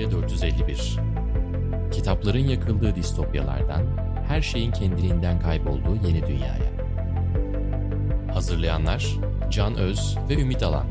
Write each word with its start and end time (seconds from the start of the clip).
Medya 0.00 0.18
451 0.18 0.96
Kitapların 1.92 2.38
yakıldığı 2.38 2.94
distopyalardan, 2.94 3.86
her 4.28 4.42
şeyin 4.42 4.72
kendiliğinden 4.72 5.40
kaybolduğu 5.40 6.06
yeni 6.06 6.26
dünyaya. 6.26 6.72
Hazırlayanlar 8.34 9.16
Can 9.50 9.74
Öz 9.74 10.16
ve 10.28 10.40
Ümit 10.40 10.62
Alan. 10.62 10.86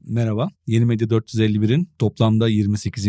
Merhaba, 0.00 0.48
Yeni 0.66 0.84
Medya 0.84 1.08
451'in 1.08 1.90
toplamda 1.98 2.48
28. 2.48 3.06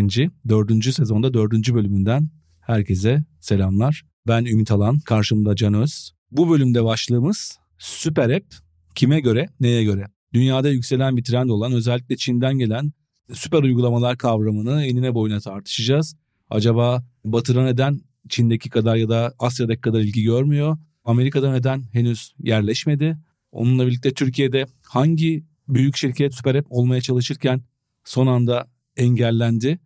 4. 0.50 0.94
sezonda 0.94 1.34
4. 1.34 1.74
bölümünden 1.74 2.30
herkese 2.62 3.24
selamlar. 3.40 4.13
Ben 4.28 4.46
Ümit 4.46 4.72
Alan, 4.72 5.00
karşımda 5.00 5.56
Can 5.56 5.74
Öz. 5.74 6.12
Bu 6.32 6.50
bölümde 6.50 6.84
başlığımız 6.84 7.58
Süper 7.78 8.30
App 8.30 8.46
kime 8.96 9.20
göre, 9.20 9.50
neye 9.60 9.84
göre? 9.84 10.08
Dünyada 10.34 10.70
yükselen 10.70 11.18
bir 11.18 11.24
trend 11.24 11.50
olan 11.50 11.72
özellikle 11.72 12.18
Çin'den 12.18 12.58
gelen 12.58 12.92
süper 13.34 13.64
uygulamalar 13.64 14.18
kavramını 14.18 14.86
enine 14.86 15.14
boyuna 15.14 15.40
tartışacağız. 15.40 16.16
Acaba 16.50 17.04
Batı'da 17.26 17.64
neden 17.64 18.02
Çin'deki 18.30 18.70
kadar 18.70 18.96
ya 18.96 19.10
da 19.10 19.34
Asya'daki 19.40 19.82
kadar 19.82 20.00
ilgi 20.00 20.24
görmüyor? 20.24 20.78
Amerika'da 21.06 21.52
neden 21.52 21.84
henüz 21.92 22.34
yerleşmedi? 22.40 23.18
Onunla 23.52 23.88
birlikte 23.88 24.14
Türkiye'de 24.14 24.66
hangi 24.82 25.44
büyük 25.68 25.98
şirket 25.98 26.36
süper 26.36 26.56
app 26.56 26.68
olmaya 26.70 27.02
çalışırken 27.02 27.62
son 28.04 28.28
anda 28.28 28.68
engellendi? 28.98 29.80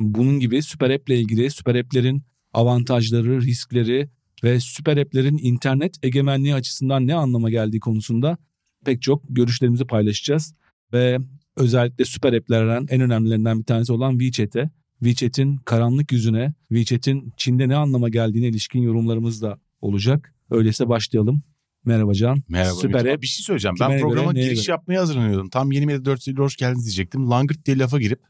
Bunun 0.00 0.40
gibi 0.40 0.62
süper 0.62 0.90
app 0.90 1.08
ile 1.08 1.20
ilgili 1.20 1.50
süper 1.50 1.74
app'lerin 1.74 2.22
avantajları, 2.52 3.42
riskleri 3.42 4.10
ve 4.44 4.60
süper 4.60 4.96
app'lerin 4.96 5.38
internet 5.42 5.96
egemenliği 6.02 6.54
açısından 6.54 7.06
ne 7.06 7.14
anlama 7.14 7.50
geldiği 7.50 7.80
konusunda 7.80 8.38
pek 8.84 9.02
çok 9.02 9.22
görüşlerimizi 9.28 9.84
paylaşacağız. 9.84 10.54
Ve 10.92 11.18
özellikle 11.56 12.04
süper 12.04 12.32
app'lerden 12.32 12.86
en 12.90 13.00
önemlilerinden 13.00 13.58
bir 13.58 13.64
tanesi 13.64 13.92
olan 13.92 14.18
WeChat'e, 14.18 14.70
WeChat'in 15.04 15.56
karanlık 15.56 16.12
yüzüne, 16.12 16.54
WeChat'in 16.68 17.32
Çin'de 17.36 17.68
ne 17.68 17.76
anlama 17.76 18.08
geldiğine 18.08 18.48
ilişkin 18.48 18.82
yorumlarımız 18.82 19.42
da 19.42 19.58
olacak. 19.80 20.34
Öyleyse 20.50 20.88
başlayalım. 20.88 21.42
Merhaba 21.84 22.14
Can. 22.14 22.42
Merhaba. 22.48 22.74
Süper 22.74 23.00
Ümit. 23.00 23.12
app. 23.14 23.22
Bir 23.22 23.26
şey 23.26 23.44
söyleyeceğim. 23.44 23.74
Kime 23.74 23.88
Ben 23.88 23.98
göre, 23.98 24.02
programa 24.02 24.32
neye 24.32 24.44
giriş 24.44 24.66
göre? 24.66 24.72
yapmaya 24.72 25.00
hazırlanıyordum. 25.00 25.50
Tam 25.50 25.72
yeni 25.72 25.86
medya 25.86 26.04
4 26.04 26.38
hoş 26.38 26.56
geldiniz 26.56 26.84
diyecektim. 26.84 27.30
Langırt 27.30 27.66
diye 27.66 27.78
lafa 27.78 28.00
girip 28.00 28.20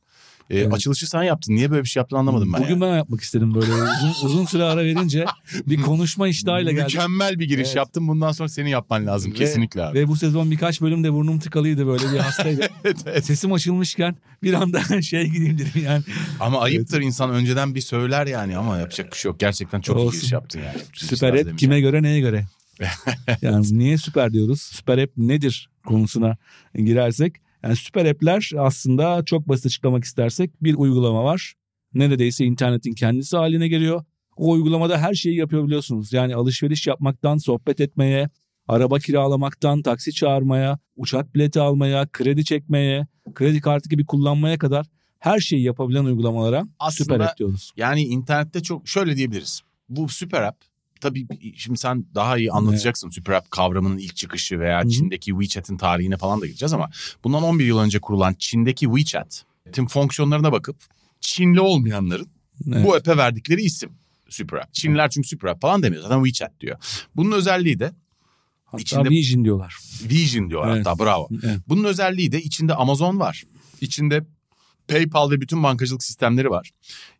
e, 0.50 0.58
Evet. 0.58 0.72
açılışı 0.74 1.06
sen 1.10 1.22
yaptın. 1.22 1.54
Niye 1.54 1.70
böyle 1.70 1.82
bir 1.84 1.88
şey 1.88 2.00
yaptın 2.00 2.16
anlamadım 2.16 2.52
ben. 2.52 2.60
Bugün 2.60 2.70
yani. 2.70 2.80
ben 2.80 2.96
yapmak 2.96 3.20
istedim 3.20 3.54
böyle 3.54 3.72
uzun, 3.72 4.26
uzun 4.26 4.44
süre 4.44 4.64
ara 4.64 4.84
verince 4.84 5.24
bir 5.66 5.82
konuşma 5.82 6.28
iştahıyla 6.28 6.72
geldim. 6.72 6.84
Mükemmel 6.86 7.38
bir 7.38 7.48
giriş 7.48 7.66
Evet. 7.66 7.76
yaptın. 7.76 8.08
Bundan 8.08 8.32
sonra 8.32 8.48
senin 8.48 8.68
yapman 8.70 9.06
lazım. 9.06 9.32
Ve- 9.32 9.36
Kesinlikle 9.36 9.82
abi. 9.84 9.98
Ve 9.98 10.08
bu 10.08 10.16
sezon 10.16 10.50
birkaç 10.50 10.80
bölümde 10.80 11.12
burnum 11.12 11.38
tıkalıydı 11.38 11.86
böyle 11.86 12.12
bir 12.12 12.18
hastaydı. 12.18 12.68
Evet, 12.84 12.96
evet. 13.06 13.24
Sesim 13.26 13.52
açılmışken 13.52 14.16
bir 14.42 14.52
anda 14.54 15.02
şey 15.02 15.26
gideyim 15.26 15.58
dedim 15.58 15.82
yani. 15.84 16.02
Ama 16.40 16.60
ayıptır 16.60 17.00
insan 17.00 17.30
önceden 17.30 17.74
bir 17.74 17.80
söyler 17.80 18.26
yani 18.26 18.56
ama 18.56 18.78
yapacak 18.78 19.12
bir 19.12 19.16
şey 19.16 19.28
yok. 19.30 19.40
Gerçekten 19.40 19.80
çok 19.80 19.96
iyi 19.96 20.00
Olsun. 20.00 20.18
giriş 20.20 20.32
yaptın 20.32 20.60
yani. 20.60 20.78
Süper 20.92 21.28
edemeyeceğim. 21.28 21.56
kime 21.56 21.80
göre 21.80 22.02
neye 22.02 22.20
göre? 22.20 22.46
yani 23.42 23.78
niye 23.78 23.98
süper 23.98 24.32
diyoruz? 24.32 24.62
Süper 24.62 24.98
app 24.98 25.12
nedir 25.16 25.70
konusuna 25.86 26.36
girersek. 26.74 27.34
Yani 27.62 27.76
süper 27.76 28.06
app'ler 28.06 28.50
aslında 28.58 29.24
çok 29.24 29.48
basit 29.48 29.66
açıklamak 29.66 30.04
istersek 30.04 30.62
bir 30.62 30.74
uygulama 30.74 31.24
var. 31.24 31.54
Neredeyse 31.94 32.44
internetin 32.44 32.92
kendisi 32.94 33.36
haline 33.36 33.68
geliyor. 33.68 34.04
O 34.36 34.50
uygulamada 34.50 34.98
her 34.98 35.14
şeyi 35.14 35.36
yapabiliyorsunuz. 35.36 36.12
Yani 36.12 36.34
alışveriş 36.34 36.86
yapmaktan 36.86 37.36
sohbet 37.36 37.80
etmeye, 37.80 38.28
araba 38.68 38.98
kiralamaktan 38.98 39.82
taksi 39.82 40.12
çağırmaya, 40.12 40.78
uçak 40.96 41.34
bileti 41.34 41.60
almaya, 41.60 42.06
kredi 42.06 42.44
çekmeye, 42.44 43.06
kredi 43.34 43.60
kartı 43.60 43.88
gibi 43.88 44.06
kullanmaya 44.06 44.58
kadar 44.58 44.86
her 45.18 45.38
şeyi 45.38 45.62
yapabilen 45.62 46.04
uygulamalara 46.04 46.60
süper 46.60 46.76
Aslında 47.14 47.24
app 47.30 47.38
diyoruz. 47.38 47.72
yani 47.76 48.02
internette 48.02 48.62
çok 48.62 48.88
şöyle 48.88 49.16
diyebiliriz. 49.16 49.60
Bu 49.88 50.08
süper 50.08 50.42
app 50.42 50.56
tabii 51.00 51.26
şimdi 51.56 51.78
sen 51.78 52.06
daha 52.14 52.38
iyi 52.38 52.52
anlatacaksın 52.52 53.10
süper 53.10 53.32
app 53.32 53.50
kavramının 53.50 53.98
ilk 53.98 54.16
çıkışı 54.16 54.60
veya 54.60 54.80
Hı 54.80 54.84
hı. 54.84 54.90
Çin'deki 54.90 55.30
WeChat'in 55.30 55.76
tarihine 55.76 56.16
falan 56.16 56.40
da 56.40 56.46
gideceğiz 56.46 56.72
ama 56.72 56.90
bundan 57.24 57.42
11 57.42 57.64
yıl 57.64 57.78
önce 57.78 57.98
kurulan 57.98 58.34
Çin'deki 58.38 58.84
WeChat 58.86 59.44
tüm 59.72 59.86
fonksiyonlarına 59.88 60.52
bakıp 60.52 60.76
Çinli 61.20 61.60
olmayanların 61.60 62.28
Evet. 62.72 62.86
bu 62.86 62.94
app'e 62.94 63.16
verdikleri 63.16 63.62
isim 63.62 63.90
süper 64.28 64.58
app. 64.58 64.74
Çinliler 64.74 65.10
çünkü 65.10 65.28
süper 65.28 65.48
app 65.48 65.60
falan 65.62 65.82
demiyor 65.82 66.02
zaten 66.02 66.24
WeChat 66.24 66.60
diyor. 66.60 66.78
Bunun 67.16 67.32
özelliği 67.32 67.78
de 67.78 67.92
Hatta 68.64 68.82
içinde- 68.82 69.10
Vision 69.10 69.44
diyorlar. 69.44 69.76
Vision 70.10 70.50
diyorlar 70.50 70.76
Evet. 70.76 70.86
hatta 70.86 71.04
bravo. 71.04 71.28
Evet. 71.44 71.58
Bunun 71.68 71.84
özelliği 71.84 72.32
de 72.32 72.42
içinde 72.42 72.74
Amazon 72.74 73.20
var. 73.20 73.44
İçinde 73.80 74.24
PayPal 74.88 75.30
ve 75.30 75.40
bütün 75.40 75.62
bankacılık 75.62 76.02
sistemleri 76.02 76.50
var. 76.50 76.70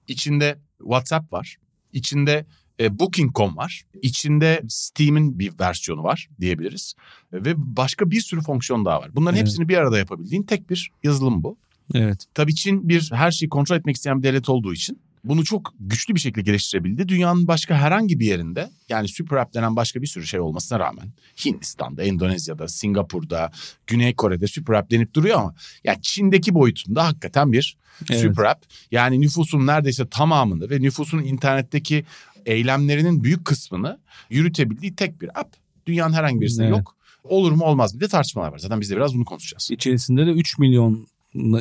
İçinde 0.09 0.59
WhatsApp 0.79 1.33
var. 1.33 1.57
İçinde 1.93 2.47
e, 2.81 2.99
Booking.com 2.99 3.57
var. 3.57 3.83
İçinde 4.03 4.63
Steam'in 4.69 5.39
bir 5.39 5.53
versiyonu 5.61 6.03
var 6.03 6.29
diyebiliriz. 6.41 6.95
E, 7.33 7.45
Ve 7.45 7.53
başka 7.57 8.11
bir 8.11 8.21
sürü 8.21 8.41
fonksiyon 8.41 8.85
daha 8.85 9.01
var. 9.01 9.11
Bunların 9.15 9.37
Evet. 9.37 9.47
hepsini 9.49 9.69
bir 9.69 9.77
arada 9.77 9.99
yapabildiğin 9.99 10.43
tek 10.43 10.71
bir 10.71 10.91
yazılım 11.03 11.43
bu. 11.43 11.57
Evet. 11.95 12.25
Tabii 12.35 12.55
Çin 12.55 12.89
bir 12.89 13.11
her 13.15 13.31
şeyi 13.31 13.49
kontrol 13.49 13.77
etmek 13.77 13.97
isteyen 13.97 14.19
bir 14.19 14.23
devlet 14.23 14.49
olduğu 14.49 14.75
için 14.75 15.01
bunu 15.25 15.45
çok 15.45 15.75
güçlü 15.81 16.15
bir 16.15 16.21
şekilde 16.21 16.43
geliştirebildi. 16.43 17.09
Dünyanın 17.09 17.49
başka 17.49 17.75
herhangi 17.75 18.21
bir 18.21 18.27
yerinde 18.27 18.71
yani 18.89 19.09
süper 19.09 19.37
app 19.37 19.55
denen 19.55 19.77
başka 19.77 20.03
bir 20.03 20.07
sürü 20.07 20.27
şey 20.27 20.41
olmasına 20.41 20.79
rağmen 20.81 21.13
Hindistan'da, 21.45 22.03
Endonezya'da, 22.03 22.69
Singapur'da, 22.69 23.51
Güney 23.87 24.15
Kore'de 24.15 24.47
süper 24.47 24.75
app 24.75 24.91
denip 24.91 25.15
duruyor 25.15 25.39
ama 25.39 25.55
yani 25.85 25.99
Çin'deki 26.03 26.55
boyutunda 26.55 27.07
hakikaten 27.07 27.53
bir 27.53 27.77
Evet. 28.11 28.21
süper 28.21 28.45
app. 28.45 28.65
Yani 28.91 29.21
nüfusun 29.21 29.67
neredeyse 29.67 30.09
tamamını 30.09 30.71
ve 30.71 30.81
nüfusun 30.81 31.19
internetteki 31.19 32.05
eylemlerinin 32.49 33.25
büyük 33.25 33.45
kısmını 33.45 33.99
yürütebildiği 34.31 34.95
tek 34.97 35.21
bir 35.21 35.41
app. 35.41 35.57
Dünyanın 35.87 36.13
herhangi 36.13 36.41
birisinde 36.41 36.67
Evet. 36.67 36.77
yok. 36.79 36.97
Olur 37.25 37.53
mu 37.53 37.65
olmaz 37.65 37.95
mı 37.95 38.01
diye 38.01 38.09
tartışmalar 38.09 38.53
var. 38.53 38.59
Zaten 38.59 38.81
biz 38.81 38.91
de 38.91 38.97
biraz 38.97 39.15
bunu 39.15 39.25
konuşacağız. 39.25 39.69
İçerisinde 39.71 40.27
de 40.27 40.31
3 40.31 40.59
milyon 40.59 41.07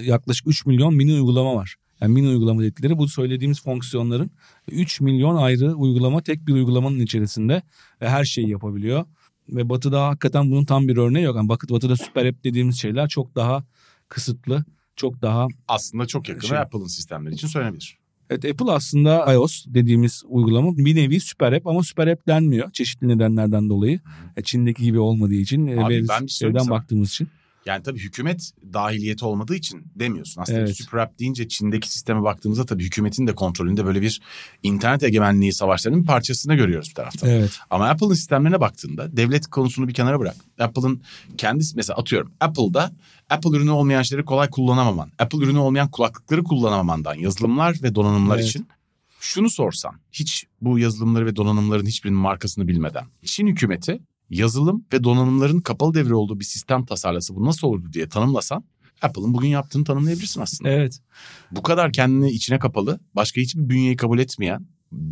yaklaşık 0.04 0.48
3 0.48 0.66
milyon 0.66 0.96
mini 0.96 1.14
uygulama 1.14 1.56
var. 1.56 1.76
Yani 2.02 2.14
mini 2.14 2.28
uygulama 2.28 2.62
dedikleri 2.62 2.98
bu 2.98 3.08
söylediğimiz 3.08 3.62
fonksiyonların 3.64 4.32
3 4.72 5.02
milyon 5.02 5.36
ayrı 5.36 5.74
uygulama 5.76 6.22
tek 6.22 6.48
bir 6.48 6.54
uygulamanın 6.54 7.00
içerisinde 7.00 7.62
ve 8.02 8.10
her 8.10 8.26
şeyi 8.26 8.50
yapabiliyor. 8.50 9.06
Ve 9.50 9.70
Batı'da 9.70 10.08
hakikaten 10.08 10.52
bunun 10.52 10.66
tam 10.66 10.88
bir 10.88 10.98
örneği 10.98 11.26
yok. 11.26 11.36
Yani 11.36 11.50
Batı- 11.50 11.70
Batı'da 11.70 11.96
süper 11.96 12.26
app 12.26 12.44
dediğimiz 12.44 12.80
şeyler 12.82 13.10
çok 13.10 13.36
daha 13.36 13.64
kısıtlı, 14.10 14.66
çok 14.96 15.22
daha... 15.22 15.48
Aslında 15.68 16.06
çok 16.06 16.30
yakın 16.30 16.48
Şey- 16.48 16.58
Apple'ın 16.58 16.88
sistemleri 16.88 17.34
için 17.34 17.48
söylenebilir. 17.48 17.98
Evet 18.30 18.46
Apple 18.46 18.72
aslında 18.72 19.34
iOS 19.34 19.66
dediğimiz 19.68 20.24
uygulama 20.28 20.78
bir 20.78 20.96
nevi 20.96 21.20
süper 21.20 21.54
app 21.54 21.68
ama 21.68 21.84
süper 21.84 22.08
app 22.08 22.28
denmiyor. 22.28 22.72
Çeşitli 22.72 23.08
nedenlerden 23.08 23.70
dolayı. 23.70 24.00
E, 24.38 24.42
Çin'deki 24.42 24.84
gibi 24.84 25.00
olmadığı 25.00 25.34
için 25.34 25.68
e, 25.68 25.84
Abi 25.84 25.94
ve 25.94 26.08
ben 26.10 26.26
bir 26.26 26.32
şey 26.32 26.48
şeyden 26.48 26.70
baktığımız 26.70 27.10
için. 27.10 27.28
Yani 27.68 27.84
tabii 27.84 28.00
hükümet 28.00 28.52
dahiliyeti 28.74 29.26
olmadığı 29.26 29.56
için 29.56 29.92
demiyorsun. 29.96 30.42
Aslında 30.42 30.60
Evet. 30.60 30.78
Super 30.78 30.98
App 30.98 31.20
deyince 31.20 31.48
Çin'deki 31.48 31.92
sisteme 31.92 32.24
baktığımızda 32.24 32.66
tabii 32.66 32.84
hükümetin 32.84 33.28
de 33.28 33.36
kontrolünde 33.36 33.86
böyle 33.86 34.02
bir 34.02 34.22
internet 34.64 35.04
egemenliği 35.04 35.54
savaşlarının 35.54 36.02
bir 36.02 36.08
parçasını 36.08 36.56
görüyoruz 36.56 36.90
bir 36.90 36.96
taraftan. 36.96 37.30
Evet. 37.30 37.60
Ama 37.70 37.90
Apple'ın 37.90 38.14
sistemlerine 38.14 38.62
baktığında 38.62 39.18
devlet 39.18 39.48
konusunu 39.48 39.88
bir 39.88 39.94
kenara 39.94 40.20
bırak. 40.20 40.36
Apple'ın 40.60 41.02
kendisi 41.38 41.76
mesela 41.76 41.98
atıyorum 41.98 42.32
Apple'da 42.40 42.92
Apple 43.30 43.58
ürünü 43.58 43.70
olmayan 43.70 44.02
şeyleri 44.02 44.26
kolay 44.26 44.50
kullanamaman, 44.50 45.12
Apple 45.20 45.40
ürünü 45.40 45.58
olmayan 45.58 45.92
kulaklıkları 45.92 46.44
kullanamamandan 46.44 47.16
yazılımlar 47.16 47.76
ve 47.84 47.96
donanımlar 47.96 48.38
Evet. 48.38 48.48
için 48.48 48.68
şunu 49.20 49.50
sorsan 49.50 49.96
hiç 50.12 50.46
bu 50.62 50.80
yazılımları 50.80 51.26
ve 51.26 51.36
donanımların 51.36 51.86
hiçbirinin 51.86 52.20
markasını 52.20 52.68
bilmeden 52.68 53.06
Çin 53.26 53.48
hükümeti 53.48 54.00
yazılım 54.30 54.86
ve 54.94 55.04
donanımların 55.04 55.60
kapalı 55.60 55.94
devre 55.94 56.16
olduğu 56.16 56.40
bir 56.40 56.46
sistem 56.46 56.86
tasarlası 56.86 57.36
bu 57.36 57.46
nasıl 57.46 57.68
olurdu 57.68 57.94
diye 57.94 58.10
tanımlasan 58.10 58.64
Apple'ın 59.02 59.34
bugün 59.34 59.48
yaptığını 59.48 59.84
tanımlayabilirsin 59.84 60.42
aslında. 60.42 60.70
Evet. 60.70 61.00
Bu 61.52 61.62
kadar 61.62 61.94
kendini 61.94 62.32
içine 62.32 62.60
kapalı, 62.60 63.00
başka 63.16 63.42
hiçbir 63.42 63.70
bünyeyi 63.70 63.96
kabul 63.96 64.20
etmeyen, 64.20 64.68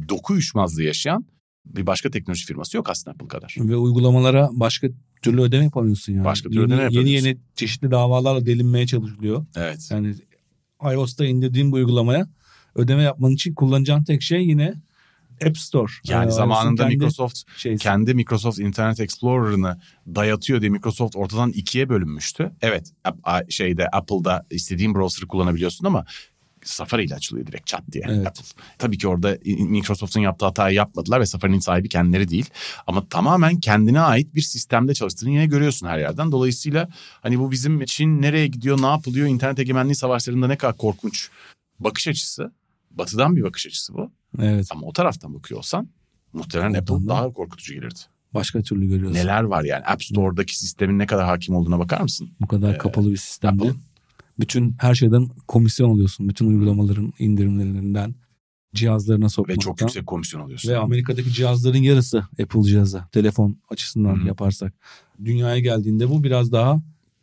doku 0.09 0.33
uyuşmazlığı 0.33 0.83
yaşayan 0.83 1.25
bir 1.65 1.87
başka 1.87 2.11
teknoloji 2.11 2.45
firması 2.45 2.77
yok 2.77 2.89
aslında 2.89 3.13
Apple 3.13 3.27
kadar. 3.27 3.55
Ve 3.59 3.75
uygulamalara 3.75 4.49
başka 4.51 4.87
türlü 5.21 5.41
ödeme 5.41 5.63
yapamıyorsun 5.63 6.13
yani. 6.13 6.25
Başka 6.25 6.49
türlü 6.49 6.59
yeni, 6.61 6.65
ödeme 6.65 6.81
Yeni 6.83 6.93
yapamıyorsun. 6.95 7.27
yeni 7.27 7.37
çeşitli 7.55 7.91
davalarla 7.91 8.45
delinmeye 8.45 8.87
çalışılıyor. 8.87 9.45
Evet. 9.55 9.87
Yani 9.91 10.15
iOS'ta 10.93 11.25
indirdiğin 11.25 11.71
bu 11.71 11.75
uygulamaya 11.75 12.27
ödeme 12.75 13.03
yapman 13.03 13.31
için 13.31 13.53
kullanacağın 13.53 14.03
tek 14.03 14.21
şey 14.21 14.47
yine 14.47 14.73
App 15.45 15.57
Store. 15.57 15.91
Yani 16.03 16.27
Ee, 16.27 16.31
zamanında 16.31 16.83
kendi 16.83 16.95
Microsoft 16.95 17.41
şeysi. 17.57 17.83
kendi 17.83 18.13
Microsoft 18.13 18.59
Internet 18.59 18.99
Explorer'ını 18.99 19.79
dayatıyor 20.07 20.61
diye 20.61 20.69
Microsoft 20.71 21.15
ortadan 21.15 21.51
ikiye 21.51 21.89
bölünmüştü. 21.89 22.51
Evet, 22.61 22.91
şeyde 23.49 23.87
Apple'da 23.87 24.45
istediğin 24.49 24.95
browser'ı 24.95 25.27
kullanabiliyorsun 25.27 25.85
ama 25.85 26.05
Safari 26.63 27.03
ile 27.05 27.15
açılıyor 27.15 27.47
direkt 27.47 27.67
çat 27.67 27.83
diye. 27.91 28.03
Evet. 28.07 28.27
Apple. 28.27 28.43
Tabii 28.77 28.97
ki 28.97 29.07
orada 29.07 29.37
Microsoft'un 29.45 30.19
yaptığı 30.21 30.45
hatayı 30.45 30.75
yapmadılar 30.75 31.19
ve 31.19 31.25
Safari'nin 31.25 31.59
sahibi 31.59 31.89
kendileri 31.89 32.29
değil. 32.29 32.49
Ama 32.87 33.07
tamamen 33.09 33.59
kendine 33.59 33.99
ait 34.01 34.35
bir 34.35 34.41
sistemde 34.41 34.93
çalıştığını 34.93 35.29
yine 35.29 35.45
görüyorsun 35.45 35.87
her 35.87 35.99
yerden. 35.99 36.31
Dolayısıyla 36.31 36.89
hani 37.21 37.39
bu 37.39 37.51
bizim 37.51 37.81
için 37.81 38.21
nereye 38.21 38.47
gidiyor, 38.47 38.81
ne 38.81 38.85
yapılıyor, 38.85 39.27
internet 39.27 39.59
egemenliği 39.59 39.95
savaşlarında 39.95 40.47
ne 40.47 40.57
kadar 40.57 40.77
korkunç 40.77 41.29
bakış 41.79 42.07
açısı. 42.07 42.51
Batıdan 42.97 43.35
bir 43.35 43.43
bakış 43.43 43.67
açısı 43.67 43.93
bu. 43.93 44.11
Evet. 44.41 44.67
Ama 44.71 44.87
o 44.87 44.93
taraftan 44.93 45.33
bakıyor 45.33 45.57
olsan 45.57 45.87
muhtemelen 46.33 46.69
Oradan 46.69 46.79
Apple 46.81 47.05
da- 47.05 47.09
daha 47.09 47.33
korkutucu 47.33 47.73
gelirdi. 47.73 47.99
Başka 48.33 48.61
türlü 48.61 48.87
görüyorsun. 48.87 49.19
Neler 49.19 49.43
var 49.43 49.63
yani 49.63 49.83
App 49.85 50.03
Store'daki 50.03 50.59
sistemin 50.59 50.99
ne 50.99 51.05
kadar 51.05 51.25
hakim 51.25 51.55
olduğuna 51.55 51.79
bakar 51.79 52.01
mısın? 52.01 52.29
Bu 52.41 52.47
kadar 52.47 52.73
Ee, 52.73 52.77
kapalı 52.77 53.11
bir 53.11 53.17
sistemde. 53.17 53.71
Bütün 54.39 54.75
her 54.79 54.95
şeyden 54.95 55.27
komisyon 55.47 55.89
alıyorsun. 55.89 56.29
Bütün 56.29 56.47
uygulamaların 56.47 57.13
indirimlerinden 57.19 58.15
cihazlarına 58.73 59.25
Ve 59.25 59.29
sokmaktan. 59.29 59.59
çok 59.61 59.81
yüksek 59.81 60.07
komisyon 60.07 60.41
alıyorsun. 60.41 60.69
Ve 60.69 60.77
Amerika'daki 60.77 61.33
cihazların 61.33 61.77
yarısı 61.77 62.17
Apple 62.41 62.63
cihazı. 62.63 63.03
Telefon 63.11 63.57
açısından 63.69 64.15
Hı 64.19 64.23
hı. 64.23 64.27
yaparsak. 64.27 64.73
Dünyaya 65.25 65.59
geldiğinde 65.59 66.09
bu 66.09 66.23
biraz 66.23 66.51
daha 66.51 66.81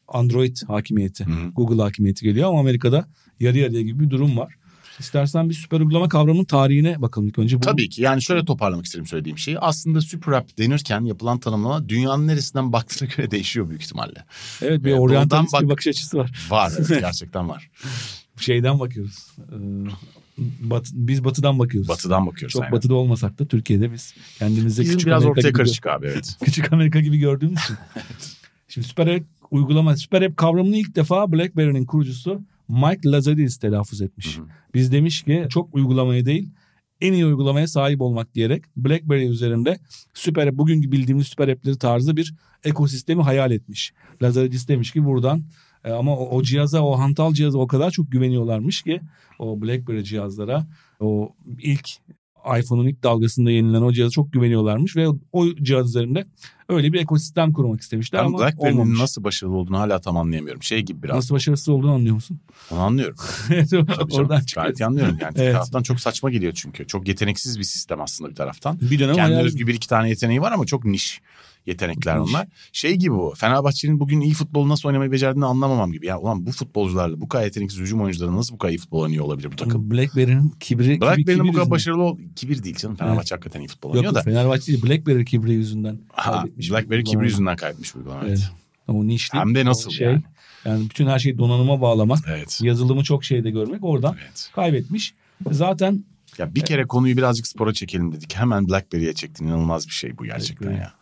Android 0.09 0.57
hakimiyeti. 0.67 1.25
Hı 1.27 1.31
hı. 1.31 1.49
Google 1.51 1.83
hakimiyeti 1.83 2.25
geliyor 2.25 2.49
ama 2.49 2.61
Amerika'da 2.61 3.07
yarı 3.41 3.59
yarıya 3.59 3.83
gibi 3.83 4.01
bir 4.05 4.11
durum 4.11 4.37
var. 4.37 4.55
İstersen 4.99 5.49
bir 5.49 5.55
süper 5.55 5.81
uygulama 5.81 6.09
kavramının 6.09 6.45
tarihine 6.45 7.03
bakalım 7.03 7.29
ilk 7.29 7.39
önce. 7.39 7.57
Bu, 7.57 7.61
Tabii 7.61 7.89
ki 7.89 8.03
yani 8.03 8.23
şöyle 8.23 8.45
toparlamak 8.45 8.87
istedim 8.87 9.07
söylediğim 9.07 9.39
şeyi. 9.39 9.59
Aslında 9.59 10.01
Super 10.01 10.33
App 10.33 10.59
denirken 10.59 11.05
yapılan 11.05 11.39
tanımlama 11.39 11.89
dünyanın 11.89 12.27
neresinden 12.27 12.73
baktığına 12.73 13.09
göre 13.17 13.31
değişiyor 13.31 13.69
büyük 13.69 13.83
ihtimalle. 13.83 14.25
Evet 14.63 14.85
bir 14.85 14.93
oryantalist 14.93 15.53
doğudan 15.53 15.65
bir 15.65 15.69
bak- 15.69 15.73
bakış 15.73 15.87
açısı 15.87 16.19
var. 16.19 16.31
Var 16.51 16.73
evet, 16.79 16.89
gerçekten 17.01 17.49
var. 17.49 17.71
Şeyden 18.37 18.81
bakıyoruz. 18.81 19.27
Ee, 19.39 19.55
bat- 20.61 20.91
biz 20.93 21.25
batıdan 21.25 21.59
bakıyoruz. 21.59 21.89
Batıdan 21.89 22.27
bakıyoruz. 22.27 22.53
Çok 22.53 22.63
aynen. 22.63 22.73
batıda 22.73 22.95
olmasak 22.95 23.39
da 23.39 23.47
Türkiye'de 23.47 23.93
biz 23.93 24.15
kendimizi 24.39 24.83
Bizim 24.83 24.95
küçük 24.95 25.07
biraz 25.07 25.23
Amerika 25.23 25.41
ortaya 25.41 25.49
gibi, 25.49 25.57
karışık 25.57 25.87
abi 25.87 26.07
evet. 26.07 26.37
küçük 26.45 26.73
Amerika 26.73 27.01
gibi 27.01 27.19
gördüğümüz 27.19 27.59
için. 27.61 27.77
Şimdi 28.69 28.87
Süper 28.87 29.07
App 29.07 29.25
uygulama, 29.51 29.97
Süper 29.97 30.23
App 30.23 30.37
kavramını 30.37 30.77
ilk 30.77 30.97
defa 30.97 31.33
BlackBerry'nin 31.33 31.85
kurucusu 31.85 32.43
Mike 32.73 33.11
Lazaridis 33.11 33.59
telaffuz 33.59 34.01
etmiş. 34.01 34.39
Hı 34.39 34.43
hı. 34.43 34.47
Biz 34.75 34.93
demiş 34.93 35.23
ki 35.23 35.47
çok 35.51 35.75
uygulamaya 35.75 36.27
değil 36.27 36.51
en 37.03 37.13
iyi 37.13 37.27
uygulamaya 37.27 37.67
sahip 37.67 38.01
olmak 38.01 38.35
diyerek 38.35 38.65
BlackBerry 38.77 39.27
üzerinde 39.27 39.79
süper 40.15 40.47
app, 40.47 40.59
bugünkü 40.59 40.93
bildiğimiz 40.93 41.27
süper 41.27 41.49
app'leri 41.49 41.79
tarzı 41.79 42.17
bir 42.17 42.35
ekosistemi 42.65 43.23
hayal 43.23 43.51
etmiş. 43.51 43.93
Lazaridis 44.23 44.69
demiş 44.69 44.91
ki 44.91 45.05
buradan 45.05 45.43
e, 45.85 45.91
ama 45.91 46.17
o, 46.17 46.37
o 46.37 46.43
cihaza 46.43 46.83
o 46.83 46.99
hantal 46.99 47.33
cihaza 47.33 47.59
o 47.59 47.67
kadar 47.67 47.91
çok 47.91 48.13
güveniyorlarmış 48.13 48.83
ki 48.83 49.01
o 49.39 49.63
BlackBerry 49.63 50.05
cihazlara 50.05 50.67
o 51.01 51.35
ilk 51.59 51.89
iPhone'un 52.59 52.87
ilk 52.89 53.03
dalgasında 53.03 53.51
yenilen 53.51 53.83
o 53.83 53.93
cihaza 53.93 54.11
çok 54.11 54.33
güveniyorlarmış 54.33 54.97
ve 54.97 55.09
o, 55.33 55.47
cihaz 55.63 55.89
üzerinde 55.89 56.27
öyle 56.69 56.93
bir 56.93 57.01
ekosistem 57.01 57.53
kurmak 57.53 57.81
istemişler 57.81 58.21
Ben 58.21 58.27
ama 58.27 58.39
BlackBerry'nin 58.39 58.79
olmamış. 58.81 59.01
nasıl 59.01 59.25
başarılı 59.25 59.57
olduğunu 59.57 59.79
hala 59.79 60.01
tam 60.01 60.17
anlayamıyorum. 60.17 60.63
Şey 60.63 60.81
gibi 60.83 61.03
biraz. 61.03 61.17
Nasıl 61.17 61.35
başarısız 61.35 61.69
olduğunu 61.69 61.93
anlıyor 61.93 62.15
musun? 62.15 62.41
Onu 62.71 62.81
anlıyorum. 62.81 63.17
Tabii 63.71 64.15
Oradan 64.15 64.41
çıkıyor. 64.41 64.65
Gayet 64.67 64.83
anlıyorum 64.83 65.19
yani. 65.21 65.35
Bir 65.37 65.41
Evet. 65.41 65.53
taraftan 65.55 65.83
çok 65.83 66.01
saçma 66.01 66.31
geliyor 66.31 66.53
çünkü. 66.57 66.87
Çok 66.87 67.09
yeteneksiz 67.09 67.59
bir 67.59 67.65
sistem 67.65 68.01
aslında 68.01 68.31
bir 68.31 68.37
taraftan. 68.37 68.79
Bir 68.81 68.99
dönem 68.99 69.15
Kendine 69.15 69.35
hayal- 69.37 69.47
özgü 69.47 69.67
bir 69.67 69.75
iki 69.75 69.89
tane 69.89 70.09
yeteneği 70.09 70.41
var 70.41 70.53
ama 70.53 70.67
çok 70.67 70.85
niş 70.85 71.21
yetenekler 71.67 72.17
onlar. 72.17 72.49
Şey 72.73 72.97
gibi 72.97 73.15
bu. 73.15 73.35
Fenerbahçe'nin 73.37 74.01
bugün 74.01 74.21
iyi 74.21 74.35
futbol 74.35 74.69
nasıl 74.69 74.89
oynamayı 74.89 75.13
becerdiğini 75.13 75.47
anlamamam 75.47 75.93
gibi. 75.93 76.07
Ya 76.07 76.19
ulan 76.19 76.47
bu 76.47 76.53
futbolcularla 76.53 77.21
bu 77.21 77.29
kadar 77.29 77.45
yeteneksiz 77.45 77.81
hücum 77.81 78.03
oyuncuları 78.03 78.37
nasıl 78.37 78.55
bu 78.55 78.59
kadar 78.59 78.73
iyi 78.73 78.79
futbol 78.79 79.01
oynuyor 79.01 79.25
olabilir 79.25 79.53
bu 79.53 79.57
takım? 79.57 79.91
BlackBerry'nin 79.91 80.55
kibri, 80.61 81.01
Blackberry'nin 81.01 81.49
bu 81.49 81.53
kadar 81.53 81.71
başarılı 81.71 82.03
ol... 82.03 82.19
Kibir 82.37 82.63
değil 82.63 82.77
canım. 82.77 82.97
Fenerbahçe 82.97 83.35
hakikaten 83.35 83.61
iyi 83.61 83.69
futbol 83.69 83.89
Yok, 83.89 83.97
oynuyor 83.97 84.15
da. 84.15 84.19
yok 84.19 84.25
Fenerbahçe 84.25 84.67
değil 84.67 84.83
Blackberry 84.83 85.25
kibri 85.25 85.53
yüzünden. 85.53 85.99
Ha, 86.13 86.33
kaybetmiş 86.33 86.71
Blackberry 86.71 87.05
kibri 87.05 87.25
yüzünden 87.25 87.57
kaybetmiş 87.57 87.95
bu 87.95 87.99
uygulama. 87.99 88.21
Evet. 88.27 88.39
Evet. 88.39 88.51
O 88.89 89.07
nişlik. 89.07 89.41
Hem 89.41 89.55
de 89.55 89.65
nasıl 89.65 89.91
şey, 89.91 90.07
yani? 90.07 90.23
Yani 90.65 90.91
bütün 90.91 91.07
her 91.07 91.19
şeyi 91.19 91.39
donanıma 91.39 91.81
bağlamak. 91.81 92.19
Evet. 92.29 92.61
Yazılımı 92.63 93.05
çok 93.05 93.25
şeyde 93.25 93.51
görmek 93.51 93.85
oradan 93.85 94.17
Evet. 94.23 94.51
kaybetmiş. 94.55 95.15
Zaten 95.51 96.05
Ya 96.39 96.55
bir 96.55 96.61
kere 96.61 96.87
konuyu 96.87 97.17
birazcık 97.17 97.47
spora 97.47 97.73
çekelim 97.73 98.13
dedik. 98.13 98.37
Hemen 98.37 98.69
BlackBerry'e 98.69 99.15
çektin. 99.15 99.47
İnanılmaz 99.47 99.87
bir 99.87 99.93
şey 99.93 100.19
bu 100.19 100.25
gerçekten 100.25 100.69
BlackBerry. 100.69 100.83
ya. 100.83 100.95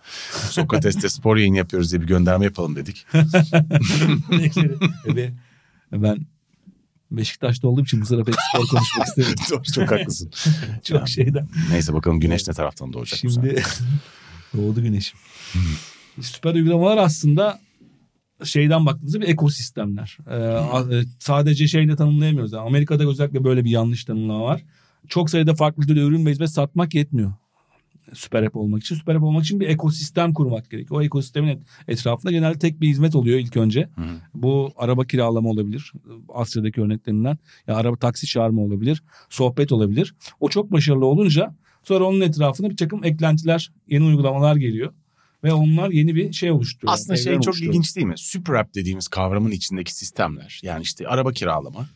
Sokrates'te 0.51 1.09
spor 1.09 1.37
yayını 1.37 1.57
yapıyoruz 1.57 1.93
diye 1.93 2.03
bir 2.03 2.07
gönderme 2.07 2.45
yapalım 2.45 2.77
dedik. 2.77 3.07
ve 5.07 5.33
ben 5.93 6.27
Beşiktaş'ta 7.11 7.69
olduğum 7.69 7.83
için 7.83 8.01
bu 8.01 8.07
sıra 8.07 8.25
pek 8.25 8.35
spor 8.35 8.67
konuşmak 8.67 9.07
istemiyorum. 9.07 9.45
Doğru, 9.51 9.63
çok 9.63 9.91
haklısın. 9.91 10.31
Çok 10.85 11.09
şeyden. 11.09 11.49
Neyse 11.71 11.95
bakalım 11.95 12.21
güneş 12.21 12.49
ne 12.49 12.55
taraftan 12.55 12.93
doğacak. 12.93 13.19
Şimdi 13.19 13.63
doğdu 14.57 14.83
güneşim. 14.83 15.19
Süper 16.21 16.55
uygulamalar 16.55 16.97
aslında 16.97 17.61
şeyden 18.45 18.87
baktığımızda 18.87 19.21
bir 19.21 19.29
ekosistemler. 19.29 20.19
Ee, 20.31 20.97
e, 20.97 21.05
sadece 21.19 21.69
şeyle 21.69 21.97
tanımlayamıyoruz. 21.97 22.53
Yani 22.53 22.67
Amerika'da 22.67 23.09
özellikle 23.09 23.45
böyle 23.45 23.65
bir 23.65 23.71
yanlış 23.71 24.05
tanımlama 24.05 24.45
var. 24.45 24.63
Çok 25.09 25.31
sayıda 25.31 25.55
farklı 25.55 25.87
türde 25.87 26.01
ürün 26.01 26.27
ve 26.27 26.31
hizmet 26.31 26.51
satmak 26.51 26.95
yetmiyor. 26.95 27.33
Süper 28.15 28.43
app 28.43 28.57
olmak 28.57 28.83
için. 28.83 28.95
Süper 28.97 29.15
app 29.15 29.25
olmak 29.25 29.45
için 29.45 29.61
bir 29.61 29.69
ekosistem 29.69 30.33
kurmak 30.35 30.71
gerekiyor. 30.71 31.01
O 31.01 31.05
ekosistemin 31.05 31.49
et- 31.49 31.63
etrafında 31.89 32.33
genelde 32.33 32.59
tek 32.59 32.81
bir 32.81 32.89
hizmet 32.89 33.15
oluyor 33.15 33.39
ilk 33.39 33.57
önce. 33.57 33.89
Hı. 33.97 34.03
Bu 34.35 34.73
araba 34.77 35.05
kiralama 35.05 35.49
olabilir. 35.49 35.93
Asya'daki 36.29 36.81
örneklerinden. 36.83 37.39
Ya 37.67 37.77
araba 37.77 37.97
taksi 37.97 38.27
çağırma 38.27 38.63
olabilir. 38.63 39.03
Sohbet 39.29 39.73
olabilir. 39.73 40.15
O 40.41 40.49
çok 40.49 40.73
başarılı 40.73 41.07
olunca 41.07 41.55
sonra 41.83 42.05
onun 42.05 42.21
etrafına 42.21 42.71
bir 42.71 42.77
takım 42.77 43.05
eklentiler, 43.05 43.73
yeni 43.89 44.05
uygulamalar 44.05 44.57
geliyor. 44.57 44.93
Ve 45.45 45.53
onlar 45.53 45.91
yeni 45.91 46.15
bir 46.15 46.33
şey 46.33 46.51
oluşturuyor. 46.51 46.95
Aslında 46.95 47.17
şey 47.17 47.35
çok 47.35 47.47
oluşturuyor. 47.47 47.73
ilginç 47.75 47.97
değil 47.97 48.07
mi? 48.07 48.15
Super 48.17 48.55
app 48.55 48.75
dediğimiz 48.75 49.09
kavramın 49.09 49.51
içindeki 49.51 49.95
sistemler. 49.95 50.61
Yani 50.63 50.83
işte 50.83 51.09
araba 51.09 51.33
kiralama, 51.33 51.87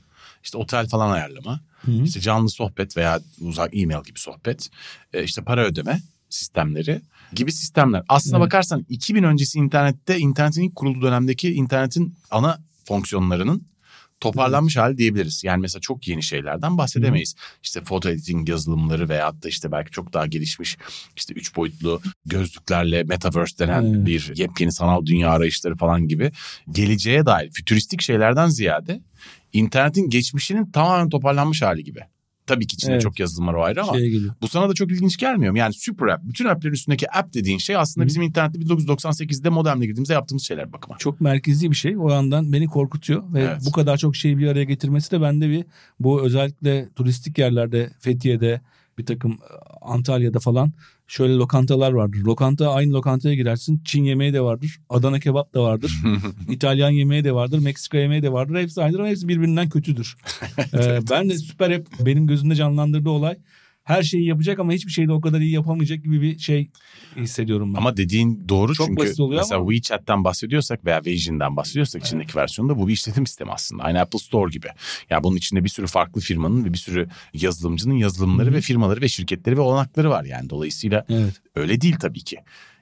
işte 0.44 0.58
otel 0.58 0.88
falan 0.88 1.10
ayarlama, 1.10 1.60
Hı 1.84 1.90
hı. 1.90 2.02
işte 2.02 2.20
canlı 2.20 2.50
sohbet 2.50 2.96
veya 2.96 3.20
uzak 3.40 3.76
e-mail 3.76 4.04
gibi 4.04 4.18
sohbet, 4.18 4.70
e, 5.12 5.24
işte 5.24 5.42
para 5.42 5.64
ödeme 5.64 6.00
sistemleri 6.30 7.00
gibi 7.32 7.52
sistemler. 7.52 8.02
Aslına 8.08 8.36
Evet. 8.36 8.46
bakarsan 8.46 8.86
2000 8.88 9.22
öncesi 9.22 9.58
internette 9.58 10.18
internetin 10.18 10.62
ilk 10.62 10.76
kurulduğu 10.76 11.02
dönemdeki 11.02 11.52
internetin 11.52 12.14
ana 12.30 12.58
fonksiyonlarının 12.84 13.62
toparlanmış 14.32 14.76
hali 14.76 14.98
diyebiliriz. 14.98 15.44
Yani 15.44 15.60
mesela 15.60 15.80
çok 15.80 16.08
yeni 16.08 16.22
şeylerden 16.22 16.78
bahsedemeyiz. 16.78 17.34
İşte 17.62 17.80
foto 17.80 18.08
editing 18.08 18.48
yazılımları 18.48 19.08
veyahut 19.08 19.42
da 19.44 19.48
işte 19.48 19.72
belki 19.72 19.90
çok 19.90 20.12
daha 20.12 20.26
gelişmiş 20.26 20.78
işte 21.16 21.34
üç 21.34 21.56
boyutlu 21.56 22.00
gözlüklerle 22.26 23.04
metaverse 23.04 23.58
denen 23.58 23.82
Evet. 23.84 24.06
bir 24.06 24.32
yepyeni 24.36 24.72
sanal 24.72 25.06
dünya 25.06 25.30
arayışları 25.30 25.76
falan 25.76 26.08
gibi 26.08 26.32
geleceğe 26.70 27.26
dair 27.26 27.50
fütüristik 27.50 28.02
şeylerden 28.02 28.48
ziyade 28.48 29.00
internetin 29.52 30.10
geçmişinin 30.10 30.70
tamamen 30.70 31.08
toparlanmış 31.08 31.62
hali 31.62 31.84
gibi. 31.84 32.00
Tabii 32.46 32.66
ki 32.66 32.74
içinde 32.74 32.92
Evet. 32.92 33.02
çok 33.02 33.20
yazılımlar 33.20 33.54
o 33.54 33.62
ayrı 33.62 33.82
ama 33.82 33.92
bu 34.42 34.48
sana 34.48 34.68
da 34.68 34.74
çok 34.74 34.90
ilginç 34.92 35.16
gelmiyor 35.16 35.52
mu? 35.52 35.58
Yani 35.58 35.74
super 35.74 36.06
app, 36.06 36.24
bütün 36.24 36.44
applerin 36.44 36.74
üstündeki 36.74 37.10
app 37.10 37.34
dediğin 37.34 37.58
şey 37.58 37.76
aslında 37.76 38.04
Hı. 38.04 38.08
bizim 38.08 38.22
internette 38.22 38.58
1998'de 38.58 39.48
modemle 39.48 39.86
girdiğimizde 39.86 40.12
yaptığımız 40.12 40.42
şeyler 40.42 40.72
bakıma. 40.72 40.98
Çok 40.98 41.20
merkezi 41.20 41.70
bir 41.70 41.76
şey. 41.76 41.96
O 41.98 42.10
yandan 42.10 42.52
beni 42.52 42.66
korkutuyor 42.66 43.32
ve 43.34 43.40
Evet. 43.42 43.62
bu 43.66 43.72
kadar 43.72 43.96
çok 43.96 44.16
şeyi 44.16 44.38
bir 44.38 44.46
araya 44.48 44.64
getirmesi 44.64 45.10
de 45.10 45.20
bende 45.20 45.48
bir 45.50 45.64
bu 46.00 46.22
özellikle 46.22 46.88
turistik 46.96 47.38
yerlerde 47.38 47.90
Fethiye'de 48.00 48.60
bir 48.98 49.06
takım 49.06 49.32
e, 49.32 49.36
Antalya'da 49.82 50.38
falan 50.38 50.72
şöyle 51.14 51.34
lokantalar 51.34 51.92
vardır. 51.92 52.18
Lokanta 52.18 52.72
aynı 52.72 52.92
lokantaya 52.92 53.34
girersin. 53.34 53.82
Çin 53.84 54.04
yemeği 54.04 54.32
de 54.32 54.40
vardır. 54.40 54.80
Adana 54.88 55.20
kebap 55.20 55.54
da 55.54 55.62
vardır. 55.62 55.92
İtalyan 56.48 56.90
yemeği 56.90 57.24
de 57.24 57.34
vardır. 57.34 57.58
Meksika 57.58 57.98
yemeği 57.98 58.22
de 58.22 58.32
vardır. 58.32 58.60
Hepsi 58.60 58.82
aynıdır 58.82 58.98
ama 58.98 59.08
hepsi 59.08 59.28
birbirinden 59.28 59.68
kötüdür. 59.68 60.16
Ee, 60.74 60.98
ben 61.10 61.30
de 61.30 61.38
süper 61.38 61.70
hep 61.70 61.86
benim 62.00 62.26
gözümde 62.26 62.54
canlandırdığı 62.54 63.10
olay 63.10 63.36
her 63.84 64.02
şeyi 64.02 64.26
yapacak 64.26 64.58
ama 64.58 64.72
hiçbir 64.72 64.92
şeyi 64.92 65.08
de 65.08 65.12
o 65.12 65.20
kadar 65.20 65.40
iyi 65.40 65.52
yapamayacak 65.52 66.04
gibi 66.04 66.22
bir 66.22 66.38
şey 66.38 66.70
hissediyorum 67.16 67.74
ben. 67.74 67.78
Ama 67.78 67.96
dediğin 67.96 68.48
doğru 68.48 68.74
Çok 68.74 68.86
çünkü 68.86 69.02
basit 69.02 69.20
oluyor 69.20 69.40
mesela 69.40 69.60
ama- 69.60 69.72
WeChat'ten 69.72 70.24
bahsediyorsak 70.24 70.84
veya 70.84 71.02
Vision'dan 71.06 71.56
bahsediyorsak 71.56 72.04
içindeki 72.04 72.38
versiyonda 72.38 72.78
bu 72.78 72.88
bir 72.88 72.92
işletim 72.92 73.26
sistemi 73.26 73.50
aslında. 73.52 73.82
Aynı 73.82 74.00
Apple 74.00 74.18
Store 74.18 74.50
gibi. 74.50 74.66
Yani 75.10 75.24
bunun 75.24 75.36
içinde 75.36 75.64
bir 75.64 75.68
sürü 75.68 75.86
farklı 75.86 76.20
firmanın 76.20 76.64
ve 76.64 76.72
bir 76.72 76.78
sürü 76.78 77.08
yazılımcının 77.34 77.94
yazılımları 77.94 78.50
hı. 78.50 78.54
ve 78.54 78.60
firmaları 78.60 79.00
ve 79.00 79.08
şirketleri 79.08 79.56
ve 79.56 79.60
olanakları 79.60 80.10
var. 80.10 80.24
Yani 80.24 80.50
dolayısıyla 80.50 81.06
evet. 81.08 81.34
öyle 81.54 81.80
değil 81.80 81.96
tabii 82.00 82.20
ki. 82.20 82.36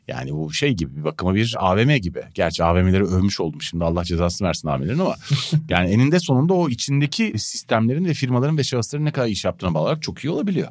Yani 0.08 0.32
bu 0.32 0.52
şey 0.52 0.72
gibi 0.72 0.96
bir 0.96 1.04
bakıma 1.04 1.34
bir 1.34 1.56
AVM 1.58 1.96
gibi. 1.96 2.22
Gerçi 2.34 2.64
AVM'leri 2.64 3.04
övmüş 3.04 3.40
oldum 3.40 3.62
şimdi 3.62 3.84
Allah 3.84 4.04
cezasını 4.04 4.48
versin 4.48 4.68
AVM'lerin 4.68 4.98
ama 4.98 5.14
yani 5.68 5.90
eninde 5.90 6.20
sonunda 6.20 6.54
o 6.54 6.68
içindeki 6.68 7.32
sistemlerin 7.36 8.04
ve 8.04 8.14
firmaların 8.14 8.58
ve 8.58 8.64
şahısların 8.64 9.04
ne 9.04 9.12
kadar 9.12 9.28
iş 9.28 9.44
yaptığına 9.44 9.74
bağlı 9.74 9.82
olarak 9.82 10.02
çok 10.02 10.24
iyi 10.24 10.30
olabiliyor. 10.30 10.68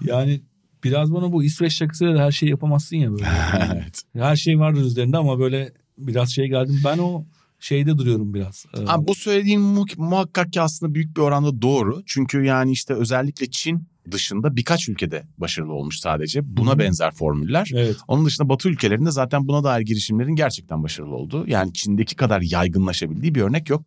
Yani 0.00 0.40
biraz 0.84 1.12
bana 1.12 1.32
bu 1.32 1.44
İsveç 1.44 1.72
şakasıyla 1.72 2.14
da 2.14 2.20
her 2.20 2.32
şeyi 2.32 2.50
yapamazsın 2.50 2.96
ya 2.96 3.12
böyle. 3.12 3.26
evet. 3.74 4.02
her 4.12 4.36
şey 4.36 4.58
vardır 4.58 4.80
üzerinde 4.80 5.16
ama 5.16 5.38
böyle 5.38 5.72
biraz 5.98 6.30
şey 6.30 6.48
geldim. 6.48 6.80
Ben 6.84 6.98
o 6.98 7.24
şeyde 7.60 7.98
duruyorum 7.98 8.34
biraz. 8.34 8.66
Ee, 8.74 8.84
Abi 8.86 9.08
bu 9.08 9.14
söylediğin 9.14 9.60
mu- 9.60 9.86
muhakkak 9.96 10.52
ki 10.52 10.60
aslında 10.60 10.94
büyük 10.94 11.16
bir 11.16 11.22
oranda 11.22 11.62
doğru. 11.62 12.02
Çünkü 12.06 12.44
yani 12.44 12.72
işte 12.72 12.94
özellikle 12.94 13.50
Çin 13.50 13.88
dışında 14.10 14.56
birkaç 14.56 14.88
ülkede 14.88 15.22
başarılı 15.38 15.72
olmuş 15.72 15.98
sadece. 15.98 16.56
Buna 16.56 16.70
Hı 16.70 16.74
hı. 16.74 16.78
benzer 16.78 17.10
formüller. 17.10 17.70
Evet. 17.74 17.96
Onun 18.08 18.26
dışında 18.26 18.48
Batı 18.48 18.68
ülkelerinde 18.68 19.10
zaten 19.10 19.48
buna 19.48 19.64
dair 19.64 19.82
girişimlerin 19.86 20.34
gerçekten 20.36 20.82
başarılı 20.82 21.14
olduğu. 21.14 21.46
Yani 21.48 21.72
Çin'deki 21.72 22.16
kadar 22.16 22.40
yaygınlaşabildiği 22.40 23.34
bir 23.34 23.40
örnek 23.40 23.70
yok. 23.70 23.82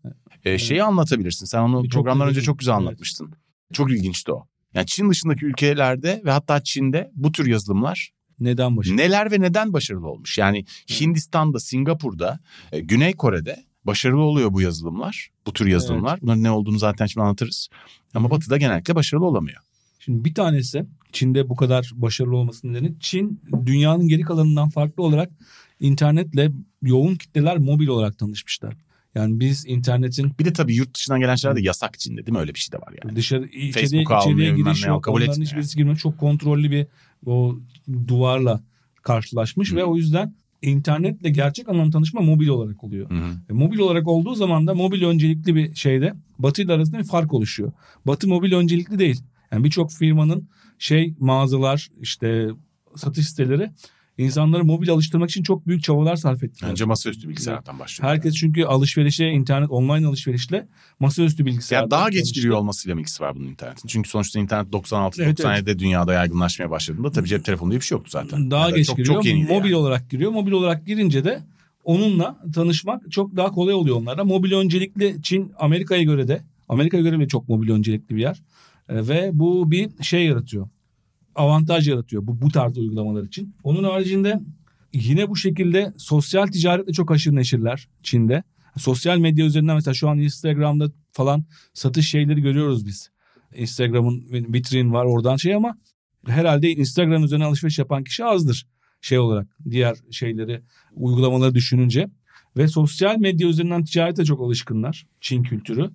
Ee, 0.45 0.57
şeyi 0.57 0.83
anlatabilirsin. 0.83 1.45
Sen 1.45 1.59
onu 1.62 1.83
Bir 1.83 1.89
programdan 1.89 2.27
önce 2.29 2.41
çok 2.41 2.59
güzel 2.59 2.74
evet. 2.74 2.81
anlatmıştın. 2.81 3.33
Çok 3.74 3.91
ilginçti 3.91 4.31
o. 4.31 4.47
Yani 4.74 4.86
Çin 4.86 5.09
dışındaki 5.09 5.45
ülkelerde 5.45 6.21
ve 6.25 6.31
hatta 6.31 6.63
Çin'de 6.63 7.12
bu 7.15 7.31
tür 7.31 7.47
yazılımlar 7.47 8.12
Neden 8.39 8.77
başarılı? 8.77 8.97
neler 8.97 9.31
ve 9.31 9.41
neden 9.41 9.74
başarılı 9.74 10.07
olmuş? 10.07 10.38
Yani 10.38 10.65
Hindistan'da, 11.00 11.59
Singapur'da, 11.59 12.39
e, 12.71 12.79
Güney 12.79 13.13
Kore'de 13.13 13.65
başarılı 13.83 14.21
oluyor 14.21 14.53
bu 14.53 14.62
yazılımlar. 14.62 15.29
Bu 15.45 15.53
tür 15.53 15.65
yazılımlar. 15.65 16.21
Bunların 16.21 16.43
ne 16.43 16.51
olduğunu 16.51 16.77
zaten 16.77 17.05
şimdi 17.05 17.24
anlatırız. 17.24 17.69
Ama 18.13 18.31
Batı'da 18.31 18.57
genellikle 18.57 18.95
başarılı 18.95 19.25
olamıyor. 19.25 19.62
Şimdi 20.07 20.25
bir 20.25 20.33
tanesi 20.33 20.85
Çin'de 21.11 21.49
bu 21.49 21.55
kadar 21.55 21.91
başarılı 21.95 22.35
olmasının 22.35 22.73
nedeni 22.73 22.95
Çin 22.99 23.41
dünyanın 23.65 24.07
geri 24.07 24.21
kalanından 24.21 24.69
farklı 24.69 25.03
olarak 25.03 25.31
internetle 25.79 26.51
yoğun 26.81 27.15
kitleler 27.15 27.57
mobil 27.57 27.87
olarak 27.87 28.17
tanışmışlar. 28.17 28.75
Yani 29.15 29.39
biz 29.39 29.65
internetin 29.67 30.31
Bir 30.39 30.45
de 30.45 30.53
tabii 30.53 30.75
yurt 30.75 30.95
dışından 30.95 31.19
gelen 31.19 31.35
şeyler 31.35 31.57
de 31.57 31.61
yasak 31.61 31.99
Çin'de 31.99 32.25
değil 32.25 32.37
mi? 32.37 32.39
Öyle 32.39 32.53
bir 32.53 32.59
şey 32.59 32.71
de 32.71 32.77
var 32.77 32.93
yani. 33.03 33.15
dışarı 33.15 33.45
içeriye, 33.45 33.71
Facebook'a 33.71 34.15
almıyor, 34.15 34.37
içeriye 34.37 34.63
giriş 34.63 34.85
yok. 34.85 35.03
kabul 35.03 35.21
Onların 35.21 35.41
hiçbirisi 35.41 35.77
girmiyor. 35.77 35.97
Çok 35.97 36.17
kontrollü 36.17 36.71
bir 36.71 36.87
o 37.25 37.59
duvarla 38.07 38.61
karşılaşmış 39.01 39.71
Hı. 39.71 39.75
ve 39.75 39.83
o 39.83 39.95
yüzden 39.95 40.35
internetle 40.61 41.29
gerçek 41.29 41.69
anlamda 41.69 41.91
tanışma 41.91 42.21
mobil 42.21 42.47
olarak 42.47 42.83
oluyor. 42.83 43.09
Hı 43.09 43.15
hı. 43.15 43.33
E, 43.49 43.53
mobil 43.53 43.79
olarak 43.79 44.07
olduğu 44.07 44.35
zaman 44.35 44.67
da 44.67 44.73
mobil 44.73 45.03
öncelikli 45.03 45.55
bir 45.55 45.75
şeyde 45.75 46.13
Batı 46.39 46.61
ile 46.61 46.73
arasında 46.73 46.97
bir 46.97 47.03
fark 47.03 47.33
oluşuyor. 47.33 47.71
Batı 48.05 48.27
mobil 48.27 48.53
öncelikli 48.53 48.99
değil. 48.99 49.21
Yani 49.51 49.63
birçok 49.63 49.91
firmanın 49.91 50.49
şey 50.79 51.13
mağazalar 51.19 51.89
işte 52.01 52.47
satış 52.95 53.29
siteleri 53.29 53.71
insanları 54.17 54.65
mobil 54.65 54.89
alıştırmak 54.89 55.29
için 55.29 55.43
çok 55.43 55.67
büyük 55.67 55.83
çabalar 55.83 56.15
sarf 56.15 56.43
ettiler. 56.43 56.69
Önce 56.69 56.85
masaüstü 56.85 57.29
bilgisayardan 57.29 57.79
başlıyor. 57.79 58.11
Herkes 58.11 58.35
çünkü 58.35 58.63
alışverişe 58.63 59.25
internet 59.25 59.69
online 59.69 60.07
alışverişle 60.07 60.67
masaüstü 60.99 61.45
bilgisayar. 61.45 61.81
Ya 61.81 61.91
daha 61.91 62.09
geç 62.09 62.33
giriyor 62.33 62.57
olmasıyla 62.57 62.95
mı 62.95 63.01
ilgisi 63.01 63.23
var 63.23 63.35
bunun 63.35 63.47
internetin? 63.47 63.87
Çünkü 63.87 64.09
sonuçta 64.09 64.39
internet 64.39 64.71
96 64.71 65.23
Evet, 65.23 65.39
97'de 65.39 65.79
dünyada 65.79 66.13
yaygınlaşmaya 66.13 66.71
başladığında 66.71 67.11
tabii 67.11 67.27
cep 67.27 67.45
telefonu 67.45 67.71
diye 67.71 67.79
bir 67.79 67.85
şey 67.85 67.95
yoktu 67.95 68.11
zaten. 68.11 68.51
Daha 68.51 68.69
Yani 68.69 68.75
geç 68.75 68.87
çok, 68.87 68.97
giriyor. 68.97 69.15
Çok 69.15 69.25
yeniydi 69.25 69.53
mobil 69.53 69.69
yani. 69.69 69.75
olarak 69.75 70.09
giriyor. 70.09 70.31
Mobil 70.31 70.51
olarak 70.51 70.85
girince 70.85 71.23
de 71.23 71.39
onunla 71.83 72.37
tanışmak 72.53 73.11
çok 73.11 73.35
daha 73.35 73.51
kolay 73.51 73.73
oluyor 73.73 73.95
onlara. 73.95 74.23
Mobil 74.23 74.51
öncelikli 74.51 75.17
Çin 75.23 75.51
Amerika'ya 75.59 76.03
göre 76.03 76.27
de 76.27 76.41
Amerika'ya 76.69 77.03
göre 77.03 77.19
bile 77.19 77.27
çok 77.27 77.49
mobil 77.49 77.69
öncelikli 77.69 78.15
bir 78.15 78.21
yer. 78.21 78.41
E, 78.89 79.08
ve 79.08 79.29
bu 79.34 79.72
bir 79.72 80.03
şey 80.03 80.25
yaratıyor. 80.25 80.70
Avantaj 81.36 81.88
yaratıyor 81.88 82.27
bu, 82.27 82.41
bu 82.41 82.50
tarz 82.51 82.77
uygulamalar 82.77 83.24
için. 83.24 83.56
Onun 83.63 83.84
haricinde 83.84 84.39
yine 84.94 85.29
bu 85.29 85.36
şekilde 85.36 85.94
sosyal 85.98 86.48
ticaretle 86.48 86.94
çok 86.94 87.12
aşırı 87.12 87.36
neşirler 87.36 87.88
Çin'de. 88.03 88.44
Sosyal 88.77 89.17
medya 89.17 89.46
üzerinden 89.46 89.75
mesela 89.75 89.94
şu 89.94 90.10
an 90.10 90.20
Instagram'da 90.20 90.91
falan 91.12 91.46
satış 91.74 92.10
şeyleri 92.10 92.41
görüyoruz 92.41 92.86
biz. 92.86 93.10
Instagram'ın 93.56 94.25
vitrin 94.53 94.94
var 94.94 95.06
oradan 95.06 95.36
şey 95.36 95.56
ama 95.56 95.77
herhalde 96.27 96.72
Instagram 96.72 97.24
üzerine 97.24 97.46
alışveriş 97.46 97.79
yapan 97.79 98.03
kişi 98.03 98.25
azdır 98.25 98.67
şey 99.01 99.20
olarak 99.20 99.48
diğer 99.70 99.98
şeyleri 100.12 100.62
uygulamaları 100.94 101.56
düşününce 101.56 102.10
ve 102.58 102.67
sosyal 102.67 103.17
medya 103.17 103.48
üzerinden 103.48 103.84
ticarete 103.84 104.25
çok 104.25 104.41
alışkınlar 104.41 105.08
Çin 105.22 105.44
kültürü 105.44 105.91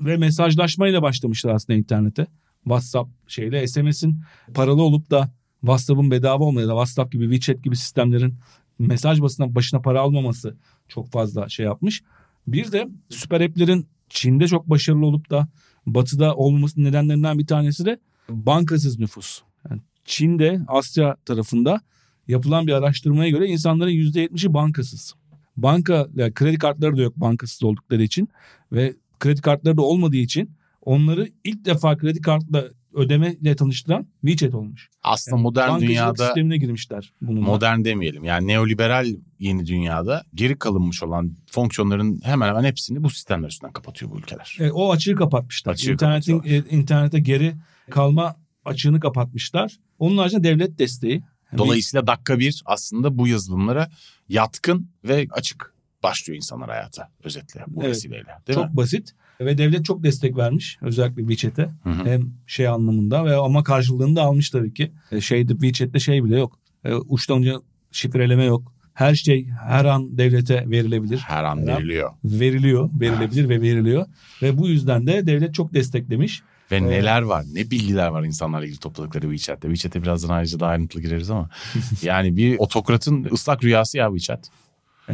ve 0.00 0.16
mesajlaşmayla 0.16 1.02
başlamışlar 1.02 1.54
aslında 1.54 1.78
internete. 1.78 2.26
WhatsApp 2.64 3.10
şeyle 3.26 3.66
SMS'in 3.66 4.22
paralı 4.54 4.82
olup 4.82 5.10
da 5.10 5.30
WhatsApp'ın 5.60 6.10
bedava 6.10 6.44
olmadığı 6.44 6.68
da 6.68 6.72
WhatsApp 6.72 7.12
gibi 7.12 7.24
WeChat 7.24 7.64
gibi 7.64 7.76
sistemlerin 7.76 8.34
mesaj 8.78 9.20
basına 9.20 9.54
başına 9.54 9.80
para 9.80 10.00
almaması 10.00 10.56
çok 10.88 11.10
fazla 11.10 11.48
şey 11.48 11.66
yapmış. 11.66 12.02
Bir 12.46 12.72
de 12.72 12.88
süper 13.08 13.40
app'lerin 13.40 13.86
Çin'de 14.08 14.46
çok 14.46 14.70
başarılı 14.70 15.06
olup 15.06 15.30
da 15.30 15.48
batıda 15.86 16.36
olmamasının 16.36 16.84
nedenlerinden 16.84 17.38
bir 17.38 17.46
tanesi 17.46 17.84
de 17.84 17.98
bankasız 18.28 18.98
nüfus. 18.98 19.40
Yani 19.70 19.80
Çin'de 20.04 20.60
Asya 20.68 21.16
tarafında 21.24 21.80
yapılan 22.28 22.66
bir 22.66 22.72
araştırmaya 22.72 23.30
göre 23.30 23.46
insanların 23.46 23.90
%70'i 23.90 24.54
bankasız. 24.54 25.14
Banka 25.56 26.08
yani 26.14 26.34
kredi 26.34 26.58
kartları 26.58 26.96
da 26.96 27.02
yok 27.02 27.16
bankasız 27.16 27.62
oldukları 27.62 28.02
için 28.02 28.28
ve 28.72 28.94
kredi 29.20 29.40
kartları 29.40 29.76
da 29.76 29.82
olmadığı 29.82 30.16
için 30.16 30.56
onları 30.82 31.28
ilk 31.44 31.64
defa 31.64 31.96
kredi 31.96 32.20
kartla 32.20 32.64
ödemeyle 32.94 33.56
tanıştıran 33.56 34.06
WeChat 34.20 34.54
olmuş. 34.54 34.90
Aslında 35.02 35.36
Yani 35.36 35.42
modern 35.42 35.68
bankacılık 35.68 35.90
dünyada 35.90 36.26
sistemine 36.26 36.56
girmişler 36.56 37.12
bununla. 37.20 37.46
modern 37.46 37.84
demeyelim 37.84 38.24
yani 38.24 38.46
neoliberal 38.46 39.06
yeni 39.38 39.66
dünyada 39.66 40.24
geri 40.34 40.58
kalınmış 40.58 41.02
olan 41.02 41.36
fonksiyonların 41.50 42.20
hemen 42.24 42.48
hemen 42.48 42.64
hepsini 42.64 43.02
bu 43.02 43.10
sistemler 43.10 43.48
üstünden 43.48 43.72
kapatıyor 43.72 44.10
bu 44.10 44.18
ülkeler. 44.18 44.56
E, 44.60 44.70
o 44.70 44.92
açığı 44.92 45.14
kapatmışlar. 45.14 45.72
Açığı 45.72 45.92
İnternetin 45.92 46.42
e, 46.44 46.56
internete 46.56 47.20
geri 47.20 47.54
kalma 47.90 48.36
açığını 48.64 49.00
kapatmışlar. 49.00 49.76
Onun 49.98 50.18
haricinde 50.18 50.44
devlet 50.44 50.78
desteği. 50.78 51.22
Dolayısıyla 51.58 52.06
dakika 52.06 52.38
bir 52.38 52.62
aslında 52.66 53.18
bu 53.18 53.28
yazılımlara 53.28 53.90
yatkın 54.28 54.90
ve 55.04 55.26
açık 55.30 55.74
başlıyor 56.02 56.36
insanlar 56.36 56.70
hayata 56.70 57.08
özetle 57.24 57.64
bu 57.66 57.80
Evet. 57.82 57.90
vesileyle. 57.90 58.28
Değil 58.46 58.58
çok 58.58 58.70
mi? 58.70 58.76
basit 58.76 59.14
ve 59.40 59.58
devlet 59.58 59.84
çok 59.84 60.02
destek 60.02 60.36
vermiş 60.36 60.78
özellikle 60.82 61.22
WeChat'e 61.22 61.70
Hı 61.82 61.90
hı. 61.90 62.04
hem 62.04 62.30
şey 62.46 62.68
anlamında 62.68 63.24
ve 63.24 63.34
ama 63.36 63.62
karşılığını 63.64 64.16
da 64.16 64.22
almış 64.22 64.50
tabii 64.50 64.74
ki. 64.74 64.92
E, 65.12 65.20
şeyde 65.20 65.52
WeChat'te 65.52 65.98
şey 65.98 66.24
bile 66.24 66.38
yok. 66.38 66.58
E, 66.84 66.94
uçtan 66.94 67.40
uca 67.40 67.60
şifreleme 67.92 68.44
yok. 68.44 68.72
Her 68.94 69.14
şey 69.14 69.46
her 69.68 69.84
an 69.84 70.18
devlete 70.18 70.70
verilebilir. 70.70 71.18
Her 71.18 71.44
an 71.44 71.56
Her 71.56 71.62
an 71.62 71.66
veriliyor. 71.66 72.10
Veriliyor, 72.24 72.90
verilebilir 73.00 73.48
ve 73.48 73.60
veriliyor. 73.60 74.06
Ve 74.42 74.58
bu 74.58 74.68
yüzden 74.68 75.06
de 75.06 75.26
devlet 75.26 75.54
çok 75.54 75.74
desteklemiş. 75.74 76.42
Ve 76.70 76.76
Evet. 76.76 76.88
neler 76.90 77.22
var, 77.22 77.44
ne 77.52 77.70
bilgiler 77.70 78.08
var 78.08 78.22
insanlarla 78.24 78.64
ilgili 78.66 78.80
topladıkları 78.80 79.22
WeChat'te. 79.36 79.68
WeChat'e 79.74 80.02
birazdan 80.02 80.28
ayrıca 80.28 80.60
daha 80.60 80.70
ayrıntılı 80.70 81.02
gireriz 81.02 81.30
ama. 81.30 81.50
yani 82.02 82.36
bir 82.36 82.58
otokratın 82.58 83.28
ıslak 83.32 83.64
rüyası 83.64 83.98
ya 83.98 84.08
WeChat. 84.08 84.48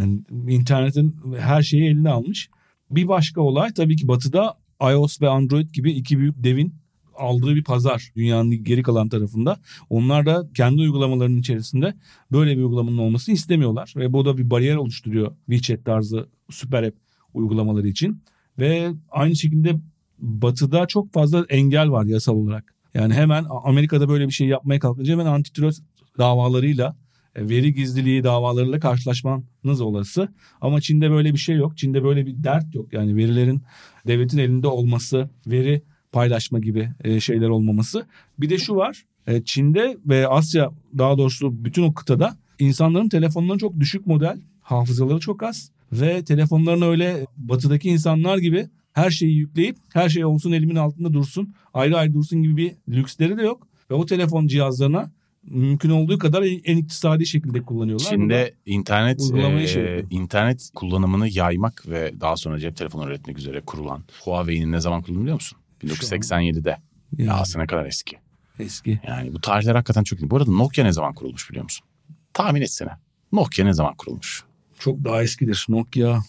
Yani 0.01 0.21
internetin 0.49 1.17
her 1.39 1.63
şeyi 1.63 1.85
eline 1.85 2.11
almış. 2.11 2.49
Bir 2.91 3.09
başka 3.09 3.41
olay 3.41 3.73
tabii 3.73 3.97
ki 3.97 4.09
batıda 4.09 4.55
iOS 4.81 5.23
ve 5.23 5.29
Android 5.29 5.73
gibi 5.73 5.93
iki 5.93 6.19
büyük 6.19 6.45
devin 6.45 6.75
aldığı 7.19 7.55
bir 7.55 7.65
pazar 7.65 8.13
dünyanın 8.17 8.65
geri 8.65 8.83
kalan 8.83 9.09
tarafında. 9.09 9.61
Onlar 9.91 10.27
da 10.27 10.49
kendi 10.55 10.81
uygulamalarının 10.81 11.39
içerisinde 11.39 11.95
böyle 12.33 12.57
bir 12.57 12.63
uygulamanın 12.63 12.99
olmasını 12.99 13.35
istemiyorlar. 13.35 13.95
Ve 13.97 14.13
bu 14.13 14.25
da 14.25 14.39
bir 14.39 14.51
bariyer 14.51 14.77
oluşturuyor 14.77 15.37
WeChat 15.51 15.85
tarzı 15.85 16.29
süper 16.51 16.83
app 16.83 16.97
uygulamaları 17.35 17.89
için. 17.89 18.23
Ve 18.59 18.93
aynı 19.11 19.37
şekilde 19.37 19.77
batıda 20.19 20.87
çok 20.87 21.13
fazla 21.13 21.47
engel 21.49 21.91
var 21.91 22.05
yasal 22.05 22.35
olarak. 22.35 22.75
Yani 22.95 23.15
hemen 23.15 23.47
Amerika'da 23.65 24.09
böyle 24.09 24.27
bir 24.27 24.33
şey 24.33 24.47
yapmaya 24.47 24.79
kalkınca 24.79 25.13
hemen 25.13 25.27
antitrust 25.27 25.83
davalarıyla 26.19 26.97
veri 27.39 27.75
gizliliği 27.75 28.25
davalarıyla 28.25 28.81
karşılaşmanız 28.81 29.81
olası. 29.81 30.29
Ama 30.61 30.81
Çin'de 30.81 31.11
böyle 31.11 31.33
bir 31.33 31.39
şey 31.39 31.57
yok. 31.57 31.79
Çin'de 31.79 32.05
böyle 32.05 32.27
bir 32.27 32.45
dert 32.45 32.75
yok. 32.75 32.93
Yani 32.93 33.17
verilerin 33.17 33.63
devletin 34.07 34.39
elinde 34.39 34.69
olması, 34.69 35.31
veri 35.47 35.83
paylaşma 36.13 36.59
gibi 36.59 36.89
e, 37.05 37.21
şeyler 37.21 37.49
olmaması. 37.49 38.07
Bir 38.39 38.51
de 38.51 38.59
şu 38.59 38.77
var. 38.77 39.05
e, 39.27 39.43
Çin'de 39.45 39.97
ve 40.07 40.29
Asya 40.29 40.71
daha 40.99 41.19
doğrusu 41.19 41.65
bütün 41.65 41.83
o 41.83 41.95
kıtada 41.95 42.37
insanların 42.59 43.09
telefonlarının 43.09 43.59
çok 43.59 43.81
düşük 43.81 44.07
model, 44.07 44.41
hafızaları 44.61 45.21
çok 45.21 45.43
az 45.43 45.71
ve 45.93 46.25
telefonlarını 46.25 46.87
öyle 46.87 47.27
batıdaki 47.37 47.89
insanlar 47.89 48.39
gibi 48.39 48.69
her 48.93 49.11
şeyi 49.11 49.37
yükleyip 49.37 49.77
her 49.93 50.09
şey 50.09 50.25
olsun 50.25 50.53
elimin 50.53 50.77
altında 50.77 51.13
dursun, 51.13 51.55
ayrı 51.75 51.97
ayrı 51.97 52.15
dursun 52.15 52.43
gibi 52.43 52.57
bir 52.89 52.97
lüksleri 52.97 53.39
de 53.39 53.43
yok. 53.43 53.69
Ve 53.91 53.95
o 53.95 54.07
telefon 54.07 54.47
cihazlarına 54.47 55.11
mümkün 55.47 55.91
olduğu 55.91 56.19
kadar 56.19 56.43
en 56.43 56.61
en 56.65 56.77
iktisadi 56.77 57.27
şekilde 57.27 57.63
kullanıyorlar. 57.63 58.11
Çin'de 58.11 58.55
internet 58.67 59.21
e, 59.35 59.67
şey 59.67 60.05
internet 60.11 60.71
kullanımını 60.75 61.29
yaymak 61.29 61.89
ve 61.89 62.13
daha 62.21 62.37
sonra 62.37 62.59
cep 62.59 62.77
telefonu 62.77 63.07
üretmek 63.07 63.39
üzere 63.39 63.61
kurulan 63.61 64.05
Huawei'nin 64.25 64.73
ne 64.73 64.81
zaman 64.81 65.03
kurulduğunu 65.03 65.23
biliyor 65.23 65.35
musun? 65.35 65.59
1987'de. 65.85 66.77
Ya, 67.19 67.25
Ya 67.25 67.43
ne 67.57 67.67
kadar 67.67 67.87
eski. 67.87 68.17
eski. 68.59 69.01
Yani 69.07 69.35
bu 69.35 69.41
tarihler 69.41 69.75
hakikaten 69.75 70.03
çok 70.03 70.21
iyi. 70.23 70.31
Bu 70.31 70.37
arada 70.37 70.51
Nokia 70.51 70.85
ne 70.85 70.93
zaman 70.93 71.15
kurulmuş 71.15 71.51
biliyor 71.51 71.65
musun? 71.65 71.87
Tahmin 72.33 72.61
etsene. 72.61 72.91
Nokia 73.33 73.65
ne 73.65 73.73
zaman 73.73 73.95
kurulmuş? 73.95 74.45
Çok 74.79 75.05
daha 75.05 75.23
eskidir. 75.23 75.67
Nokia 75.69 76.21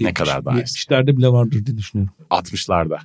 Ne 0.00 0.14
kadar 0.14 0.44
daha 0.44 0.60
eski? 0.60 0.92
70'lerde 0.94 1.16
bile 1.16 1.28
vardır 1.28 1.66
diye 1.66 1.76
düşünüyorum. 1.76 2.14
60'larda. 2.30 2.98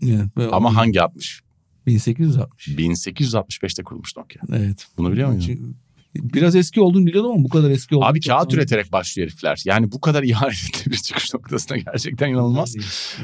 Yani, 0.00 0.28
ve 0.36 0.48
Ama 0.50 0.76
hangi 0.76 1.02
60? 1.02 1.43
1860. 1.86 2.68
1865'te 2.68 3.82
kurulmuş 3.82 4.16
Nokia. 4.16 4.42
Evet. 4.52 4.86
Bunu 4.98 5.12
biliyor 5.12 5.28
muydun? 5.28 5.46
Çünkü 5.46 5.74
Biraz 6.14 6.56
eski 6.56 6.80
olduğunu 6.80 7.06
biliyordum 7.06 7.32
ama 7.32 7.44
bu 7.44 7.48
kadar 7.48 7.70
eski 7.70 7.96
olduğunu 7.96 8.08
Abi 8.08 8.20
kağıt 8.20 8.54
üreterek 8.54 8.92
başlıyor 8.92 9.28
herifler. 9.28 9.62
Yani 9.64 9.92
bu 9.92 10.00
kadar 10.00 10.22
ihanet 10.22 10.86
bir 10.86 10.96
çıkış 10.96 11.34
noktasına 11.34 11.76
gerçekten 11.76 12.28
inanılmaz. 12.28 12.76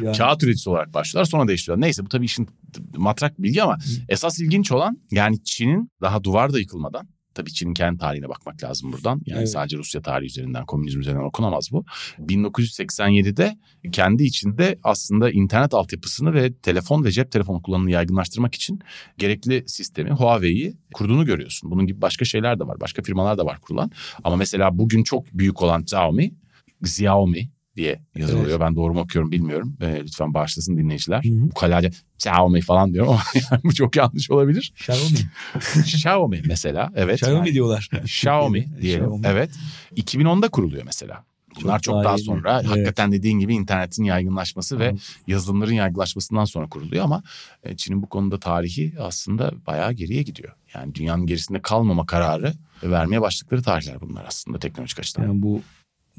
Yani. 0.03 0.17
Kağıt 0.17 0.43
üreticisi 0.43 0.71
olarak 0.71 0.95
başlıyorlar 0.95 1.31
sonra 1.31 1.49
değiştiriyorlar. 1.49 1.87
Neyse 1.87 2.05
bu 2.05 2.09
tabii 2.09 2.25
işin 2.25 2.49
matrak 2.97 3.43
bilgi 3.43 3.63
ama 3.63 3.79
esas 4.09 4.41
ilginç 4.41 4.73
olan 4.73 4.99
yani 5.11 5.45
Çin'in 5.45 5.91
daha 6.01 6.25
duvar 6.25 6.53
da 6.53 6.59
yıkılmadan 6.59 7.09
Tabii 7.41 7.53
Çin'in 7.53 7.75
kendi 7.75 7.99
tarihine 7.99 8.29
bakmak 8.29 8.65
lazım 8.65 8.93
buradan. 8.93 9.23
Yani 9.27 9.39
Evet. 9.39 9.51
sadece 9.51 9.77
Rusya 9.77 10.03
tarihi 10.03 10.27
üzerinden, 10.27 10.67
komünizm 10.67 11.01
üzerinden 11.01 11.25
okunamaz 11.25 11.69
bu. 11.73 11.85
1987'de 12.19 13.59
kendi 13.93 14.25
içinde 14.25 14.79
aslında 14.85 15.31
internet 15.31 15.75
altyapısını 15.75 16.35
ve 16.35 16.55
telefon 16.55 17.05
ve 17.05 17.11
cep 17.11 17.33
telefonu 17.33 17.63
kullanımını 17.63 17.91
yaygınlaştırmak 17.91 18.55
için 18.55 18.81
gerekli 19.19 19.65
sistemi 19.67 20.11
Huawei'yi 20.11 20.75
kurduğunu 20.95 21.25
görüyorsun. 21.25 21.71
Bunun 21.71 21.87
gibi 21.87 22.01
başka 22.01 22.25
şeyler 22.25 22.61
de 22.61 22.67
var. 22.67 22.81
Başka 22.81 23.03
firmalar 23.03 23.39
da 23.39 23.47
var 23.47 23.61
kurulan. 23.61 23.91
Ama 24.25 24.37
mesela 24.37 24.79
bugün 24.79 25.03
çok 25.03 25.27
büyük 25.33 25.63
olan 25.63 25.83
Xiaomi, 25.83 26.35
Xiaomi 26.83 27.51
diye 27.77 28.01
yazılıyor. 28.17 28.51
Evet. 28.51 28.61
Ben 28.61 28.77
doğru 28.77 28.95
mu 28.95 29.01
okuyorum 29.01 29.31
bilmiyorum. 29.31 29.77
Ee, 29.81 30.01
lütfen 30.03 30.35
bağışlasın 30.35 30.77
dinleyiciler. 30.77 31.25
Hı 31.25 31.29
hı. 31.29 31.51
Bu 31.51 31.55
kalaca 31.55 31.91
Xiaomi 32.15 32.61
falan 32.61 32.93
diyorum 32.93 33.11
ama 33.13 33.23
yani 33.51 33.63
bu 33.65 33.75
çok 33.75 33.97
yanlış 33.97 34.31
olabilir. 34.31 34.73
Xiaomi. 34.77 35.31
Xiaomi 35.85 36.43
mesela. 36.47 36.93
Evet. 36.97 37.15
Xiaomi 37.15 37.39
yani 37.39 37.53
diyorlar. 37.55 37.89
Xiaomi 38.05 38.69
diyelim. 38.81 39.05
Xiaomi. 39.05 39.27
Evet. 39.27 39.51
2010'da 39.97 40.49
kuruluyor 40.49 40.83
mesela. 40.87 41.25
Bunlar 41.63 41.81
çok, 41.81 41.95
daha 41.95 42.05
daha 42.05 42.13
yeni. 42.13 42.25
sonra 42.25 42.61
Evet. 42.61 42.71
hakikaten 42.71 43.13
dediğin 43.13 43.39
gibi 43.39 43.55
internetin 43.55 44.05
yaygınlaşması 44.05 44.79
ve 44.79 44.85
Evet. 44.85 45.01
yazılımların 45.27 45.73
yaygınlaşmasından 45.73 46.45
sonra 46.45 46.69
kuruluyor 46.69 47.05
ama 47.05 47.23
e, 47.65 47.77
Çin'in 47.77 48.03
bu 48.03 48.09
konuda 48.09 48.41
tarihi 48.41 48.95
aslında 49.01 49.53
bayağı 49.67 49.93
geriye 49.93 50.23
gidiyor. 50.23 50.53
Yani 50.75 50.95
dünyanın 50.95 51.27
gerisinde 51.27 51.63
kalmama 51.63 52.07
kararı 52.07 52.53
vermeye 52.83 53.21
başladıkları 53.21 53.63
tarihler 53.63 54.01
bunlar 54.01 54.25
aslında 54.29 54.59
teknolojik 54.59 54.99
açıdan. 54.99 55.23
Yani 55.23 55.43
bu 55.43 55.63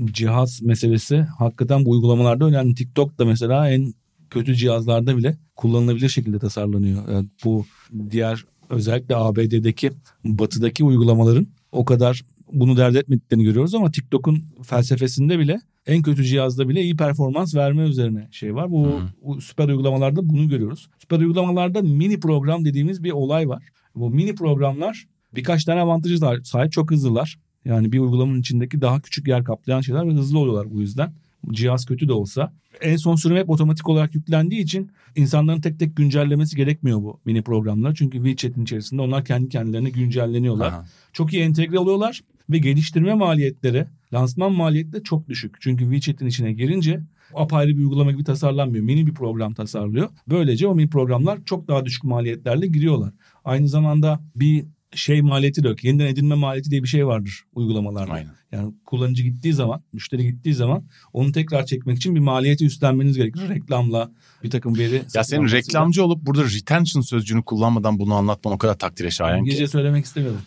cihaz 0.05 0.62
meselesi 0.62 1.17
hakikaten 1.22 1.86
bu 1.86 1.89
uygulamalarda 1.89 2.46
önemli. 2.46 2.75
TikTok 2.75 3.20
da 3.20 3.25
mesela 3.25 3.70
en 3.70 3.93
kötü 4.29 4.55
cihazlarda 4.55 5.17
bile 5.17 5.38
kullanılabilir 5.55 6.10
şekilde 6.10 6.39
tasarlanıyor. 6.39 7.10
Yani 7.10 7.27
bu 7.46 7.65
diğer 8.10 8.46
özellikle 8.70 9.15
ABD'deki 9.15 9.91
batıdaki 10.25 10.84
uygulamaların 10.84 11.48
o 11.72 11.86
kadar 11.86 12.24
bunu 12.53 12.77
dert 12.77 12.96
etmediklerini 12.96 13.43
görüyoruz 13.43 13.75
ama 13.75 13.91
TikTok'un 13.91 14.43
felsefesinde 14.63 15.39
bile 15.39 15.62
en 15.86 16.01
kötü 16.01 16.24
cihazda 16.24 16.70
bile 16.70 16.81
iyi 16.81 16.96
performans 16.96 17.55
verme 17.55 17.84
üzerine 17.84 18.27
şey 18.31 18.55
var. 18.55 18.72
Bu, 18.72 18.86
Hı 18.86 19.01
bu 19.22 19.41
süper 19.41 19.67
uygulamalarda 19.67 20.29
bunu 20.29 20.50
görüyoruz. 20.50 20.89
Süper 21.00 21.20
uygulamalarda 21.20 21.81
mini 21.81 22.20
program 22.20 22.65
dediğimiz 22.65 23.03
bir 23.03 23.12
olay 23.12 23.50
var. 23.50 23.63
Bu 23.96 24.10
mini 24.10 24.36
programlar 24.36 25.05
birkaç 25.36 25.65
tane 25.65 25.81
avantajı 25.81 26.17
sahip 26.43 26.72
çok 26.72 26.91
hızlılar. 26.91 27.38
Yani 27.65 27.91
bir 27.91 28.00
uygulamanın 28.00 28.39
içindeki 28.39 28.82
daha 28.82 29.01
küçük 29.01 29.27
yer 29.27 29.44
kaplayan 29.44 29.82
şeyler 29.82 30.08
ve 30.08 30.13
hızlı 30.13 30.39
oluyorlar 30.39 30.72
bu 30.72 30.82
yüzden. 30.82 31.13
Cihaz 31.51 31.86
kötü 31.86 32.08
de 32.08 32.13
olsa. 32.13 32.53
En 32.82 32.96
son 32.96 33.15
sürüm 33.15 33.38
hep 33.38 33.50
otomatik 33.50 33.89
olarak 33.89 34.15
yüklendiği 34.15 34.62
için 34.62 34.91
insanların 35.15 35.62
tek 35.62 35.80
tek 35.80 35.96
güncellemesi 35.96 36.56
gerekmiyor 36.56 37.01
bu 37.01 37.20
mini 37.25 37.41
programlar. 37.41 37.96
Çünkü 37.96 38.18
WeChat'in 38.18 38.63
içerisinde 38.63 39.01
onlar 39.01 39.25
kendi 39.25 39.50
kendilerine 39.50 39.89
güncelleniyorlar. 39.89 40.68
Aha. 40.68 40.86
Çok 41.13 41.34
iyi 41.34 41.44
entegre 41.44 41.80
oluyorlar 41.80 42.22
ve 42.50 42.58
geliştirme 42.58 43.13
maliyetleri, 43.13 43.86
lansman 44.13 44.51
maliyetleri 44.51 45.03
çok 45.03 45.30
düşük. 45.30 45.56
Çünkü 45.62 45.84
WeChat'in 45.84 46.27
içine 46.27 46.53
girince 46.53 47.01
apayrı 47.34 47.70
bir 47.70 47.84
uygulama 47.84 48.12
gibi 48.12 48.24
tasarlanmıyor. 48.24 48.84
Mini 48.84 49.08
bir 49.08 49.13
program 49.13 49.53
tasarlıyor. 49.53 50.10
Böylece 50.27 50.68
o 50.68 50.75
mini 50.75 50.89
programlar 50.89 51.39
çok 51.46 51.68
daha 51.68 51.86
düşük 51.86 52.03
maliyetlerle 52.03 52.68
giriyorlar. 52.68 53.13
Aynı 53.46 53.68
zamanda 53.68 54.20
bir 54.36 54.65
şey 54.95 55.21
maliyeti 55.21 55.63
de 55.63 55.67
yok. 55.67 55.83
Yeniden 55.83 56.05
edinme 56.05 56.36
maliyeti 56.36 56.71
diye 56.71 56.83
bir 56.83 56.88
şey 56.88 57.07
vardır 57.07 57.43
uygulamalarda. 57.53 58.13
Aynen. 58.13 58.31
Yani 58.51 58.74
kullanıcı 58.86 59.24
gittiği 59.24 59.53
zaman, 59.53 59.83
müşteri 59.93 60.24
gittiği 60.24 60.53
zaman 60.53 60.83
onu 61.13 61.31
tekrar 61.31 61.65
çekmek 61.65 61.98
için 61.98 62.15
bir 62.15 62.19
maliyeti 62.19 62.65
üstlenmeniz 62.65 63.17
gerekir. 63.17 63.50
Reklamla 63.50 64.12
bir 64.43 64.50
takım 64.50 64.77
veri. 64.77 65.03
Ya 65.13 65.24
senin 65.24 65.51
reklamcı 65.51 66.03
olup 66.03 66.25
burada 66.25 66.43
retention 66.43 67.01
sözcüğünü 67.01 67.43
kullanmadan 67.43 68.00
bunu 68.00 68.13
anlatman 68.13 68.53
o 68.53 68.57
kadar 68.57 68.77
takdire 68.77 69.12
şayan 69.12 69.43
ki. 69.43 69.51
Gece 69.51 69.67
söylemek 69.67 70.05
istemedim. 70.05 70.41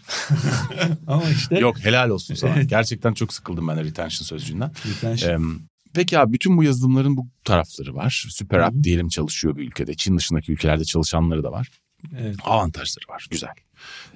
Ama 1.06 1.30
işte. 1.30 1.58
Yok 1.58 1.84
helal 1.84 2.11
olsun 2.11 2.35
sana. 2.35 2.62
Gerçekten 2.62 3.14
çok 3.14 3.33
sıkıldım 3.33 3.68
ben 3.68 3.76
de 3.76 3.85
retention 3.85 4.24
sözcüğünden. 4.24 4.72
Retention. 4.87 5.30
Em, 5.30 5.59
Peki 5.94 6.18
abi 6.18 6.33
bütün 6.33 6.57
bu 6.57 6.64
yazılımların 6.64 7.16
bu 7.16 7.28
tarafları 7.44 7.94
var. 7.94 8.26
Süper 8.30 8.59
app 8.59 8.83
diyelim 8.83 9.09
çalışıyor 9.09 9.57
bir 9.57 9.66
ülkede. 9.66 9.94
Çin 9.94 10.18
dışındaki 10.18 10.52
ülkelerde 10.52 10.85
çalışanları 10.85 11.42
da 11.42 11.52
var. 11.52 11.68
Evet. 12.18 12.37
Avantajları 12.44 13.04
var. 13.09 13.26
Güzel. 13.30 13.50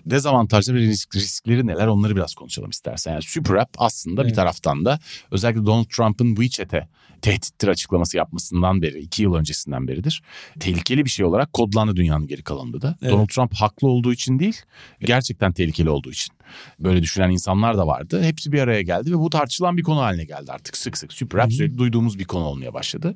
Dezavantajları 0.07 0.77
ve 0.77 0.81
risk, 0.81 1.17
riskleri 1.17 1.67
neler 1.67 1.87
onları 1.87 2.17
biraz 2.17 2.35
konuşalım 2.35 2.71
istersen. 2.71 3.13
Yani 3.13 3.23
Super 3.23 3.55
App 3.55 3.75
aslında 3.79 4.21
bir 4.21 4.27
Evet. 4.27 4.37
taraftan 4.37 4.85
da 4.85 4.99
özellikle 5.31 5.67
Donald 5.67 5.85
Trump'ın 5.85 6.35
WeChat'e 6.35 6.89
tehdittir 7.23 7.69
açıklaması 7.69 8.17
yapmasından 8.17 8.83
beri, 8.83 8.99
iki 8.99 9.23
yıl 9.23 9.35
öncesinden 9.35 9.89
beridir. 9.89 10.23
Tehlikeli 10.61 11.05
bir 11.05 11.11
şey 11.11 11.27
olarak 11.27 11.53
kodlandı 11.53 11.97
dünyanın 11.97 12.27
geri 12.27 12.43
kalanında 12.43 12.83
da. 12.83 12.97
Evet. 13.03 13.13
Donald 13.13 13.29
Trump 13.29 13.55
haklı 13.55 13.89
olduğu 13.89 14.13
için 14.13 14.39
değil, 14.39 14.63
gerçekten 15.01 15.53
tehlikeli 15.53 15.91
olduğu 15.91 16.11
için. 16.11 16.35
Böyle 16.81 17.03
düşünen 17.03 17.31
insanlar 17.31 17.79
da 17.79 17.87
vardı. 17.87 18.23
Hepsi 18.23 18.53
bir 18.53 18.61
araya 18.61 18.83
geldi 18.83 19.11
ve 19.13 19.19
bu 19.19 19.31
tartışılan 19.31 19.77
bir 19.77 19.83
konu 19.83 20.01
haline 20.01 20.25
geldi 20.25 20.53
artık 20.53 20.77
sık 20.77 20.99
sık. 20.99 21.13
Super 21.13 21.39
App 21.39 21.53
sürekli 21.53 21.79
duyduğumuz 21.79 22.19
bir 22.19 22.25
konu 22.25 22.45
olmaya 22.45 22.75
başladı. 22.75 23.15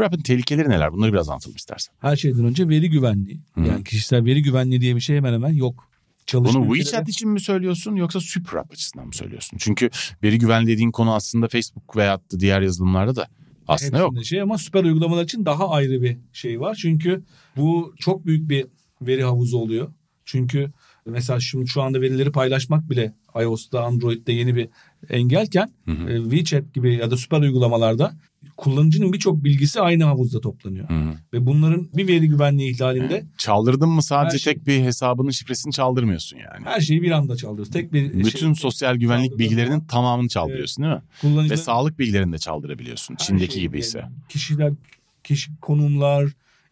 App'in 0.00 0.22
tehlikeleri 0.22 0.68
neler? 0.68 0.92
Bunları 0.92 1.12
biraz 1.12 1.28
anlatalım 1.28 1.56
istersen. 1.56 1.94
Her 1.98 2.16
şeyden 2.16 2.44
önce 2.44 2.68
veri 2.68 2.90
güvenliği. 2.90 3.40
Hı. 3.54 3.60
Yani 3.60 3.84
kişisel 3.84 4.24
veri 4.24 4.42
güvenliği 4.42 4.80
diye 4.80 4.96
bir 4.96 5.00
şey 5.00 5.16
hemen 5.16 5.32
hemen 5.32 5.52
yok. 5.52 5.88
Çalışma 6.26 6.60
Bunu 6.60 6.74
WeChat 6.74 7.08
için 7.08 7.28
mi 7.28 7.40
söylüyorsun 7.40 7.96
yoksa 7.96 8.20
Super 8.20 8.58
App 8.58 8.72
açısından 8.72 9.06
mı 9.06 9.14
söylüyorsun? 9.14 9.58
Çünkü 9.60 9.90
veri 10.22 10.38
güvenliği 10.38 10.74
dediğin 10.74 10.90
konu 10.90 11.14
aslında 11.14 11.48
Facebook 11.48 11.96
veya 11.96 12.18
da 12.18 12.40
diğer 12.40 12.60
yazılımlarda 12.62 13.16
da 13.16 13.28
aslında 13.68 13.98
yok. 13.98 14.10
Hepsinde 14.10 14.24
şey 14.24 14.40
ama 14.40 14.58
süper 14.58 14.84
uygulamalar 14.84 15.24
için 15.24 15.44
daha 15.44 15.70
ayrı 15.70 16.02
bir 16.02 16.18
şey 16.32 16.60
var. 16.60 16.74
Çünkü 16.74 17.22
bu 17.56 17.94
çok 17.98 18.26
büyük 18.26 18.48
bir 18.48 18.66
veri 19.02 19.24
havuzu 19.24 19.58
oluyor. 19.58 19.92
Çünkü 20.24 20.72
mesela 21.06 21.40
şu, 21.40 21.66
şu 21.66 21.82
anda 21.82 22.00
verileri 22.00 22.32
paylaşmak 22.32 22.90
bile 22.90 23.14
iOS'ta, 23.40 23.84
Android'de 23.84 24.32
yeni 24.32 24.56
bir 24.56 24.68
engelken 25.10 25.72
Hı 25.84 25.90
hı. 25.90 26.10
e, 26.10 26.22
WeChat 26.22 26.74
gibi 26.74 26.94
ya 26.94 27.10
da 27.10 27.16
süper 27.16 27.40
uygulamalarda 27.40 28.14
kullanıcının 28.56 29.12
birçok 29.12 29.44
bilgisi 29.44 29.80
aynı 29.80 30.04
havuzda 30.04 30.40
toplanıyor. 30.40 30.88
Hı 30.88 30.94
hı. 30.94 31.14
Ve 31.32 31.46
bunların 31.46 31.88
bir 31.94 32.08
veri 32.08 32.28
güvenliği 32.28 32.70
ihlalinde 32.74 33.24
Çaldırdın 33.38 33.88
mı 33.88 34.02
sadece 34.02 34.38
şey. 34.38 34.54
tek 34.54 34.66
bir 34.66 34.80
hesabının 34.80 35.30
şifresini 35.30 35.72
çaldırmıyorsun 35.72 36.36
yani. 36.38 36.64
her 36.64 36.80
şeyi 36.80 37.02
bir 37.02 37.10
anda 37.10 37.36
çaldırıyoruz. 37.36 37.72
Tek 37.72 37.92
bir 37.92 38.12
Bütün 38.14 38.30
şey, 38.32 38.54
sosyal 38.54 38.96
güvenlik 38.96 39.38
bilgilerinin 39.38 39.70
zaman 39.70 39.86
tamamını 39.86 40.28
çaldırıyorsun 40.28 40.84
değil 40.84 40.94
mi? 40.94 41.02
Ve 41.24 41.28
kullanıcıların- 41.28 41.56
sağlık 41.56 41.98
bilgilerini 41.98 42.32
de 42.32 42.38
çaldırabiliyorsun. 42.38 43.14
Her 43.18 43.26
Çin'deki 43.26 43.52
şey, 43.52 43.62
gibi 43.62 43.78
ise. 43.78 43.98
yani 43.98 44.12
Kişiler, 44.28 44.72
kişi 45.24 45.50
konumlar, 45.60 46.24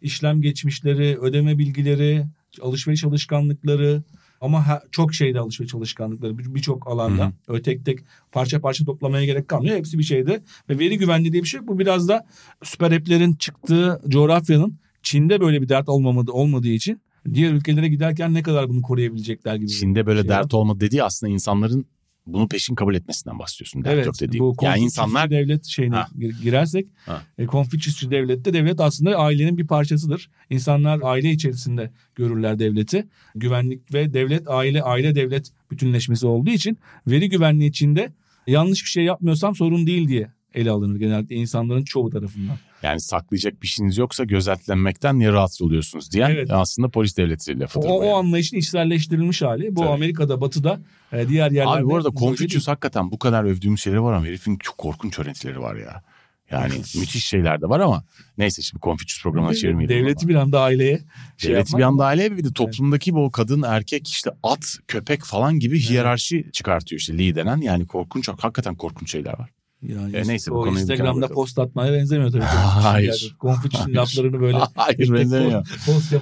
işlem 0.02 0.42
geçmişleri, 0.42 1.18
ödeme 1.20 1.58
bilgileri, 1.58 2.26
alışveriş 2.62 3.04
alışkanlıkları 3.04 4.02
ama 4.40 4.68
ha- 4.68 4.82
çok 4.90 5.14
şeyde 5.14 5.40
alışveriş 5.40 5.74
alışkanlıkları 5.74 6.38
bir- 6.38 6.54
birçok 6.54 6.86
alanda. 6.88 7.22
Hı 7.24 7.26
hı. 7.28 7.32
Öyle 7.48 7.62
tek 7.62 7.84
tek 7.86 7.98
parça 8.32 8.60
parça 8.60 8.84
toplamaya 8.84 9.24
gerek 9.24 9.48
kalmıyor. 9.48 9.76
Hepsi 9.76 9.98
bir 9.98 10.02
şeyde 10.02 10.42
ve 10.70 10.78
veri 10.78 10.98
güvenliği 10.98 11.32
diye 11.32 11.42
bir 11.42 11.48
şey 11.48 11.58
yok. 11.60 11.68
Bu 11.68 11.78
biraz 11.78 12.08
da 12.08 12.26
süper 12.62 12.92
app'lerin 12.92 13.32
çıktığı 13.34 14.00
coğrafyanın 14.08 14.78
Çin'de 15.02 15.40
böyle 15.40 15.62
bir 15.62 15.68
dert 15.68 15.88
olmamadı, 15.88 16.32
olmadığı 16.32 16.68
için 16.68 17.00
diğer 17.34 17.52
ülkelere 17.52 17.88
giderken 17.88 18.34
ne 18.34 18.42
kadar 18.42 18.68
bunu 18.68 18.82
koruyabilecekler 18.82 19.56
gibi. 19.56 19.68
Çin'de 19.68 20.06
böyle 20.06 20.20
şey 20.20 20.28
dert 20.28 20.54
olmadı 20.54 20.80
dediği 20.80 21.02
aslında 21.04 21.32
insanların 21.32 21.86
bunu 22.32 22.48
peşin 22.48 22.74
kabul 22.74 22.94
etmesinden 22.94 23.38
bahsediyorsun. 23.38 23.82
Evet 23.86 24.06
yok 24.06 24.14
dediğim. 24.20 24.44
bu 24.44 24.56
yani 24.62 24.80
insanlar 24.80 25.30
devlet 25.30 25.66
şeyine 25.66 25.94
Ha. 25.94 26.08
gir- 26.18 26.42
girersek 26.42 26.86
Ha. 27.06 27.22
e, 27.38 27.46
Konfüçyüsçü 27.46 28.10
devlette 28.10 28.52
devlet 28.52 28.80
aslında 28.80 29.16
ailenin 29.16 29.58
bir 29.58 29.66
parçasıdır. 29.66 30.30
İnsanlar 30.50 31.00
aile 31.02 31.30
içerisinde 31.30 31.90
görürler 32.14 32.58
devleti. 32.58 33.08
Güvenlik 33.34 33.94
ve 33.94 34.12
devlet 34.14 34.48
aile 34.48 34.82
aile 34.82 35.14
devlet 35.14 35.50
bütünleşmesi 35.70 36.26
olduğu 36.26 36.50
için 36.50 36.78
veri 37.06 37.28
güvenliği 37.28 37.70
içinde 37.70 38.12
yanlış 38.46 38.84
bir 38.84 38.88
şey 38.90 39.04
yapmıyorsam 39.04 39.54
sorun 39.54 39.86
değil 39.86 40.08
diye 40.08 40.30
ele 40.54 40.70
alınır 40.70 40.96
genellikle 40.98 41.34
insanların 41.36 41.84
çoğu 41.84 42.10
tarafından. 42.10 42.56
Yani 42.82 43.00
saklayacak 43.00 43.62
bir 43.62 43.66
şeyiniz 43.66 43.98
yoksa 43.98 44.24
gözetlenmekten 44.24 45.18
niye 45.18 45.32
rahatsız 45.32 45.62
oluyorsunuz 45.62 46.12
diyen 46.12 46.30
Evet. 46.30 46.50
aslında 46.50 46.88
polis 46.88 47.16
devleti 47.16 47.54
O, 47.56 47.60
lafıdır. 47.60 47.86
o, 47.88 48.00
bu 48.00 48.04
yani. 48.04 48.14
anlayışın 48.14 48.56
içselleştirilmiş 48.56 49.42
hali. 49.42 49.76
Bu 49.76 49.80
Tabii. 49.80 49.90
Amerika'da, 49.90 50.40
Batı'da, 50.40 50.80
e, 51.12 51.28
diğer 51.28 51.50
yerlerde. 51.50 51.78
Abi 51.80 51.84
bu 51.84 51.96
arada 51.96 52.10
Confucius 52.10 52.68
hakikaten 52.68 53.10
bu 53.10 53.18
kadar 53.18 53.44
övdüğümüz 53.44 53.80
şeyleri 53.80 54.02
var 54.02 54.12
ama 54.12 54.26
herifin 54.26 54.56
çok 54.56 54.78
korkunç 54.78 55.18
öğretileri 55.18 55.60
var 55.60 55.76
ya. 55.76 56.02
Yani 56.50 56.72
müthiş 56.74 57.24
şeyler 57.26 57.60
de 57.60 57.68
var 57.68 57.80
ama 57.80 58.04
neyse 58.38 58.62
şimdi 58.62 58.80
Confucius 58.82 59.22
programına 59.22 59.54
çevirmeyelim. 59.54 59.96
Devleti 59.96 60.22
ama. 60.24 60.28
bir 60.28 60.34
anda 60.34 60.60
aileye 60.60 61.00
şey 61.36 61.50
Devleti 61.50 61.58
yapmak- 61.68 61.78
bir 61.78 61.82
anda 61.84 62.04
aileye 62.06 62.36
bir 62.36 62.44
de 62.44 62.52
toplumdaki 62.52 63.14
bu 63.14 63.30
kadın 63.30 63.62
erkek 63.62 64.08
işte 64.08 64.30
at 64.42 64.76
köpek 64.88 65.24
falan 65.24 65.58
gibi 65.58 65.80
hiyerarşi 65.80 66.46
çıkartıyor 66.52 67.00
işte 67.00 67.18
Lee 67.18 67.34
denen 67.34 67.56
yani 67.56 67.86
korkunç 67.86 68.28
hakikaten 68.28 68.74
korkunç 68.74 69.10
şeyler 69.12 69.38
var. 69.38 69.50
Yani 69.82 70.16
E, 70.16 70.28
neyse, 70.28 70.50
bu 70.50 70.58
o 70.60 70.66
Instagram'da 70.66 71.28
post 71.28 71.58
atmaya 71.58 71.92
benzemiyor 71.92 72.30
tabii. 72.30 72.42
Hayır. 72.82 73.36
Confucius'un 73.40 73.94
laflarını 73.94 74.40
böyle 74.40 74.58
Hayır 74.74 75.12
benzemiyor. 75.14 75.64
post, 75.86 75.86
post 75.86 76.12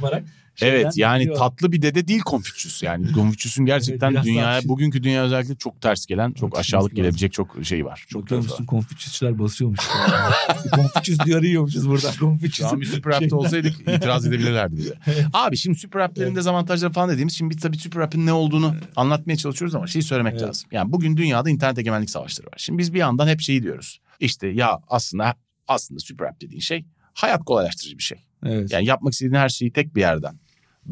Evet 0.63 0.97
yani 0.97 1.21
biliyor. 1.21 1.37
tatlı 1.39 1.73
bir 1.73 1.83
dede 1.83 2.09
değil 2.09 2.23
Confucius. 2.27 2.83
Yani 2.83 3.13
Confucius'un 3.13 3.67
gerçekten 3.67 4.11
biraz 4.11 4.25
dünyaya 4.25 4.47
tartışın. 4.53 4.69
bugünkü 4.69 5.03
dünya 5.03 5.23
özellikle 5.25 5.55
çok 5.57 5.81
ters 5.81 6.07
gelen, 6.07 6.33
çok 6.33 6.59
aşağılık 6.59 6.97
gelebilecek 6.97 7.33
çok 7.33 7.57
şey 7.63 7.85
var. 7.85 8.05
Çok 8.09 8.23
Bakıyor 8.23 8.43
musun. 8.43 8.65
Konfüçyüsçüler 8.67 9.39
basıyormuş. 9.39 9.81
Konfüçyüs 10.75 11.19
diyarı 11.25 11.47
yiyormuşuz 11.47 11.89
burada. 11.89 12.13
Konfüçyüs. 12.21 12.73
Bir 12.73 12.87
süper 12.87 13.11
app'te 13.11 13.35
olsaydık 13.37 13.81
itiraz 13.81 14.27
edebilirlerdi 14.27 14.77
bize. 14.77 14.95
Abi 15.33 15.57
şimdi 15.57 15.79
süper 15.79 16.01
app'lerin 16.01 16.35
dezavantajları 16.37 16.93
falan 16.93 17.11
dediğimiz 17.11 17.35
şimdi 17.35 17.55
biz 17.55 17.63
tabii 17.63 17.79
süper 17.79 18.01
app'in 18.01 18.27
ne 18.27 18.33
olduğunu 18.33 18.75
anlatmaya 18.97 19.37
çalışıyoruz 19.37 19.75
ama 19.75 19.87
şeyi 19.87 20.03
söylemek 20.03 20.33
Evet. 20.33 20.43
lazım. 20.43 20.69
Yani 20.73 20.93
bugün 20.93 21.17
dünyada 21.17 21.51
internet 21.51 21.79
egemenlik 21.79 22.11
savaşları 22.11 22.47
var. 22.47 22.55
Şimdi 22.57 22.79
biz 22.79 22.95
bir 22.95 22.99
yandan 22.99 23.29
hep 23.29 23.41
şeyi 23.41 23.63
diyoruz. 23.63 24.01
İşte 24.21 24.49
ya 24.49 24.79
aslında 24.89 25.35
aslında 25.69 26.01
süper 26.01 26.27
app 26.27 26.41
dediğin 26.41 26.61
şey 26.61 26.85
hayat 27.15 27.45
kolaylaştırıcı 27.45 27.99
bir 27.99 28.03
şey. 28.03 28.19
Evet. 28.47 28.73
Yani 28.73 28.87
yapmak 28.87 29.13
istediğin 29.13 29.35
her 29.35 29.49
şeyi 29.49 29.73
tek 29.73 29.95
bir 29.97 30.01
yerden 30.01 30.39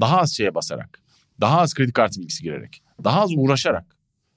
daha 0.00 0.20
az 0.20 0.36
şeye 0.36 0.54
basarak, 0.54 1.02
daha 1.40 1.60
az 1.60 1.74
kredi 1.74 1.92
kartı 1.92 2.20
bilgisi 2.20 2.42
girerek, 2.42 2.82
daha 3.04 3.20
az 3.20 3.30
uğraşarak 3.36 3.96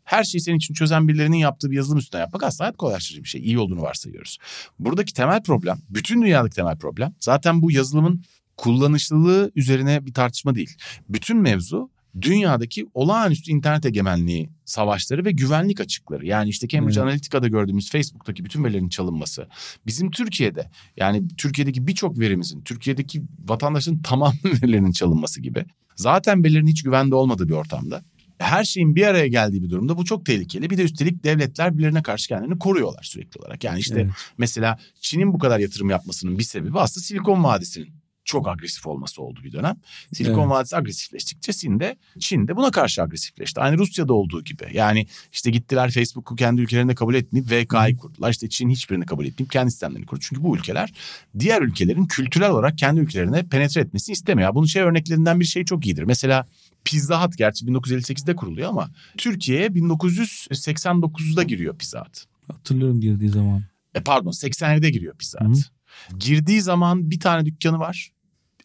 her 0.10 0.24
şeyi 0.24 0.42
senin 0.42 0.58
için 0.58 0.74
çözen 0.74 1.08
birilerinin 1.08 1.38
yaptığı 1.38 1.72
bir 1.72 1.76
yazılım 1.76 1.98
üstüne 1.98 2.22
yapmak 2.22 2.44
aslında 2.44 2.64
hayat 2.64 2.78
kolaylaştırıcı 2.78 3.24
bir 3.24 3.28
şey. 3.28 3.42
İyi 3.42 3.60
olduğunu 3.60 3.82
varsayıyoruz. 3.82 4.38
Buradaki 4.80 5.14
temel 5.14 5.44
problem, 5.44 5.78
bütün 5.90 6.22
dünyadaki 6.22 6.56
temel 6.56 6.78
problem 6.78 7.14
zaten 7.20 7.62
bu 7.62 7.72
yazılımın 7.72 8.24
kullanışlılığı 8.58 9.52
üzerine 9.56 10.06
bir 10.06 10.14
tartışma 10.14 10.56
değil. 10.56 10.78
Bütün 11.10 11.38
mevzu 11.38 11.90
dünyadaki 12.22 12.86
olağanüstü 12.94 13.52
internet 13.52 13.86
egemenliği 13.86 14.50
savaşları 14.66 15.26
ve 15.26 15.32
güvenlik 15.32 15.82
açıkları. 15.82 16.26
Yani 16.26 16.50
işte 16.50 16.68
Cambridge 16.68 17.00
Evet. 17.00 17.04
Analytica'da 17.04 17.48
gördüğümüz 17.48 17.92
Facebook'taki 17.92 18.46
bütün 18.46 18.64
verilerin 18.64 18.90
çalınması. 18.90 19.48
Bizim 19.88 20.12
Türkiye'de 20.12 20.70
yani 20.98 21.28
Türkiye'deki 21.38 21.88
birçok 21.88 22.20
verimizin, 22.20 22.62
Türkiye'deki 22.62 23.24
vatandaşın 23.46 24.02
tamam 24.04 24.34
verilerinin 24.46 24.92
çalınması 24.92 25.42
gibi. 25.42 25.66
Zaten 25.96 26.44
verilerin 26.44 26.68
hiç 26.68 26.84
güvende 26.84 27.16
olmadığı 27.16 27.50
bir 27.50 27.54
ortamda. 27.54 28.02
Her 28.38 28.64
şeyin 28.64 28.96
bir 28.96 29.08
araya 29.08 29.28
geldiği 29.28 29.64
bir 29.64 29.70
durumda 29.70 29.98
bu 29.98 30.06
çok 30.06 30.26
tehlikeli. 30.26 30.70
Bir 30.70 30.78
de 30.78 30.84
üstelik 30.84 31.24
devletler 31.24 31.74
birbirlerine 31.74 32.04
karşı 32.04 32.28
kendilerini 32.28 32.60
koruyorlar 32.60 33.04
sürekli 33.04 33.40
olarak. 33.40 33.64
Yani 33.64 33.80
işte 33.80 34.02
Evet. 34.02 34.12
mesela 34.38 34.78
Çin'in 35.02 35.34
bu 35.34 35.38
kadar 35.40 35.60
yatırım 35.60 35.90
yapmasının 35.90 36.38
bir 36.40 36.44
sebebi 36.44 36.80
aslında 36.80 37.04
Silikon 37.04 37.44
Vadisi'nin 37.44 37.99
çok 38.26 38.48
agresif 38.48 38.88
olması 38.88 39.22
oldu 39.22 39.40
bir 39.44 39.52
dönem. 39.52 39.76
Silikon 40.14 40.40
Evet. 40.40 40.50
Vadisi 40.50 40.78
agresifleştikçe 40.78 41.54
Çin 41.54 41.80
de, 41.80 41.98
Çin 42.20 42.48
de 42.48 42.56
buna 42.56 42.72
karşı 42.72 43.04
agresifleşti. 43.04 43.62
Aynı 43.62 43.78
Rusya'da 43.78 44.14
olduğu 44.14 44.44
gibi. 44.44 44.68
Yani 44.74 45.08
işte 45.32 45.52
gittiler 45.52 45.92
Facebook'u 45.92 46.36
kendi 46.36 46.62
ülkelerinde 46.62 46.96
kabul 46.96 47.16
etmeyip 47.16 47.52
VK'yı 47.52 47.98
kurdular. 47.98 48.32
İşte 48.32 48.50
Çin 48.50 48.70
hiçbirini 48.70 49.06
kabul 49.06 49.26
etmeyip 49.26 49.52
kendi 49.52 49.72
sistemlerini 49.72 50.06
kurdu. 50.06 50.22
Çünkü 50.24 50.44
bu 50.44 50.58
ülkeler 50.58 50.94
diğer 51.40 51.62
ülkelerin 51.62 52.06
kültürel 52.06 52.50
olarak 52.50 52.78
kendi 52.78 53.00
ülkelerine 53.00 53.44
penetre 53.44 53.82
etmesini 53.82 54.14
istemiyor. 54.14 54.56
Bunun 54.56 54.66
şey 54.66 54.82
örneklerinden 54.82 55.40
bir 55.40 55.46
şey 55.46 55.66
çok 55.66 55.86
iyidir. 55.86 56.04
Mesela 56.04 56.48
Pizza 56.84 57.26
Hut 57.26 57.38
gerçi 57.38 57.66
1958'de 57.66 58.36
kuruluyor 58.36 58.70
ama 58.70 58.90
Türkiye'ye 59.18 59.68
1989'da 59.68 61.44
giriyor 61.44 61.78
Pizza 61.78 62.06
Hut. 62.06 62.24
Hatırlıyorum 62.48 63.02
girdiği 63.02 63.30
zaman. 63.30 63.64
E 63.96 64.02
pardon 64.02 64.32
87'de 64.32 64.90
giriyor 64.90 65.16
Pizza 65.18 65.40
Hut. 65.40 65.79
Girdiği 66.20 66.62
zaman 66.62 67.12
bir 67.12 67.20
tane 67.20 67.46
dükkanı 67.46 67.80
var. 67.80 68.12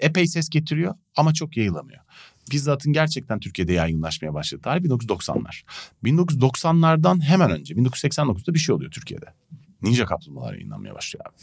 Epey 0.01 0.27
ses 0.27 0.49
getiriyor 0.49 0.95
ama 1.17 1.35
çok 1.35 1.57
yayılamıyor. 1.57 2.01
Pizza 2.51 2.73
Hut'ın 2.73 2.93
gerçekten 2.93 3.41
Türkiye'de 3.41 3.73
yaygınlaşmaya 3.73 4.35
başladığı 4.35 4.63
tarih 4.63 4.85
1990'lar. 4.85 5.63
1990'lardan 6.05 7.23
hemen 7.23 7.51
önce 7.51 7.75
1989'da 7.75 8.55
bir 8.55 8.59
şey 8.59 8.75
oluyor 8.75 8.91
Türkiye'de. 8.91 9.27
Ninja 9.85 10.05
kaplumbağalar 10.07 10.53
yayınlanmaya 10.55 10.95
başlıyor 10.95 11.25
abi. 11.27 11.35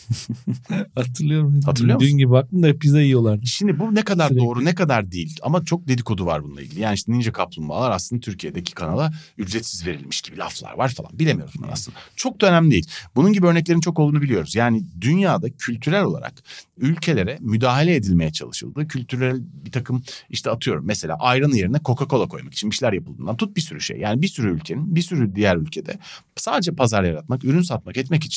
Hatırlıyorum. 0.96 1.62
Hatırlıyor 1.66 2.00
Dün 2.00 2.06
musun? 2.08 2.18
gibi 2.18 2.32
baktım 2.32 2.64
da 2.64 2.78
pizza 2.78 3.02
yiyorlardı. 3.02 3.46
Şimdi 3.48 3.80
bu 3.80 3.96
ne 3.96 4.02
kadar 4.04 4.28
Sürekli. 4.28 4.46
doğru 4.46 4.66
ne 4.66 4.76
kadar 4.76 5.12
değil 5.12 5.40
ama 5.42 5.66
çok 5.66 5.88
dedikodu 5.88 6.26
var 6.26 6.44
bununla 6.44 6.62
ilgili. 6.62 6.80
Yani 6.80 6.96
işte 6.96 7.12
Ninja 7.12 7.32
Kaplumbağalar 7.32 7.92
aslında 7.92 8.20
Türkiye'deki 8.20 8.74
kanala 8.74 9.14
ücretsiz 9.38 9.88
verilmiş 9.88 10.22
gibi 10.22 10.38
laflar 10.38 10.74
var 10.78 10.90
falan. 10.90 11.20
Bilemiyoruz 11.20 11.54
bunları 11.58 11.72
aslında. 11.72 11.98
Çok 12.16 12.42
da 12.42 12.48
önemli 12.50 12.72
değil. 12.72 12.88
Bunun 13.16 13.34
gibi 13.34 13.48
örneklerin 13.48 13.80
çok 13.80 14.00
olduğunu 14.00 14.22
biliyoruz. 14.22 14.56
Yani 14.56 14.84
dünyada 15.02 15.50
kültürel 15.50 16.04
olarak 16.04 16.34
ülkelere 16.78 17.38
müdahale 17.42 17.96
edilmeye 17.96 18.32
çalışıldı. 18.32 18.88
Kültürel 18.88 19.42
bir 19.66 19.72
takım 19.72 20.04
işte 20.30 20.50
atıyorum 20.50 20.86
mesela 20.86 21.16
ayranın 21.20 21.54
yerine 21.54 21.78
Coca-Cola 21.78 22.28
koymak 22.28 22.54
için 22.54 22.72
bir 22.72 22.76
şeyler 22.76 22.94
yapıldığından 22.94 23.38
tut 23.38 23.56
bir 23.56 23.62
sürü 23.62 23.82
şey. 23.82 23.98
Yani 23.98 24.22
bir 24.22 24.28
sürü 24.28 24.52
ülkenin 24.52 24.96
bir 24.96 25.02
sürü 25.02 25.36
diğer 25.36 25.56
ülkede 25.56 25.98
sadece 26.36 26.72
pazar 26.72 27.04
yaratmak, 27.04 27.44
ürün 27.46 27.62
satmak 27.62 27.98
etmek 27.98 28.24
için 28.24 28.31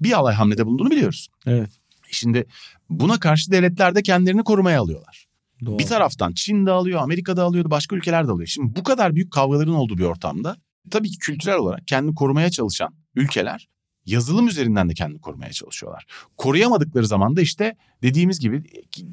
bir 0.00 0.12
alay 0.12 0.34
hamlede 0.34 0.66
bulunduğunu 0.66 0.90
biliyoruz. 0.90 1.28
Evet. 1.46 1.70
Şimdi 2.10 2.46
buna 2.90 3.20
karşı 3.20 3.52
devletler 3.52 3.94
de 3.94 4.02
kendilerini 4.02 4.44
korumaya 4.44 4.80
alıyorlar. 4.80 5.26
Doğru. 5.64 5.78
Bir 5.78 5.86
taraftan 5.86 6.32
Çin 6.32 6.66
de 6.66 6.70
alıyor, 6.70 7.00
Amerika 7.02 7.36
da 7.36 7.44
alıyordu, 7.44 7.70
başka 7.70 7.96
ülkeler 7.96 8.28
de 8.28 8.32
alıyor. 8.32 8.46
Şimdi 8.46 8.76
bu 8.76 8.82
kadar 8.82 9.14
büyük 9.14 9.32
kavgaların 9.32 9.74
olduğu 9.74 9.98
bir 9.98 10.04
ortamda 10.04 10.56
tabii 10.90 11.10
ki 11.10 11.18
kültürel 11.18 11.56
olarak 11.56 11.86
kendini 11.86 12.14
korumaya 12.14 12.50
çalışan 12.50 12.94
ülkeler 13.14 13.68
yazılım 14.06 14.48
üzerinden 14.48 14.88
de 14.88 14.94
kendini 14.94 15.20
korumaya 15.20 15.52
çalışıyorlar. 15.52 16.06
Koruyamadıkları 16.36 17.06
zaman 17.06 17.36
da 17.36 17.40
işte 17.40 17.76
dediğimiz 18.02 18.40
gibi 18.40 18.62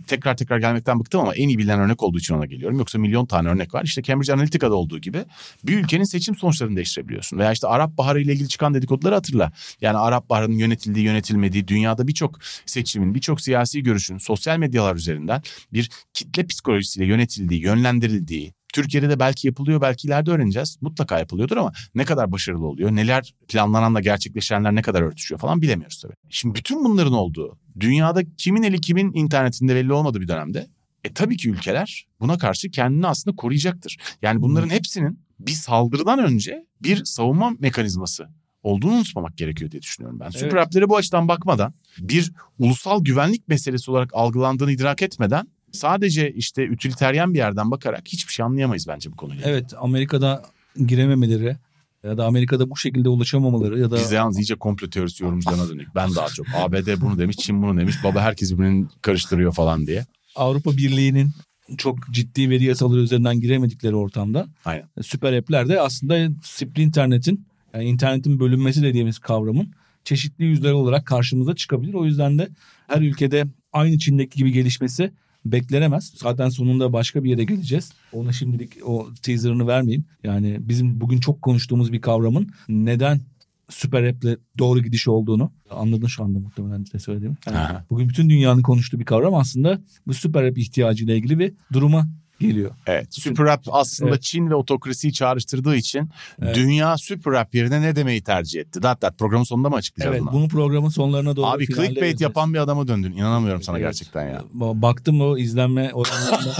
tekrar 0.08 0.38
tekrar 0.38 0.58
gelmekten 0.58 1.00
bıktım 1.00 1.22
ama 1.22 1.36
en 1.36 1.48
iyi 1.48 1.58
bilinen 1.58 1.80
örnek 1.80 2.04
olduğu 2.04 2.18
için 2.18 2.34
ona 2.34 2.46
geliyorum. 2.46 2.78
Yoksa 2.78 3.00
milyon 3.00 3.26
tane 3.26 3.50
örnek 3.50 3.74
var. 3.74 3.84
İşte 3.84 4.04
Cambridge 4.04 4.34
Analytica'da 4.34 4.76
olduğu 4.76 5.00
gibi 5.00 5.26
bir 5.64 5.80
ülkenin 5.80 6.04
seçim 6.04 6.36
sonuçlarını 6.36 6.76
değiştirebiliyorsun. 6.76 7.38
Veya 7.38 7.52
işte 7.52 7.68
Arap 7.68 7.98
Baharı 7.98 8.22
ile 8.22 8.34
ilgili 8.34 8.48
çıkan 8.48 8.74
dedikoduları 8.74 9.16
hatırla. 9.16 9.52
Yani 9.82 9.98
Arap 9.98 10.30
Baharı'nın 10.30 10.58
yönetildiği 10.58 11.06
yönetilmediği 11.06 11.68
dünyada 11.68 12.08
birçok 12.08 12.40
seçimin, 12.66 13.16
birçok 13.16 13.42
siyasi 13.42 13.84
görüşün 13.84 14.18
sosyal 14.18 14.58
medyalar 14.58 14.96
üzerinden 14.96 15.42
bir 15.74 15.90
kitle 16.14 16.48
psikolojisiyle 16.48 17.06
yönetildiği, 17.06 17.62
yönlendirildiği, 17.62 18.54
Türkiye'de 18.74 19.10
de 19.10 19.20
belki 19.20 19.48
yapılıyor, 19.48 19.82
belki 19.82 20.08
ileride 20.08 20.32
öğreneceğiz. 20.32 20.78
Mutlaka 20.82 21.20
yapılıyordur 21.20 21.58
ama 21.58 21.72
ne 21.96 22.06
kadar 22.06 22.32
başarılı 22.32 22.68
oluyor, 22.68 22.92
neler 22.92 23.34
planlananla 23.48 24.02
gerçekleşenler 24.02 24.76
ne 24.76 24.82
kadar 24.82 25.02
örtüşüyor 25.02 25.40
falan 25.40 25.62
bilemiyoruz 25.62 26.02
tabii. 26.02 26.14
Şimdi 26.30 26.56
bütün 26.56 26.86
bunların 26.86 27.14
olduğu, 27.14 27.60
dünyada 27.80 28.22
kimin 28.38 28.64
eli 28.64 28.82
kimin 28.82 29.14
internetinde 29.14 29.76
belli 29.76 29.94
olmadığı 29.94 30.22
bir 30.22 30.28
dönemde 30.28 30.68
e 31.04 31.14
tabii 31.14 31.38
ki 31.38 31.50
ülkeler 31.50 32.08
buna 32.20 32.38
karşı 32.38 32.72
kendini 32.72 33.08
aslında 33.08 33.36
koruyacaktır. 33.36 33.98
Yani 34.22 34.42
bunların 34.42 34.70
hepsinin 34.70 35.20
bir 35.40 35.52
saldırıdan 35.52 36.20
önce 36.20 36.66
bir 36.82 37.06
savunma 37.06 37.52
mekanizması 37.60 38.28
olduğunu 38.64 38.94
unutmamak 38.94 39.38
gerekiyor 39.38 39.72
diye 39.72 39.82
düşünüyorum 39.82 40.20
ben. 40.20 40.30
Süper 40.30 40.58
Evet. 40.58 40.68
app'lere 40.68 40.90
bu 40.90 40.98
açıdan 40.98 41.28
bakmadan 41.28 41.74
bir 42.00 42.34
ulusal 42.60 43.04
güvenlik 43.04 43.48
meselesi 43.48 43.92
olarak 43.92 44.10
algılandığını 44.14 44.72
idrak 44.72 45.02
etmeden 45.02 45.48
sadece 45.74 46.32
işte 46.32 46.70
utiliteryen 46.72 47.34
bir 47.34 47.38
yerden 47.38 47.72
bakarak 47.72 48.08
hiçbir 48.08 48.34
şey 48.34 48.46
anlayamayız 48.46 48.88
bence 48.88 49.12
bu 49.12 49.16
konuyla. 49.16 49.50
Evet 49.50 49.74
Amerika'da 49.80 50.44
girememeleri 50.86 51.58
ya 52.04 52.18
da 52.18 52.26
Amerika'da 52.26 52.70
bu 52.70 52.78
şekilde 52.78 53.10
ulaşamamaları 53.10 53.80
ya 53.80 53.92
da 53.92 53.96
Biz 53.96 54.12
de 54.12 54.16
yalnız 54.16 54.38
iyice 54.38 54.56
komplo 54.56 54.90
teorisi 54.90 55.24
yorumcularına 55.24 55.70
dönük. 55.70 55.96
Ben 55.96 56.16
daha 56.16 56.28
çok. 56.28 56.46
ABD 56.56 57.02
bunu 57.02 57.20
demiş, 57.20 57.38
Çin 57.38 57.62
bunu 57.62 57.80
demiş. 57.80 57.96
Baba 58.04 58.22
herkes 58.22 58.54
birbirini 58.54 58.86
karıştırıyor 59.02 59.54
falan 59.54 59.88
diye. 59.88 60.06
Avrupa 60.36 60.72
Birliği'nin 60.72 61.32
çok 61.78 61.98
ciddi 62.12 62.50
veri 62.50 62.64
yasaları 62.64 63.00
üzerinden 63.00 63.40
giremedikleri 63.40 63.96
ortamda 63.96 64.48
Aynen. 64.66 64.86
süper 65.02 65.34
app'ler 65.34 65.70
de 65.70 65.82
aslında 65.82 66.30
split 66.44 66.78
internetin 66.78 67.46
yani 67.74 67.86
internetin 67.86 68.40
bölünmesi 68.40 68.84
dediğimiz 68.84 69.20
kavramın 69.20 69.74
çeşitli 70.04 70.46
yüzleri 70.46 70.74
olarak 70.74 71.06
karşımıza 71.06 71.56
çıkabilir. 71.56 71.94
O 71.94 72.06
yüzden 72.06 72.38
de 72.38 72.50
her 72.88 73.02
ülkede 73.02 73.46
aynı 73.74 73.98
Çin'deki 73.98 74.38
gibi 74.38 74.52
gelişmesi 74.52 75.12
beklenemez. 75.46 76.14
Zaten 76.16 76.50
sonunda 76.50 76.94
başka 76.94 77.24
bir 77.24 77.30
yere 77.30 77.44
geleceğiz. 77.44 77.92
Ona 78.14 78.32
şimdilik 78.32 78.78
o 78.86 79.08
teaserını 79.22 79.68
vermeyeyim. 79.68 80.06
Yani 80.24 80.58
bizim 80.60 81.02
bugün 81.02 81.20
çok 81.20 81.42
konuştuğumuz 81.42 81.94
bir 81.94 82.02
kavramın 82.02 82.50
neden 82.70 83.22
süper 83.70 84.04
app'le 84.04 84.38
doğru 84.58 84.80
gidiş 84.84 85.08
olduğunu 85.08 85.52
anladın 85.70 86.08
şu 86.08 86.24
anda 86.24 86.40
muhtemelen 86.40 86.86
de 86.86 87.00
söylediğimi. 87.00 87.38
Yani 87.46 87.58
Aha. 87.58 87.86
bugün 87.90 88.10
bütün 88.10 88.30
dünyanın 88.30 88.62
konuştuğu 88.62 89.00
bir 89.00 89.06
kavram 89.06 89.36
aslında 89.36 89.82
bu 90.08 90.14
süper 90.14 90.44
app 90.44 90.58
ihtiyacıyla 90.58 91.16
ilgili 91.16 91.40
bir 91.40 91.54
duruma 91.74 92.08
geliyor. 92.48 92.72
Evet. 92.88 93.08
Süper 93.10 93.46
app 93.46 93.68
aslında 93.72 94.10
Evet. 94.12 94.22
Çin 94.22 94.50
ve 94.50 94.56
otokrasiyi 94.56 95.14
çağrıştırdığı 95.14 95.76
için 95.76 96.10
Evet. 96.42 96.56
dünya 96.56 96.98
süper 96.98 97.32
app 97.32 97.56
yerine 97.56 97.82
ne 97.82 97.96
demeyi 97.96 98.22
tercih 98.24 98.60
etti? 98.62 98.82
Dat 98.84 99.02
dat 99.02 99.18
programın 99.20 99.44
sonunda 99.44 99.70
mı 99.70 99.76
açıklayacağız 99.76 100.16
Evet 100.16 100.22
bunu? 100.34 100.42
bunu 100.42 100.48
programın 100.48 100.90
sonlarına 100.90 101.36
doğru 101.36 101.46
Abi 101.46 101.66
clickbait 101.66 101.90
vereceğiz. 101.98 102.22
yapan 102.22 102.54
bir 102.54 102.60
adama 102.60 102.88
döndün. 102.88 103.12
İnanamıyorum 103.12 103.62
sana 103.64 103.78
Evet. 103.80 103.88
gerçekten 103.88 104.30
ya. 104.30 104.44
Ba- 104.58 104.82
Baktım 104.82 105.22
o 105.22 105.38
izlenme 105.38 105.92
oranlarına 105.94 106.54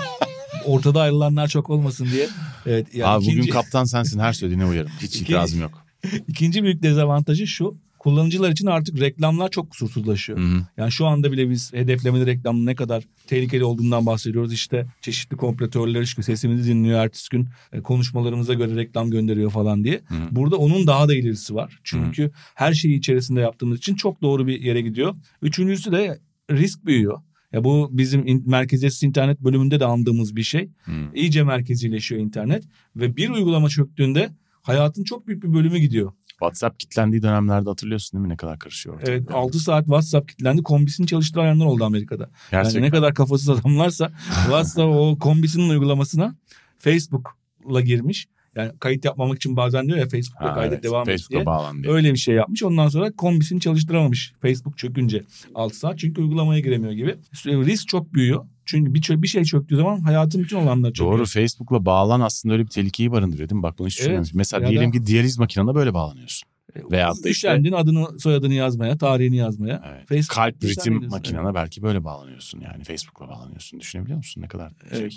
ortada 0.64 1.00
ayrılanlar 1.00 1.48
çok 1.48 1.70
olmasın 1.70 2.08
diye. 2.12 2.28
Evet, 2.66 2.94
yani 2.94 3.10
Abi 3.10 3.24
ikinci, 3.24 3.40
bugün 3.40 3.52
kaptan 3.52 3.84
sensin 3.84 4.18
her 4.20 4.32
söylediğine 4.32 4.66
uyarım. 4.66 4.90
Hiç 5.02 5.16
itirazım 5.16 5.60
yok. 5.60 5.84
ikinci 6.28 6.62
büyük 6.62 6.82
dezavantajı 6.82 7.46
şu. 7.46 7.76
Kullanıcılar 8.00 8.50
için 8.50 8.66
artık 8.66 9.00
reklamlar 9.00 9.50
çok 9.50 9.70
kusursuzlaşıyor. 9.70 10.38
Hı 10.38 10.42
hı. 10.42 10.66
Yani 10.76 10.92
şu 10.92 11.06
anda 11.06 11.32
bile 11.32 11.50
biz 11.50 11.72
hedeflemeli 11.72 12.26
reklamın 12.26 12.66
ne 12.66 12.74
kadar 12.74 13.04
tehlikeli 13.26 13.64
olduğundan 13.64 14.06
bahsediyoruz. 14.06 14.52
İşte 14.52 14.86
çeşitli 15.00 15.36
kompletörler 15.36 16.04
çıkıyor. 16.04 16.26
Sesimizi 16.26 16.70
dinliyor 16.70 16.98
ertesi 16.98 17.28
gün 17.30 17.48
e, 17.72 17.80
konuşmalarımıza 17.80 18.54
göre 18.54 18.76
reklam 18.76 19.10
gönderiyor 19.10 19.50
falan 19.50 19.84
diye. 19.84 20.00
Hı 20.06 20.14
hı. 20.14 20.18
Burada 20.30 20.56
onun 20.56 20.86
daha 20.86 21.08
da 21.08 21.14
ilerisi 21.14 21.54
var. 21.54 21.80
Çünkü 21.84 22.30
her 22.54 22.72
şeyi 22.72 22.98
içerisinde 22.98 23.40
yaptığımız 23.40 23.78
için 23.78 23.94
çok 23.94 24.22
doğru 24.22 24.46
bir 24.46 24.60
yere 24.60 24.80
gidiyor. 24.80 25.14
Üçüncüsü 25.42 25.92
de 25.92 26.18
risk 26.50 26.86
büyüyor. 26.86 27.18
Ya 27.52 27.64
bu 27.64 27.88
bizim 27.92 28.26
in- 28.26 28.50
merkeziyetsiz 28.50 29.02
internet 29.02 29.40
bölümünde 29.40 29.80
de 29.80 29.84
andığımız 29.84 30.36
bir 30.36 30.42
şey. 30.42 30.68
Hmm. 30.84 31.14
İyice 31.14 31.44
merkezileşiyor 31.44 32.20
internet 32.20 32.64
ve 32.96 33.16
bir 33.16 33.30
uygulama 33.30 33.68
çöktüğünde 33.68 34.30
hayatın 34.62 35.04
çok 35.04 35.26
büyük 35.26 35.42
bir 35.42 35.52
bölümü 35.52 35.78
gidiyor. 35.78 36.12
WhatsApp 36.40 36.78
kilitlendiği 36.80 37.22
dönemlerde 37.22 37.68
hatırlıyorsun 37.68 38.18
değil 38.18 38.26
mi 38.26 38.32
ne 38.32 38.36
kadar 38.36 38.58
karışıyor 38.58 38.94
ortalık? 38.94 39.08
Evet 39.10 39.30
6 39.34 39.58
saat 39.58 39.84
WhatsApp 39.84 40.28
kilitlendi. 40.28 40.62
Kombisini 40.62 41.06
çalıştıranlar 41.06 41.66
oldu 41.66 41.84
Amerika'da. 41.84 42.30
Gerçekten. 42.50 42.80
Yani 42.80 42.86
ne 42.86 42.90
kadar 42.90 43.14
kafasız 43.14 43.48
adamlarsa 43.50 44.12
WhatsApp 44.44 44.88
o 44.94 45.18
kombisinin 45.20 45.68
uygulamasına 45.70 46.34
Facebook'la 46.78 47.80
girmiş. 47.80 48.26
Yani 48.56 48.72
kayıt 48.80 49.04
yapmamak 49.04 49.36
için 49.36 49.56
bazen 49.56 49.86
diyor 49.86 49.98
ya 49.98 50.08
Facebook'la 50.08 50.50
Ha, 50.50 50.54
kaydet 50.54 50.72
evet. 50.72 50.84
devam 50.84 51.08
et 51.08 51.26
diye. 51.30 51.46
bağlan 51.46 51.82
diye. 51.82 51.92
Öyle 51.92 52.12
bir 52.12 52.18
şey 52.18 52.34
yapmış. 52.34 52.62
Ondan 52.62 52.88
sonra 52.88 53.12
kombisini 53.12 53.60
çalıştıramamış. 53.60 54.32
Facebook 54.42 54.78
çökünce 54.78 55.24
6 55.54 55.76
saat. 55.78 55.98
Çünkü 55.98 56.20
uygulamaya 56.22 56.60
giremiyor 56.60 56.92
gibi. 56.92 57.16
Risk 57.46 57.88
çok 57.88 58.14
büyüyor. 58.14 58.46
Çünkü 58.70 58.94
bir, 58.94 59.22
bir 59.22 59.28
şey 59.28 59.44
çöktüğü 59.44 59.76
zaman 59.76 60.00
hayatın 60.00 60.42
bütün 60.42 60.56
olanları 60.56 60.92
çöküyor. 60.92 61.12
Doğru 61.18 61.26
Facebook'la 61.26 61.84
bağlan 61.84 62.20
aslında 62.20 62.52
öyle 62.54 62.64
bir 62.64 62.70
tehlikeyi 62.70 63.12
barındırıyor 63.12 63.48
değil 63.48 63.56
mi? 63.56 63.62
Bak 63.62 63.78
bunu 63.78 63.86
hiç 63.86 63.96
Evet. 63.98 64.04
düşünmemiştim. 64.06 64.38
Mesela 64.38 64.60
Ya 64.60 64.66
da- 64.66 64.70
diyelim 64.70 64.92
ki 64.92 65.06
diyaliz 65.06 65.38
makinana 65.38 65.74
böyle 65.74 65.94
bağlanıyorsun. 65.94 66.50
Veyahut 66.90 67.24
da 67.24 67.28
işte 67.28 67.48
Üşendin 67.48 67.72
adını 67.72 68.20
soyadını 68.20 68.54
yazmaya, 68.54 68.98
tarihini 68.98 69.36
yazmaya. 69.36 69.82
evet, 69.88 70.08
Facebook 70.08 70.34
kalp 70.34 70.64
ritim 70.64 71.08
makinana 71.08 71.54
belki 71.54 71.82
böyle 71.82 72.04
bağlanıyorsun 72.04 72.60
yani 72.60 72.84
Facebook'la 72.84 73.28
bağlanıyorsun. 73.28 73.80
Düşünebiliyor 73.80 74.16
musun 74.16 74.42
ne 74.42 74.48
kadar 74.48 74.72
şey, 74.90 75.00
Evet. 75.00 75.12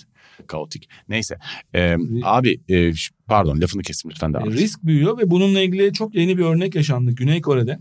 kaotik. 0.48 0.89
Neyse 1.10 1.38
Ee, 1.76 1.98
abi 2.24 2.60
e, 2.70 2.92
pardon 3.28 3.62
lafını 3.62 3.82
kestim 3.82 4.12
lütfen 4.12 4.34
devam 4.34 4.50
E, 4.50 4.52
risk 4.52 4.84
büyüyor 4.84 5.18
ve 5.18 5.30
bununla 5.32 5.62
ilgili 5.62 5.94
çok 5.94 6.16
yeni 6.16 6.38
bir 6.38 6.44
örnek 6.44 6.76
yaşandı 6.76 7.12
Güney 7.12 7.42
Kore'de. 7.42 7.80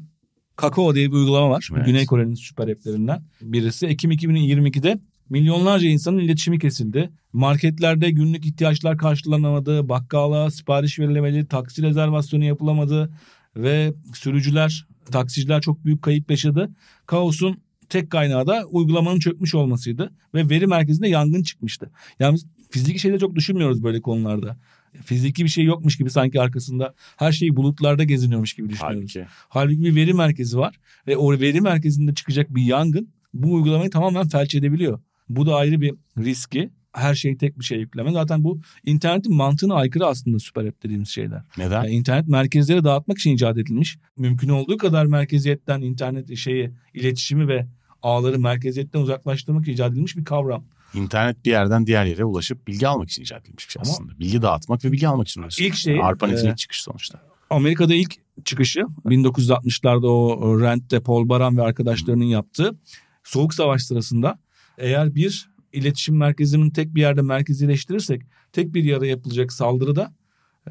Kakao 0.57 0.95
diye 0.95 1.09
bir 1.09 1.17
uygulama 1.17 1.51
var. 1.51 1.69
Evet. 1.77 1.87
Güney 1.87 2.07
Kore'nin 2.07 2.35
süper 2.35 2.69
app'lerinden 2.69 3.23
birisi. 3.43 3.87
Ekim 3.87 4.11
2022'de 4.13 5.01
milyonlarca 5.33 5.89
insanın 5.89 6.19
iletişimi 6.19 6.59
kesildi. 6.59 7.11
Marketlerde 7.33 8.11
günlük 8.11 8.47
ihtiyaçlar 8.47 8.99
karşılanamadı. 8.99 9.89
Bakkala 9.89 10.51
sipariş 10.51 10.99
verilemedi. 10.99 11.49
Taksi 11.49 11.83
rezervasyonu 11.83 12.45
yapılamadı. 12.45 13.11
Ve 13.57 13.95
sürücüler, 14.15 14.87
taksiciler 15.11 15.61
çok 15.61 15.85
büyük 15.85 16.03
kayıp 16.03 16.31
yaşadı. 16.31 16.71
Kaosun 17.07 17.61
tek 17.89 18.11
kaynağı 18.11 18.47
da 18.47 18.65
uygulamanın 18.71 19.19
çökmüş 19.19 19.55
olmasıydı. 19.55 20.13
Ve 20.35 20.51
veri 20.51 20.67
merkezinde 20.67 21.09
yangın 21.09 21.43
çıkmıştı. 21.43 21.91
Yani 22.19 22.35
biz 22.35 22.47
fiziki 22.71 22.99
şeyleri 22.99 23.21
çok 23.21 23.35
düşünmüyoruz 23.35 23.83
böyle 23.83 24.01
konularda. 24.01 24.57
Fiziki 25.05 25.45
bir 25.45 25.49
şey 25.49 25.65
yokmuş 25.65 25.97
gibi 25.97 26.11
sanki 26.11 26.41
arkasında 26.41 26.95
her 27.17 27.33
şey 27.33 27.57
bulutlarda 27.57 28.05
geziniyormuş 28.05 28.55
gibi 28.55 28.69
düşünüyoruz. 28.69 28.97
Halbuki 28.97 29.27
Halbuki 29.49 29.81
bir 29.81 29.97
veri 29.97 30.15
merkezi 30.15 30.59
var 30.59 30.81
ve 31.07 31.17
o 31.17 31.33
veri 31.33 31.61
merkezinde 31.61 32.15
çıkacak 32.15 32.55
bir 32.55 32.63
yangın 32.63 33.09
bu 33.35 33.55
uygulamayı 33.55 33.91
tamamen 33.91 34.29
felç 34.29 34.55
edebiliyor. 34.55 35.01
Bu 35.29 35.47
da 35.47 35.57
ayrı 35.57 35.81
bir 35.81 35.95
riski. 36.19 36.71
Her 36.93 37.15
şeyi 37.15 37.39
tek 37.39 37.59
bir 37.59 37.65
şey 37.65 37.79
yükleme. 37.79 38.13
Zaten 38.13 38.45
bu 38.45 38.61
internetin 38.85 39.35
mantığına 39.35 39.75
aykırı 39.75 40.07
aslında 40.07 40.39
süper 40.39 40.65
app 40.65 40.83
dediğimiz 40.83 41.09
şeyler. 41.09 41.43
neden? 41.59 41.85
Yani 41.85 41.95
internet 41.95 42.29
merkezleri 42.29 42.85
dağıtmak 42.85 43.19
için 43.19 43.31
icat 43.31 43.59
edilmiş. 43.59 43.99
Mümkün 44.17 44.49
olduğu 44.49 44.77
kadar 44.77 45.07
merkeziyetten 45.07 45.81
internet 45.81 46.37
şeyi, 46.37 46.71
iletişimi 46.95 47.49
ve 47.49 47.67
ağları 48.03 48.39
merkeziyetten 48.39 49.01
uzaklaştırmak 49.01 49.63
için 49.63 49.73
icat 49.73 49.93
edilmiş 49.93 50.17
bir 50.17 50.25
kavram. 50.25 50.65
İnternet 50.95 51.45
bir 51.45 51.51
yerden 51.51 51.87
diğer 51.87 52.05
yere 52.05 52.25
ulaşıp 52.25 52.67
bilgi 52.67 52.89
almak 52.89 53.11
için 53.11 53.23
icat 53.23 53.43
edilmiş 53.43 53.69
bir 53.69 53.73
şey 53.73 53.83
Ama- 53.85 53.93
aslında. 53.93 54.19
Bilgi 54.19 54.43
dağıtmak 54.43 54.85
ve 54.85 54.93
bilgi 54.93 55.09
almak 55.09 55.29
için 55.29 55.43
uğraşıyor. 55.43 55.71
İlk 55.71 55.77
şey, 55.77 56.01
ARPANET'in 56.03 56.47
e, 56.47 56.51
ilk 56.51 56.59
çıkışı 56.59 56.83
sonuçta. 56.83 57.23
Amerika'da 57.51 57.95
ilk 57.95 58.15
çıkışı 58.45 58.81
1960'larda 59.05 60.07
o 60.07 60.61
Rent'te 60.61 61.01
Paul 61.01 61.29
Baran 61.29 61.57
ve 61.57 61.63
arkadaşlarının 61.63 62.25
yaptığı 62.25 62.79
Soğuk 63.25 63.55
Savaş 63.55 63.83
sırasında 63.83 64.39
eğer 64.79 65.15
bir 65.15 65.49
iletişim 65.73 66.17
merkezinin 66.17 66.71
tek 66.71 66.95
bir 66.95 67.01
yerde 67.01 67.23
merkezileştirirsek 67.23 68.23
tek 68.53 68.75
bir 68.75 68.85
yere 68.85 69.07
yapılacak 69.09 69.53
saldırıda 69.53 70.13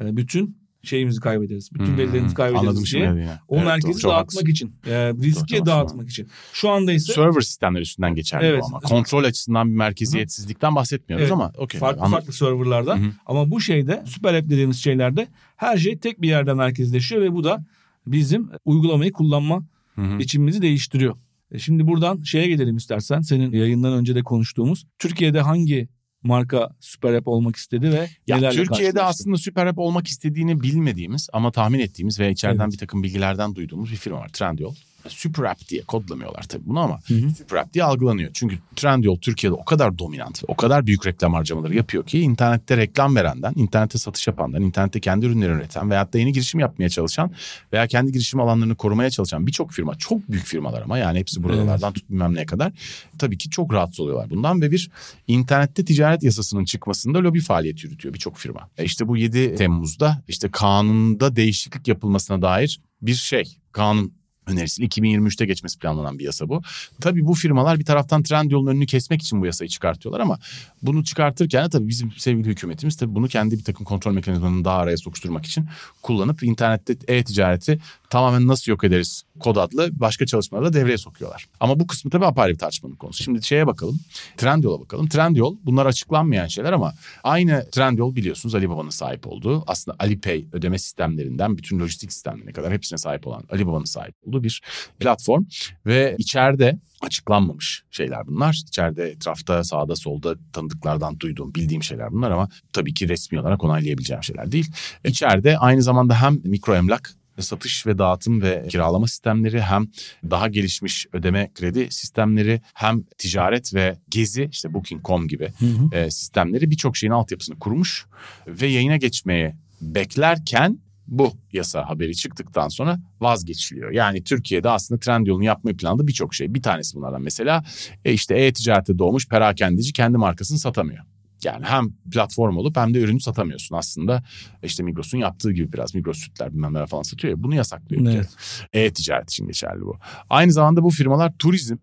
e, 0.00 0.16
bütün 0.16 0.62
şeyimizi 0.82 1.20
kaybederiz. 1.20 1.74
Bütün 1.74 1.86
Hmm, 1.86 1.98
verilerimizi 1.98 2.34
kaybederiz 2.34 2.60
Anladım 2.68 2.76
diye. 2.76 2.86
şimdi. 2.86 3.04
dediğini. 3.10 3.30
O 3.48 3.56
Evet, 3.56 3.66
merkezi 3.66 4.02
doğru, 4.02 4.12
dağıtmak 4.12 4.48
için, 4.48 4.74
e, 4.86 5.12
riski 5.12 5.56
Doğru, 5.58 5.66
dağıtmak 5.66 5.88
tamam. 5.90 6.06
için. 6.06 6.28
Şu 6.52 6.70
anda 6.70 6.92
ise 6.92 7.12
Server 7.12 7.40
sistemler 7.40 7.80
üstünden 7.80 8.14
geçerli 8.14 8.46
Evet. 8.46 8.62
bu 8.62 8.66
ama. 8.66 8.80
Kontrol 8.80 9.24
açısından 9.24 9.70
bir 9.70 9.76
merkeziyetsizlikten 9.76 10.74
bahsetmiyoruz 10.74 11.22
Evet. 11.22 11.32
ama 11.32 11.52
okey. 11.58 11.80
farklı 11.80 12.00
Anladım. 12.02 12.18
farklı 12.18 12.32
serverlarda 12.32 12.94
Hı 12.98 13.02
hı. 13.02 13.10
ama 13.26 13.50
bu 13.50 13.60
şeyde 13.60 14.02
süper 14.06 14.34
app 14.34 14.44
dediğimiz 14.50 14.76
şeylerde 14.82 15.26
her 15.56 15.76
şey 15.76 15.98
tek 15.98 16.22
bir 16.22 16.28
yerde 16.28 16.54
merkezleşiyor 16.54 17.22
ve 17.22 17.32
bu 17.32 17.44
da 17.44 17.64
bizim 18.06 18.50
uygulamayı 18.64 19.12
kullanma 19.12 19.64
Hı 19.94 20.00
hı. 20.02 20.18
biçimimizi 20.18 20.62
değiştiriyor. 20.62 21.16
E 21.52 21.58
Şimdi 21.58 21.86
buradan 21.86 22.22
şeye 22.22 22.46
gelelim 22.48 22.76
istersen. 22.76 23.20
Senin 23.20 23.52
yayından 23.52 23.92
önce 23.92 24.14
de 24.14 24.22
konuştuğumuz. 24.22 24.86
Türkiye'de 24.98 25.40
hangi 25.40 25.88
marka 26.22 26.70
süper 26.80 27.14
app 27.14 27.28
olmak 27.28 27.56
istedi 27.56 27.92
ve 27.92 28.08
Ya 28.26 28.36
nelerle 28.36 28.56
Türkiye'de 28.56 29.02
aslında 29.02 29.36
süper 29.36 29.66
app 29.66 29.78
olmak 29.78 30.06
istediğini 30.06 30.60
bilmediğimiz 30.60 31.28
ama 31.32 31.52
tahmin 31.52 31.78
ettiğimiz 31.78 32.20
ve 32.20 32.30
içeriden 32.30 32.64
Evet. 32.64 32.72
bir 32.72 32.78
takım 32.78 33.02
bilgilerden 33.02 33.54
duyduğumuz 33.54 33.90
bir 33.90 33.96
firma 33.96 34.18
var 34.18 34.28
Trendyol. 34.28 34.74
Süper 35.08 35.44
app 35.44 35.68
diye 35.68 35.82
kodlamıyorlar 35.82 36.42
tabii 36.42 36.62
bunu 36.66 36.80
ama 36.80 36.98
Hı 37.06 37.14
hı. 37.14 37.30
süper 37.30 37.56
app 37.56 37.74
diye 37.74 37.84
algılanıyor. 37.84 38.30
Çünkü 38.34 38.58
Trendyol 38.76 39.16
Türkiye'de 39.16 39.54
o 39.54 39.64
kadar 39.64 39.98
dominant 39.98 40.42
ve 40.42 40.46
o 40.48 40.54
kadar 40.54 40.86
büyük 40.86 41.06
reklam 41.06 41.34
harcamaları 41.34 41.76
yapıyor 41.76 42.06
ki 42.06 42.20
internette 42.20 42.76
reklam 42.76 43.16
verenden, 43.16 43.52
internette 43.56 43.98
satış 43.98 44.26
yapandan, 44.26 44.62
internette 44.62 45.00
kendi 45.00 45.26
ürünlerini 45.26 45.58
üreten 45.58 45.90
veyahut 45.90 46.12
da 46.12 46.18
yeni 46.18 46.32
girişim 46.32 46.60
yapmaya 46.60 46.88
çalışan 46.88 47.32
veya 47.72 47.86
kendi 47.86 48.12
girişim 48.12 48.40
alanlarını 48.40 48.74
korumaya 48.74 49.10
çalışan 49.10 49.46
birçok 49.46 49.72
firma, 49.72 49.94
çok 49.94 50.30
büyük 50.30 50.44
firmalar 50.44 50.82
ama 50.82 50.98
yani 50.98 51.18
hepsi 51.18 51.42
buralardan 51.42 51.92
tut 51.92 52.10
bilmem 52.10 52.34
neye 52.34 52.46
kadar 52.46 52.72
tabii 53.18 53.38
ki 53.38 53.50
çok 53.50 53.72
rahatsız 53.72 54.00
oluyorlar 54.00 54.30
bundan 54.30 54.60
ve 54.60 54.70
bir 54.70 54.90
internette 55.26 55.84
ticaret 55.84 56.22
yasasının 56.22 56.64
çıkmasında 56.64 57.18
lobi 57.18 57.40
faaliyeti 57.40 57.86
yürütüyor 57.86 58.14
birçok 58.14 58.36
firma. 58.36 58.68
E 58.78 58.84
işte 58.84 59.08
bu 59.08 59.16
7 59.16 59.54
Temmuz'da 59.54 60.22
işte 60.28 60.50
kanunda 60.50 61.36
değişiklik 61.36 61.88
yapılmasına 61.88 62.42
dair 62.42 62.80
bir 63.02 63.14
şey, 63.14 63.56
kanun 63.72 64.12
önerisiyle 64.52 64.88
2023'te 64.88 65.46
geçmesi 65.46 65.78
planlanan 65.78 66.18
bir 66.18 66.24
yasa 66.24 66.48
bu. 66.48 66.62
Tabii 67.00 67.26
bu 67.26 67.34
firmalar 67.34 67.78
bir 67.78 67.84
taraftan 67.84 68.22
Trendyol'un 68.22 68.66
önünü 68.66 68.86
kesmek 68.86 69.22
için 69.22 69.40
bu 69.40 69.46
yasayı 69.46 69.68
çıkartıyorlar 69.68 70.20
ama 70.20 70.38
bunu 70.82 71.04
çıkartırken 71.04 71.64
de 71.64 71.68
tabii 71.68 71.88
bizim 71.88 72.12
sevgili 72.12 72.48
hükümetimiz 72.48 72.96
tabii 72.96 73.14
bunu 73.14 73.28
kendi 73.28 73.58
bir 73.58 73.64
takım 73.64 73.84
kontrol 73.84 74.12
mekanizmalarını 74.12 74.64
daha 74.64 74.78
araya 74.78 74.96
sokuşturmak 74.96 75.46
için 75.46 75.66
kullanıp 76.02 76.42
internette 76.42 76.96
e-ticareti 77.08 77.78
tamamen 78.12 78.46
nasıl 78.46 78.72
yok 78.72 78.84
ederiz 78.84 79.22
kod 79.40 79.56
adlı 79.56 80.00
başka 80.00 80.26
çalışmaları 80.26 80.66
da 80.66 80.72
devreye 80.72 80.98
sokuyorlar. 80.98 81.46
Ama 81.60 81.80
bu 81.80 81.86
kısmı 81.86 82.10
tabii 82.10 82.26
apayrı 82.26 82.52
bir 82.52 82.58
tartışmanın 82.58 82.94
konusu. 82.94 83.24
Şimdi 83.24 83.42
şeye 83.42 83.66
bakalım. 83.66 84.00
Trendyol'a 84.36 84.80
bakalım. 84.80 85.08
Trendyol 85.08 85.56
bunlar 85.64 85.86
açıklanmayan 85.86 86.46
şeyler 86.46 86.72
ama 86.72 86.94
aynı 87.24 87.70
Trendyol 87.70 88.16
biliyorsunuz 88.16 88.54
Alibaba'nın 88.54 88.90
sahip 88.90 89.26
olduğu 89.26 89.64
aslında 89.66 89.96
Alipay 90.00 90.44
ödeme 90.52 90.78
sistemlerinden 90.78 91.58
bütün 91.58 91.80
lojistik 91.80 92.12
sistemlerine 92.12 92.52
kadar 92.52 92.72
hepsine 92.72 92.98
sahip 92.98 93.26
olan 93.26 93.44
Alibaba'nın 93.50 93.84
sahip 93.84 94.14
olduğu 94.26 94.44
bir 94.44 94.62
platform 95.00 95.44
ve 95.86 96.16
içeride 96.18 96.78
açıklanmamış 97.00 97.82
şeyler 97.90 98.26
bunlar. 98.26 98.62
İçeride 98.68 99.10
etrafta 99.10 99.64
sağda 99.64 99.96
solda 99.96 100.34
tanıdıklardan 100.52 101.20
duyduğum 101.20 101.54
bildiğim 101.54 101.82
şeyler 101.82 102.12
bunlar 102.12 102.30
ama 102.30 102.48
tabii 102.72 102.94
ki 102.94 103.08
resmi 103.08 103.40
olarak 103.40 103.64
onaylayabileceğim 103.64 104.22
şeyler 104.22 104.52
değil. 104.52 104.70
İçeride 105.04 105.58
aynı 105.58 105.82
zamanda 105.82 106.22
hem 106.22 106.40
mikro 106.44 106.74
emlak 106.74 107.21
satış 107.38 107.86
ve 107.86 107.98
dağıtım 107.98 108.42
ve 108.42 108.66
kiralama 108.68 109.06
sistemleri 109.06 109.60
hem 109.60 109.86
daha 110.30 110.48
gelişmiş 110.48 111.06
ödeme 111.12 111.50
kredi 111.54 111.90
sistemleri 111.90 112.60
hem 112.74 113.02
ticaret 113.18 113.74
ve 113.74 113.98
gezi 114.08 114.48
işte 114.52 114.74
Booking.com 114.74 115.28
gibi 115.28 115.48
Hı 115.58 115.66
hı. 115.66 115.96
e, 115.96 116.10
sistemleri 116.10 116.70
birçok 116.70 116.96
şeyin 116.96 117.12
altyapısını 117.12 117.58
kurmuş 117.58 118.06
ve 118.46 118.66
yayına 118.66 118.96
geçmeye 118.96 119.56
beklerken 119.80 120.78
bu 121.06 121.32
yasa 121.52 121.88
haberi 121.88 122.16
çıktıktan 122.16 122.68
sonra 122.68 123.00
vazgeçiliyor. 123.20 123.90
Yani 123.90 124.24
Türkiye'de 124.24 124.70
aslında 124.70 125.00
Trendyol'un 125.00 125.42
yapmayı 125.42 125.76
planladığı 125.76 126.06
birçok 126.06 126.34
şey. 126.34 126.54
Bir 126.54 126.62
tanesi 126.62 126.96
bunlardan 126.96 127.22
mesela 127.22 127.64
e 128.04 128.12
işte 128.12 128.34
e-ticarete 128.34 128.98
doğmuş 128.98 129.28
perakendeci 129.28 129.92
kendi 129.92 130.18
markasını 130.18 130.58
satamıyor. 130.58 131.04
Yani 131.44 131.64
hem 131.64 131.92
platform 132.12 132.56
olup 132.56 132.76
hem 132.76 132.94
de 132.94 133.00
ürünü 133.00 133.20
satamıyorsun 133.20 133.76
aslında. 133.76 134.22
İşte 134.62 134.82
Migros'un 134.82 135.18
yaptığı 135.18 135.52
gibi 135.52 135.72
biraz 135.72 135.94
Migros 135.94 136.18
sütler 136.18 136.52
bilmem 136.52 136.74
neler 136.74 136.86
falan 136.86 137.02
satıyor 137.02 137.36
ya 137.36 137.42
bunu 137.42 137.54
yasaklıyor. 137.54 138.14
Evet. 138.14 138.28
E-ticaret 138.72 139.30
için 139.30 139.46
geçerli 139.46 139.80
bu. 139.80 139.96
Aynı 140.30 140.52
zamanda 140.52 140.82
bu 140.82 140.90
firmalar 140.90 141.32
turizm, 141.38 141.76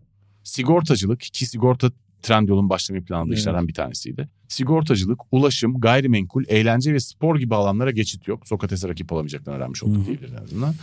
sigortacılık 0.44 1.20
ki 1.20 1.46
sigorta 1.46 1.90
Trendyol'un 2.22 2.70
başlamayı 2.70 3.04
planladığı 3.04 3.28
Evet. 3.28 3.38
işlerden 3.38 3.68
bir 3.68 3.74
tanesiydi. 3.74 4.28
Sigortacılık, 4.48 5.20
ulaşım, 5.32 5.80
gayrimenkul, 5.80 6.44
eğlence 6.48 6.94
ve 6.94 7.00
spor 7.00 7.38
gibi 7.38 7.54
alanlara 7.54 7.90
geçit 7.90 8.28
yok. 8.28 8.48
Sokrates'e 8.48 8.88
rakip 8.88 9.12
olamayacaklarını 9.12 9.58
öğrenmiş 9.58 9.82
olduk 9.82 10.06
diyebiliriz 10.06 10.32
en 10.32 10.44
azından. 10.44 10.74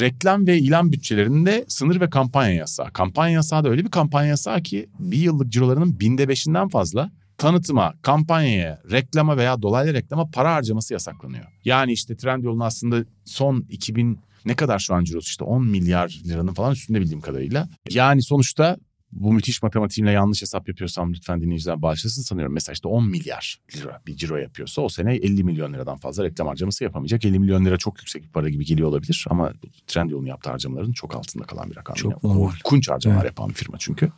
Reklam 0.00 0.46
ve 0.46 0.58
ilan 0.58 0.92
bütçelerinde 0.92 1.64
sınır 1.68 2.00
ve 2.00 2.10
kampanya 2.10 2.52
yasağı. 2.54 2.92
Kampanya 2.92 3.34
yasağı 3.34 3.64
da 3.64 3.68
öyle 3.68 3.84
bir 3.84 3.90
kampanya 3.90 4.28
yasağı 4.28 4.62
ki 4.62 4.88
bir 4.98 5.18
yıllık 5.18 5.52
cirolarının 5.52 6.00
binde 6.00 6.28
beşinden 6.28 6.68
fazla 6.68 7.10
tanıtıma, 7.38 7.94
kampanyaya, 8.02 8.82
reklama 8.90 9.36
veya 9.36 9.62
dolaylı 9.62 9.94
reklama 9.94 10.30
para 10.30 10.54
harcaması 10.54 10.92
yasaklanıyor. 10.92 11.44
Yani 11.64 11.92
işte 11.92 12.16
Trendyol'un 12.16 12.60
aslında 12.60 13.04
son 13.24 13.66
2000 13.70 14.18
ne 14.44 14.56
kadar 14.56 14.78
şu 14.78 14.94
an 14.94 15.04
cirosu 15.04 15.26
işte 15.28 15.44
10 15.44 15.66
milyar 15.66 16.20
liranın 16.24 16.54
falan 16.54 16.72
üstünde 16.72 17.00
bildiğim 17.00 17.20
kadarıyla. 17.20 17.68
Yani 17.90 18.22
sonuçta 18.22 18.76
bu 19.12 19.32
müthiş 19.32 19.62
matematiğimle 19.62 20.12
yanlış 20.12 20.42
hesap 20.42 20.68
yapıyorsam 20.68 21.12
lütfen 21.12 21.40
dinleyiciler 21.40 21.82
bağışlasın 21.82 22.22
sanıyorum. 22.22 22.54
Mesela 22.54 22.72
işte 22.72 22.88
10 22.88 23.08
milyar 23.08 23.58
lira 23.76 24.00
bir 24.06 24.16
ciro 24.16 24.36
yapıyorsa 24.36 24.82
o 24.82 24.88
sene 24.88 25.14
50 25.14 25.44
milyon 25.44 25.72
liradan 25.72 25.96
fazla 25.96 26.24
reklam 26.24 26.46
harcaması 26.46 26.84
yapamayacak. 26.84 27.24
50 27.24 27.38
milyon 27.38 27.64
lira 27.64 27.76
çok 27.76 27.98
yüksek 27.98 28.22
bir 28.22 28.28
para 28.28 28.48
gibi 28.48 28.64
geliyor 28.64 28.88
olabilir 28.88 29.24
ama 29.30 29.52
Trendyol'un 29.86 30.26
yaptığı 30.26 30.50
harcamaların 30.50 30.92
çok 30.92 31.14
altında 31.16 31.44
kalan 31.44 31.70
bir 31.70 31.76
rakam. 31.76 31.94
Çok 31.94 32.24
normal. 32.24 32.50
Kunç 32.64 32.88
harcamalar 32.88 33.20
Evet. 33.20 33.30
yapan 33.30 33.48
bir 33.48 33.54
firma 33.54 33.78
çünkü. 33.78 34.12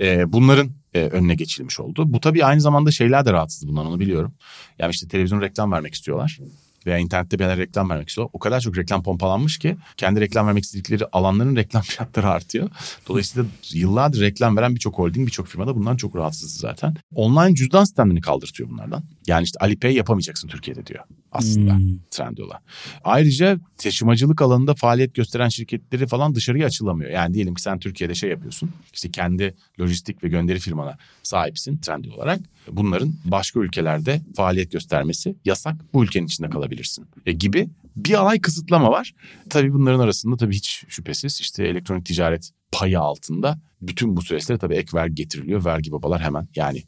Ee, 0.00 0.32
bunların 0.32 0.70
e, 0.94 1.00
önüne 1.00 1.34
geçilmiş 1.34 1.80
oldu. 1.80 2.12
Bu 2.12 2.20
tabii 2.20 2.44
aynı 2.44 2.60
zamanda 2.60 2.90
şeyler 2.90 3.24
de 3.24 3.32
rahatsız 3.32 3.68
bundan 3.68 3.86
onu 3.86 4.00
biliyorum. 4.00 4.34
Yani 4.78 4.90
işte 4.90 5.08
televizyon 5.08 5.40
reklam 5.40 5.72
vermek 5.72 5.94
istiyorlar. 5.94 6.38
Veya 6.86 6.98
internette 6.98 7.38
bir 7.38 7.44
reklam 7.44 7.90
vermek 7.90 8.08
istiyor. 8.08 8.28
O 8.32 8.38
kadar 8.38 8.60
çok 8.60 8.76
reklam 8.76 9.02
pompalanmış 9.02 9.58
ki 9.58 9.76
kendi 9.96 10.20
reklam 10.20 10.46
vermek 10.46 10.64
istedikleri 10.64 11.04
alanların 11.12 11.56
reklam 11.56 11.82
fiyatları 11.86 12.28
artıyor. 12.28 12.70
Dolayısıyla 13.08 13.48
yıllardır 13.72 14.20
reklam 14.20 14.56
veren 14.56 14.74
birçok 14.74 14.98
holding, 14.98 15.26
birçok 15.26 15.46
firmada 15.46 15.76
bundan 15.76 15.96
çok 15.96 16.16
rahatsız 16.16 16.56
zaten. 16.56 16.96
Online 17.14 17.54
cüzdan 17.54 17.84
sistemlerini 17.84 18.20
kaldırtıyor 18.20 18.70
bunlardan. 18.70 19.02
Yani 19.26 19.44
işte 19.44 19.58
Alipay 19.60 19.94
yapamayacaksın 19.94 20.48
Türkiye'de 20.48 20.86
diyor 20.86 21.04
aslında 21.32 21.74
Hmm. 21.74 21.98
Trendyol'a. 22.10 22.60
Ayrıca 23.04 23.58
taşımacılık 23.78 24.42
alanında 24.42 24.74
faaliyet 24.74 25.14
gösteren 25.14 25.48
şirketleri 25.48 26.06
falan 26.06 26.34
dışarıya 26.34 26.66
açılamıyor. 26.66 27.10
Yani 27.10 27.34
diyelim 27.34 27.54
ki 27.54 27.62
sen 27.62 27.78
Türkiye'de 27.78 28.14
şey 28.14 28.30
yapıyorsun. 28.30 28.70
İşte 28.92 29.10
kendi 29.10 29.54
lojistik 29.80 30.24
ve 30.24 30.28
gönderi 30.28 30.58
firmana 30.58 30.98
sahipsin 31.22 31.76
Trendyol 31.78 32.14
olarak. 32.14 32.40
Bunların 32.72 33.14
başka 33.24 33.60
ülkelerde 33.60 34.20
faaliyet 34.36 34.72
göstermesi 34.72 35.36
yasak. 35.44 35.76
Bu 35.94 36.04
ülkenin 36.04 36.26
içinde 36.26 36.50
kalabilirsin 36.70 37.06
e, 37.26 37.32
gibi 37.32 37.68
bir 37.96 38.14
alay 38.14 38.40
kısıtlama 38.40 38.90
var. 38.90 39.14
Tabii 39.50 39.72
bunların 39.72 40.00
arasında 40.00 40.36
tabii 40.36 40.54
hiç 40.54 40.84
şüphesiz 40.88 41.40
işte 41.40 41.66
elektronik 41.66 42.06
ticaret 42.06 42.50
payı 42.72 43.00
altında 43.00 43.60
bütün 43.82 44.16
bu 44.16 44.22
süreçlere 44.22 44.58
tabii 44.58 44.74
ek 44.74 44.88
vergi 44.94 45.14
getiriliyor. 45.14 45.64
Vergi 45.64 45.92
babalar 45.92 46.20
hemen 46.20 46.48
yani 46.56 46.82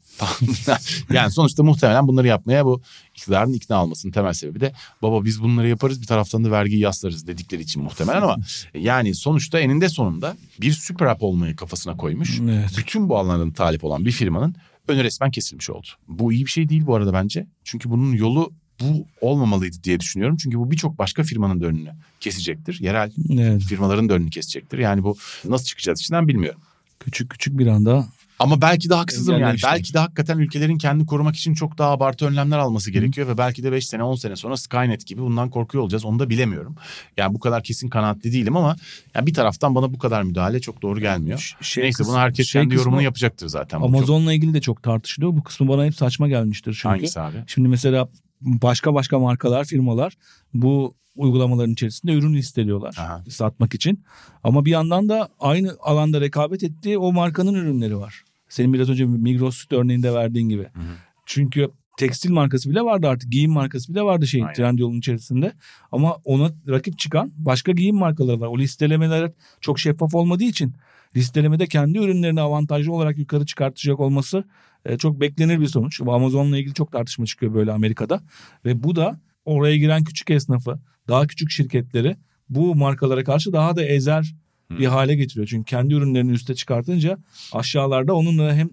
yani 1.13 1.31
sonuçta 1.31 1.63
muhtemelen 1.63 2.09
bunları 2.09 2.27
yapmaya 2.27 2.65
bu 2.65 2.83
iktidarın 3.15 3.53
ikna 3.53 3.77
almasının 3.77 4.13
temel 4.13 4.33
sebebi 4.33 4.61
de 4.61 4.73
baba 5.03 5.25
biz 5.25 5.43
bunları 5.43 5.69
yaparız 5.69 6.01
bir 6.01 6.07
taraftan 6.07 6.45
da 6.45 6.51
vergiyi 6.51 6.81
yaslarız 6.81 7.27
dedikleri 7.27 7.63
için 7.63 7.83
muhtemelen 7.83 8.23
ama 8.23 8.37
yani 8.75 9.15
sonuçta 9.15 9.61
eninde 9.61 9.89
sonunda 9.89 10.37
bir 10.61 10.73
süper 10.73 11.07
app 11.07 11.23
olmayı 11.23 11.57
kafasına 11.57 11.97
koymuş. 11.97 12.41
Evet. 12.41 12.71
Bütün 12.79 13.09
bu 13.09 13.19
alanların 13.19 13.51
talip 13.51 13.85
olan 13.85 14.05
bir 14.05 14.13
firmanın 14.13 14.55
önü 14.89 15.05
resmen 15.05 15.31
kesilmiş 15.31 15.71
oldu. 15.71 15.87
Bu 16.09 16.33
iyi 16.33 16.45
bir 16.45 16.51
şey 16.51 16.69
değil 16.69 16.87
bu 16.87 16.95
arada 16.95 17.13
bence. 17.13 17.47
Çünkü 17.65 17.91
bunun 17.91 18.13
yolu 18.13 18.53
bu 18.83 19.07
olmamalıydı 19.21 19.77
diye 19.85 20.01
düşünüyorum. 20.01 20.37
Çünkü 20.37 20.59
bu 20.59 20.71
birçok 20.71 20.99
başka 20.99 21.23
firmanın 21.23 21.61
da 21.61 21.67
önünü 21.67 21.91
kesecektir. 22.21 22.81
Yerel 22.81 23.13
Evet. 23.39 23.63
firmaların 23.63 24.09
da 24.09 24.15
önünü 24.15 24.31
kesecektir. 24.31 24.79
Yani 24.79 25.03
bu 25.03 25.17
nasıl 25.45 25.65
çıkacağız 25.65 26.01
içinden 26.01 26.29
bilmiyorum. 26.29 26.61
Küçük 27.01 27.31
küçük 27.31 27.59
bir 27.59 27.67
anda 27.67 28.07
Ama 28.39 28.61
belki 28.61 28.91
de 28.91 28.95
haksızım 28.95 29.33
yani. 29.33 29.41
Engellemişler. 29.41 29.73
Belki 29.73 29.95
de 29.95 29.99
hakikaten 29.99 30.39
ülkelerin 30.39 30.79
kendini 30.79 31.07
korumak 31.07 31.37
için 31.37 31.55
çok 31.55 31.79
daha 31.79 31.91
abartı 31.91 32.27
önlemler 32.27 32.59
alması 32.59 32.91
gerekiyor. 32.91 33.29
Ve 33.29 33.39
belki 33.39 33.63
de 33.63 33.73
5 33.73 33.87
sene 33.89 34.03
10 34.03 34.15
sene 34.15 34.37
sonra 34.37 34.57
Skynet 34.57 35.07
gibi 35.07 35.21
bundan 35.23 35.51
korkuyor 35.51 35.85
olacağız. 35.85 36.05
Onu 36.05 36.19
da 36.19 36.31
bilemiyorum. 36.31 36.77
Yani 37.17 37.35
bu 37.35 37.41
kadar 37.41 37.63
kesin 37.63 37.89
kanaatli 37.89 38.33
değilim 38.33 38.57
ama 38.57 38.77
yani 39.15 39.27
bir 39.27 39.35
taraftan 39.35 39.75
bana 39.75 39.93
bu 39.93 39.99
kadar 39.99 40.23
müdahale 40.23 40.61
çok 40.61 40.83
doğru 40.83 41.01
gelmiyor. 41.01 41.57
şey 41.61 41.85
Neyse 41.85 42.05
bunu 42.05 42.17
herkes 42.19 42.49
şey 42.49 42.63
kendi 42.63 42.75
yorumunu 42.75 42.95
kısmı- 42.97 43.05
yapacaktır 43.05 43.47
zaten. 43.49 43.81
Bu 43.81 43.85
çok- 43.87 43.95
Amazon'la 43.97 44.33
ilgili 44.33 44.55
de 44.55 44.61
çok 44.61 44.83
tartışılıyor. 44.83 45.33
Bu 45.37 45.43
kısmı 45.43 45.69
bana 45.69 45.85
hep 45.87 45.95
saçma 45.95 46.29
gelmiştir 46.29 46.73
çünkü. 46.73 46.89
Hangisi 46.89 47.21
abi? 47.21 47.37
Şimdi 47.47 47.69
mesela 47.69 48.09
başka 48.45 48.95
başka 48.95 49.19
markalar, 49.19 49.65
firmalar 49.65 50.17
bu 50.55 50.95
uygulamaların 51.17 51.73
içerisinde 51.73 52.13
ürün 52.13 52.35
listeliyorlar 52.35 52.97
Aha. 52.99 53.25
satmak 53.29 53.75
için. 53.75 54.05
Ama 54.45 54.65
bir 54.65 54.71
yandan 54.71 55.09
da 55.09 55.29
aynı 55.41 55.77
alanda 55.81 56.21
rekabet 56.21 56.63
ettiği 56.63 56.99
o 56.99 57.13
markanın 57.13 57.55
ürünleri 57.55 57.99
var. 57.99 58.25
Senin 58.49 58.73
biraz 58.73 58.91
önce 58.91 59.05
Migros 59.05 59.57
Süt 59.57 59.73
örneğinde 59.73 60.15
verdiğin 60.15 60.49
gibi. 60.49 60.63
hı. 60.63 60.81
Çünkü 61.27 61.71
tekstil 61.97 62.31
markası 62.31 62.71
bile 62.71 62.83
vardı 62.83 63.09
artık. 63.09 63.33
Giyim 63.33 63.51
markası 63.53 63.93
bile 63.95 64.03
vardı 64.03 64.27
şeyin 64.27 64.45
Aynen. 64.45 64.55
Trendyol'un 64.55 64.99
içerisinde. 64.99 65.53
Ama 65.93 66.17
ona 66.25 66.51
rakip 66.69 66.99
çıkan 66.99 67.33
başka 67.37 67.73
giyim 67.73 67.97
markaları 67.97 68.41
var. 68.41 68.47
O 68.47 68.59
listelemeler 68.59 69.33
çok 69.61 69.79
şeffaf 69.79 70.15
olmadığı 70.15 70.45
için 70.45 70.75
listelemede 71.17 71.67
kendi 71.67 71.99
ürünlerini 71.99 72.41
avantajlı 72.41 72.93
olarak 72.93 73.19
yukarı 73.19 73.47
çıkartacak 73.47 74.01
olması 74.01 74.45
e, 74.87 74.99
çok 74.99 75.21
beklenir 75.21 75.61
bir 75.61 75.67
sonuç. 75.67 76.01
Amazon'la 76.01 76.59
ilgili 76.59 76.75
çok 76.75 76.93
tartışma 76.93 77.27
çıkıyor 77.27 77.55
böyle 77.55 77.73
Amerika'da. 77.73 78.21
Ve 78.65 78.83
bu 78.83 78.97
da 78.97 79.21
oraya 79.45 79.77
giren 79.77 80.05
küçük 80.05 80.31
esnafı, 80.31 80.81
daha 81.09 81.27
küçük 81.27 81.51
şirketleri 81.51 82.17
bu 82.49 82.75
markalara 82.75 83.25
karşı 83.25 83.53
daha 83.53 83.77
da 83.77 83.85
ezer 83.85 84.35
bir 84.71 84.87
hale 84.87 85.15
getiriyor. 85.15 85.47
Çünkü 85.47 85.65
kendi 85.65 85.95
ürünlerini 85.95 86.33
üste 86.33 86.55
çıkartınca 86.55 87.19
aşağılarda 87.53 88.15
onunla 88.15 88.55
hem 88.55 88.71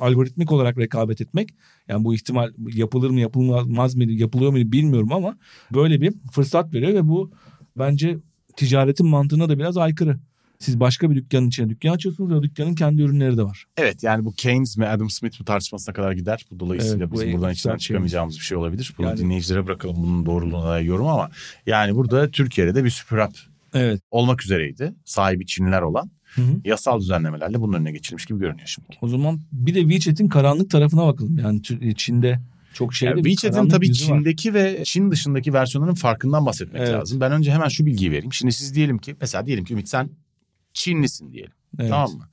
algoritmik 0.00 0.52
olarak 0.52 0.78
rekabet 0.78 1.20
etmek 1.20 1.48
yani 1.88 2.04
bu 2.04 2.14
ihtimal 2.14 2.52
yapılır 2.74 3.10
mı 3.10 3.20
yapılmaz 3.20 3.94
mı 3.94 4.04
yapılıyor 4.04 4.50
mu 4.50 4.56
bilmiyorum 4.56 5.12
ama 5.12 5.36
böyle 5.74 6.00
bir 6.00 6.12
fırsat 6.32 6.74
veriyor 6.74 6.94
ve 6.94 7.08
bu 7.08 7.30
bence 7.78 8.18
ticaretin 8.56 9.06
mantığına 9.06 9.48
da 9.48 9.58
biraz 9.58 9.76
aykırı. 9.76 10.18
Siz 10.62 10.80
başka 10.80 11.10
bir 11.10 11.16
dükkanın 11.16 11.48
içine 11.48 11.68
dükkan 11.68 11.90
açıyorsunuz 11.90 12.30
ve 12.30 12.34
o 12.34 12.42
dükkanın 12.42 12.74
kendi 12.74 13.02
ürünleri 13.02 13.36
de 13.36 13.42
var. 13.42 13.64
Evet 13.76 14.02
yani 14.02 14.24
bu 14.24 14.32
Keynes 14.32 14.76
mi 14.76 14.86
Adam 14.86 15.10
Smith 15.10 15.40
mi 15.40 15.44
tartışmasına 15.44 15.94
kadar 15.94 16.12
gider. 16.12 16.44
Bu 16.50 16.60
dolayısıyla 16.60 16.96
Evet, 16.96 17.10
bu 17.10 17.14
bizim 17.14 17.32
buradan 17.32 17.52
içinden 17.52 17.76
şey. 17.76 17.86
çıkamayacağımız 17.86 18.34
bir 18.38 18.44
şey 18.44 18.58
olabilir. 18.58 18.94
Bunu 18.98 19.06
Yani- 19.06 19.18
dinleyicilere 19.18 19.66
bırakalım 19.66 19.96
bunun 19.98 20.26
doğruluğuna 20.26 20.64
dair 20.66 20.84
yorum 20.84 21.06
ama 21.06 21.30
yani 21.66 21.94
burada 21.94 22.30
Türkiye'de 22.30 22.74
de 22.74 22.84
bir 22.84 22.90
süper 22.90 23.18
app 23.18 23.36
Evet. 23.74 24.00
olmak 24.10 24.44
üzereydi. 24.44 24.94
Sahibi 25.04 25.46
Çinliler 25.46 25.82
olan 25.82 26.10
Hı 26.34 26.42
hı. 26.42 26.60
yasal 26.64 27.00
düzenlemelerle 27.00 27.60
bunun 27.60 27.72
önüne 27.76 27.92
geçilmiş 27.92 28.26
gibi 28.26 28.38
görünüyor 28.38 28.66
şimdi. 28.66 28.88
O 29.00 29.08
zaman 29.08 29.40
bir 29.52 29.74
de 29.74 29.80
WeChat'in 29.80 30.28
karanlık 30.28 30.70
tarafına 30.70 31.06
bakalım. 31.06 31.38
Yani 31.38 31.60
Tü- 31.60 31.94
Çin'de 31.94 32.40
çok 32.74 32.94
şeyde 32.94 33.10
Yani 33.10 33.22
WeChat'in 33.28 33.68
tabii 33.68 33.88
yüzü 33.88 34.10
var. 34.12 34.18
Çin'deki 34.18 34.54
ve 34.54 34.80
Çin 34.84 35.10
dışındaki 35.10 35.52
versiyonların 35.54 35.94
farkından 35.94 36.46
bahsetmek 36.46 36.82
Evet. 36.82 36.92
lazım. 36.94 37.20
Ben 37.20 37.32
önce 37.32 37.52
hemen 37.52 37.68
şu 37.68 37.86
bilgiyi 37.86 38.10
vereyim. 38.10 38.32
Şimdi 38.32 38.52
siz 38.52 38.74
diyelim 38.74 38.98
ki 38.98 39.16
mesela 39.20 39.46
diyelim 39.46 39.64
ki 39.64 39.72
Ümit 39.72 39.88
sen 39.88 40.10
Çinlisin 40.74 41.32
diyelim. 41.32 41.52
Evet. 41.78 41.90
Tamam 41.90 42.12
mı? 42.12 42.28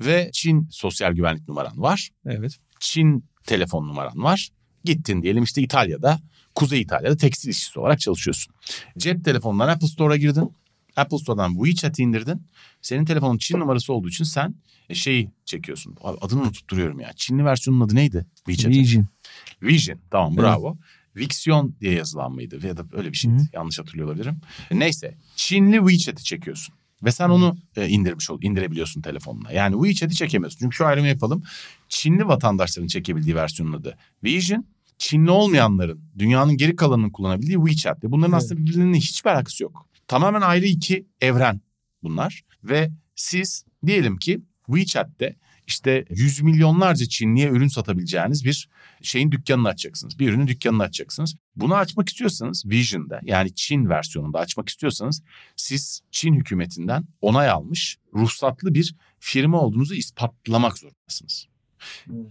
Ve 0.00 0.30
Çin 0.32 0.68
sosyal 0.70 1.12
güvenlik 1.12 1.48
numaran 1.48 1.82
var. 1.82 2.10
Evet. 2.26 2.58
Çin 2.80 3.24
telefon 3.46 3.88
numaran 3.88 4.22
var. 4.22 4.48
Gittin 4.84 5.22
diyelim 5.22 5.44
işte 5.44 5.62
İtalya'da, 5.62 6.20
Kuzey 6.54 6.80
İtalya'da 6.80 7.16
tekstil 7.16 7.50
işçisi 7.50 7.80
olarak 7.80 8.00
çalışıyorsun. 8.00 8.54
Cep 8.98 9.24
telefonundan 9.24 9.68
Apple 9.68 9.88
Store'a 9.88 10.16
girdin. 10.16 10.52
Apple 10.96 11.18
Store'dan 11.18 11.54
WeChat'i 11.64 12.02
indirdin. 12.02 12.46
Senin 12.82 13.04
telefonun 13.04 13.38
Çin 13.38 13.58
numarası 13.58 13.92
olduğu 13.92 14.08
için 14.08 14.24
sen 14.24 14.54
e, 14.88 14.94
şeyi 14.94 15.30
çekiyorsun. 15.44 15.96
Abi 16.00 16.18
Adını 16.20 16.40
unutup 16.42 16.70
duruyorum 16.70 17.00
ya. 17.00 17.12
Çinli 17.16 17.44
versiyonun 17.44 17.80
adı 17.80 17.94
neydi? 17.94 18.26
WeChat'in. 18.36 18.80
Vision. 18.80 19.06
Vision. 19.62 19.98
Tamam 20.10 20.32
Evet. 20.32 20.42
bravo. 20.42 20.76
Vixion 21.16 21.76
diye 21.80 21.92
yazılan 21.92 22.32
mıydı? 22.32 22.66
Ya 22.66 22.76
da 22.76 22.84
öyle 22.92 23.12
bir 23.12 23.16
şeydi. 23.16 23.42
Yanlış 23.52 23.78
hatırlıyor 23.78 24.08
olabilirim. 24.08 24.40
Neyse. 24.72 25.14
Çinli 25.36 25.76
WeChat'i 25.76 26.24
çekiyorsun. 26.24 26.74
Ve 27.02 27.12
sen 27.12 27.28
onu 27.28 27.56
e, 27.76 27.88
indirmiş 27.88 28.30
ol, 28.30 28.38
indirebiliyorsun 28.42 29.02
telefonuna. 29.02 29.52
Yani 29.52 29.82
WeChat'i 29.82 30.14
çekemiyorsun. 30.16 30.58
Çünkü 30.58 30.76
şu 30.76 30.86
ayrımı 30.86 31.06
yapalım. 31.06 31.42
Çinli 31.88 32.28
vatandaşların 32.28 32.86
çekebildiği 32.86 33.36
versiyonun 33.36 33.72
adı 33.72 33.96
Vision. 34.24 34.66
Çinli 34.98 35.30
olmayanların, 35.30 36.00
dünyanın 36.18 36.56
geri 36.56 36.76
kalanının 36.76 37.10
kullanabildiği 37.10 37.56
WeChat. 37.66 38.04
Ve 38.04 38.10
bunların 38.10 38.32
Evet. 38.32 38.42
aslında 38.44 38.60
birbirinin 38.60 38.94
hiçbir 38.94 39.30
alakası 39.30 39.62
yok. 39.62 39.88
Tamamen 40.08 40.40
ayrı 40.40 40.66
iki 40.66 41.06
evren 41.20 41.60
bunlar. 42.02 42.42
Ve 42.64 42.90
siz 43.14 43.64
diyelim 43.86 44.16
ki 44.16 44.42
WeChat'te 44.66 45.36
işte 45.66 46.04
yüz 46.10 46.42
milyonlarca 46.42 47.06
Çinliye 47.06 47.48
ürün 47.48 47.68
satabileceğiniz 47.68 48.44
bir 48.44 48.68
şeyin 49.02 49.32
dükkanını 49.32 49.68
açacaksınız. 49.68 50.18
Bir 50.18 50.28
ürünün 50.28 50.46
dükkanını 50.46 50.82
açacaksınız. 50.82 51.36
Bunu 51.56 51.74
açmak 51.74 52.08
istiyorsanız 52.08 52.66
Vision'da 52.66 53.20
yani 53.24 53.54
Çin 53.54 53.88
versiyonunda 53.88 54.38
açmak 54.38 54.68
istiyorsanız 54.68 55.22
siz 55.56 56.00
Çin 56.10 56.34
hükümetinden 56.34 57.04
onay 57.20 57.50
almış 57.50 57.98
ruhsatlı 58.14 58.74
bir 58.74 58.94
firma 59.18 59.60
olduğunuzu 59.60 59.94
ispatlamak 59.94 60.78
zorundasınız. 60.78 61.46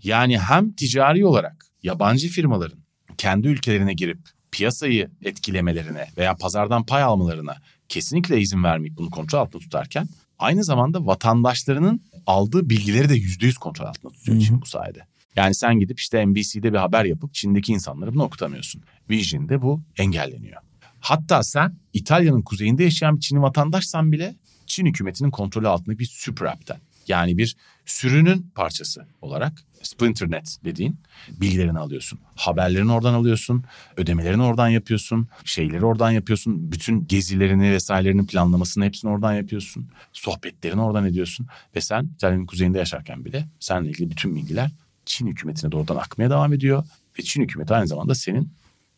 Yani 0.04 0.40
hem 0.40 0.72
ticari 0.72 1.26
olarak 1.26 1.66
yabancı 1.84 2.28
firmaların 2.28 2.80
kendi 3.18 3.48
ülkelerine 3.48 3.94
girip 3.94 4.20
piyasayı 4.52 5.12
etkilemelerine 5.22 6.08
veya 6.18 6.36
pazardan 6.36 6.86
pay 6.86 7.04
almalarına 7.04 7.58
kesinlikle 7.90 8.40
izin 8.40 8.64
vermeyip 8.64 8.98
bunu 8.98 9.10
kontrol 9.10 9.40
altında 9.40 9.64
tutarken 9.64 10.08
aynı 10.40 10.64
zamanda 10.64 11.06
vatandaşlarının 11.06 12.02
aldığı 12.26 12.70
bilgileri 12.70 13.10
de 13.10 13.16
yüzde 13.16 13.46
yüz 13.46 13.58
kontrol 13.58 13.86
altında 13.86 14.14
tutuyor. 14.14 14.42
Çin 14.42 14.62
bu 14.62 14.66
sayede. 14.66 15.06
Yani 15.36 15.56
sen 15.56 15.80
gidip 15.80 16.00
işte 16.00 16.26
NBC'de 16.26 16.74
bir 16.74 16.78
haber 16.78 17.06
yapıp 17.06 17.34
Çin'deki 17.34 17.72
insanları 17.72 18.14
bunu 18.14 18.24
okutamıyorsun. 18.24 18.82
Vision'de 19.10 19.62
bu 19.62 19.82
engelleniyor. 19.98 20.62
Hatta 21.00 21.44
sen 21.44 21.76
İtalya'nın 21.94 22.42
kuzeyinde 22.42 22.84
yaşayan 22.84 23.16
bir 23.16 23.22
Çinli 23.22 23.42
vatandaşsan 23.42 24.12
bile 24.12 24.36
Çin 24.66 24.86
hükümetinin 24.86 25.32
kontrolü 25.32 25.68
altındaki 25.68 26.00
bir 26.00 26.06
süper 26.06 26.46
app'ten 26.46 26.78
Yani 27.08 27.38
bir 27.38 27.56
sürünün 27.86 28.52
parçası 28.56 29.08
olarak 29.22 29.64
Splinternet 29.82 30.58
dediğin 30.64 31.00
bilgilerini 31.42 31.80
alıyorsun. 31.80 32.20
Haberlerini 32.36 32.92
oradan 32.92 33.14
alıyorsun. 33.14 33.64
Ödemelerini 33.98 34.44
oradan 34.44 34.70
yapıyorsun. 34.70 35.28
Şeyleri 35.46 35.86
oradan 35.86 36.12
yapıyorsun. 36.12 36.72
Bütün 36.72 37.08
gezilerini 37.08 37.72
vesairelerini 37.72 38.26
planlamasını 38.26 38.86
hepsini 38.86 39.12
oradan 39.12 39.34
yapıyorsun. 39.34 39.88
Sohbetlerini 40.14 40.82
oradan 40.82 41.06
ediyorsun. 41.06 41.48
Ve 41.76 41.82
sen 41.82 42.04
İtalya'nın 42.16 42.46
kuzeyinde 42.46 42.78
yaşarken 42.78 43.26
bile 43.26 43.48
seninle 43.60 43.90
ilgili 43.90 44.12
bütün 44.12 44.36
bilgiler 44.36 44.72
Çin 45.06 45.28
hükümetine 45.28 45.72
doğrudan 45.72 45.96
akmaya 45.96 46.30
devam 46.30 46.54
ediyor. 46.54 46.84
Ve 47.20 47.24
Çin 47.24 47.42
hükümeti 47.42 47.74
aynı 47.74 47.88
zamanda 47.88 48.16
senin 48.16 48.50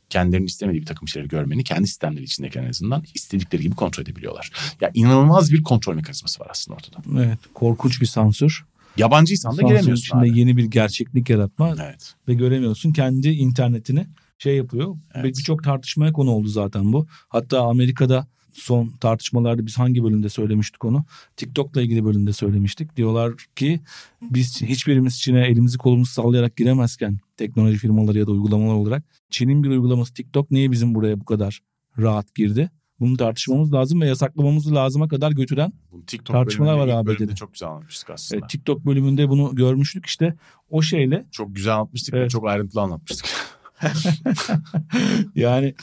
kendilerinin 0.10 0.48
istemediği 0.48 0.82
bir 0.82 0.86
takım 0.86 1.08
şeyleri 1.08 1.30
görmeni 1.30 1.64
kendi 1.64 1.88
sistemleri 1.88 2.24
içindeyken 2.24 2.64
en 2.64 2.70
azından 2.70 3.04
istedikleri 3.14 3.62
gibi 3.62 3.76
kontrol 3.76 4.04
edebiliyorlar. 4.04 4.52
Ya 4.82 4.92
inanılmaz 4.94 5.52
bir 5.52 5.64
kontrol 5.64 5.96
mekanizması 5.96 6.40
var 6.40 6.48
aslında 6.52 6.76
ortada. 6.76 7.24
Evet 7.26 7.40
korkunç 7.54 8.02
bir 8.02 8.06
sansür. 8.06 8.66
Yabancıysan 8.98 9.58
da 9.58 9.62
giremiyorsun 9.62 9.94
içinde 10.04 10.32
abi. 10.32 10.40
yeni 10.40 10.58
bir 10.58 10.66
gerçeklik 10.66 11.30
yaratma 11.30 11.76
Evet. 11.84 12.14
ve 12.28 12.34
göremiyorsun. 12.34 12.94
Kendi 12.94 13.30
internetini 13.30 14.08
şey 14.38 14.58
yapıyor. 14.58 14.96
Evet. 15.16 15.26
Ve 15.26 15.30
birçok 15.30 15.64
tartışmaya 15.64 16.14
konu 16.14 16.32
oldu 16.32 16.48
zaten 16.48 16.94
bu. 16.94 17.08
Hatta 17.30 17.62
Amerika'da 17.62 18.28
son 18.54 18.90
tartışmalarda 19.00 19.66
biz 19.66 19.80
hangi 19.80 20.04
bölümde 20.04 20.30
söylemiştik 20.30 20.86
onu? 20.86 21.06
TikTok'la 21.36 21.82
ilgili 21.82 22.06
bölümde 22.06 22.34
söylemiştik. 22.34 22.98
Diyorlar 22.98 23.34
ki 23.56 23.80
biz 24.22 24.62
hiçbirimiz 24.62 25.22
Çin'e 25.22 25.48
elimizi 25.48 25.78
kolumuzu 25.78 26.12
sallayarak 26.12 26.58
giremezken 26.58 27.18
teknoloji 27.38 27.78
firmaları 27.78 28.18
ya 28.20 28.28
da 28.28 28.32
uygulamalar 28.32 28.74
olarak 28.76 29.04
Çin'in 29.30 29.64
bir 29.64 29.70
uygulaması 29.70 30.14
TikTok 30.14 30.52
niye 30.52 30.72
bizim 30.72 30.96
buraya 30.96 31.20
bu 31.20 31.26
kadar 31.26 31.62
rahat 31.98 32.36
girdi? 32.36 32.70
Bunu 33.00 33.18
tartışmamız 33.18 33.74
lazım 33.74 34.02
ve 34.02 34.08
yasaklamamız 34.08 34.74
lazıma 34.74 35.08
kadar 35.08 35.32
götüren 35.32 35.74
TikTok 36.08 36.34
Tartışmalar 36.36 36.78
var 36.78 36.88
abi 36.88 37.20
dedi. 37.20 37.36
çok 37.36 37.54
güzel 37.54 37.70
anlatmıştık 37.70 38.10
aslında. 38.10 38.46
e, 38.46 38.48
TikTok 38.48 38.86
bölümünde 38.86 39.30
bunu 39.30 39.56
görmüştük 39.56 40.06
işte 40.06 40.36
o 40.70 40.82
şeyle 40.82 41.26
Çok 41.32 41.56
güzel 41.56 41.74
anlatmıştık 41.76 42.14
ve 42.14 42.20
Evet. 42.20 42.32
çok 42.32 42.48
ayrıntılı 42.48 42.82
anlatmıştık. 42.82 43.26
yani. 45.36 45.76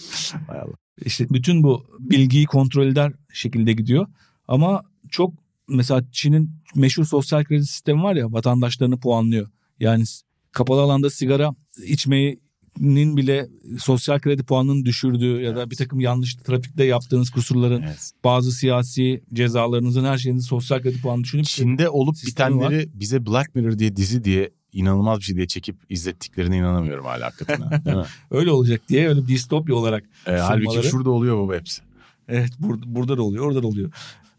İşte 1.04 1.26
bütün 1.30 1.62
bu 1.62 1.86
bilgiyi 1.98 2.46
kontrol 2.46 2.86
eder 2.86 3.12
şekilde 3.32 3.72
gidiyor. 3.72 4.06
Ama 4.48 4.82
çok 5.10 5.34
mesela 5.68 6.04
Çin'in 6.12 6.50
meşhur 6.74 7.04
sosyal 7.04 7.44
kredi 7.44 7.66
sistemi 7.66 8.02
var 8.02 8.16
ya 8.16 8.32
vatandaşlarını 8.32 9.00
puanlıyor. 9.00 9.48
Yani 9.80 10.04
kapalı 10.52 10.80
alanda 10.80 11.10
sigara 11.10 11.54
içmenin 11.86 13.16
bile 13.16 13.48
sosyal 13.78 14.18
kredi 14.18 14.42
puanını 14.42 14.84
düşürdüğü 14.84 15.40
ya 15.40 15.56
da 15.56 15.70
bir 15.70 15.76
takım 15.76 16.00
yanlış 16.00 16.34
trafikte 16.34 16.84
yaptığınız 16.84 17.30
kusurların 17.30 17.82
Evet. 17.82 18.10
bazı 18.24 18.52
siyasi 18.52 19.22
cezalarınızın 19.32 20.04
her 20.04 20.18
şeyinizin 20.18 20.48
sosyal 20.48 20.82
kredi 20.82 21.00
puanı 21.00 21.24
düşünüp 21.24 21.44
Çin'de 21.44 21.88
olup 21.88 22.16
bitenleri 22.26 22.90
bize 22.94 23.26
Black 23.26 23.54
Mirror 23.54 23.78
diye 23.78 23.96
dizi 23.96 24.24
diye 24.24 24.50
inanılmaz 24.72 25.18
bir 25.18 25.24
şey 25.24 25.36
diye 25.36 25.46
çekip 25.46 25.76
izlettiklerine 25.88 26.56
inanamıyorum 26.56 27.04
hala 27.04 27.26
hakikaten. 27.26 27.82
öyle 28.30 28.50
olacak 28.50 28.88
diye 28.88 29.08
öyle 29.08 29.22
bir 29.22 29.28
distopya 29.28 29.74
olarak 29.74 30.04
Ee, 30.26 30.32
halbuki 30.32 30.88
şurada 30.88 31.10
oluyor 31.10 31.38
baba 31.38 31.54
hepsi. 31.54 31.82
Evet 32.28 32.50
burada, 32.58 32.82
burada 32.86 33.16
da 33.16 33.22
oluyor 33.22 33.46
orada 33.46 33.62
da 33.62 33.66
oluyor. 33.66 33.92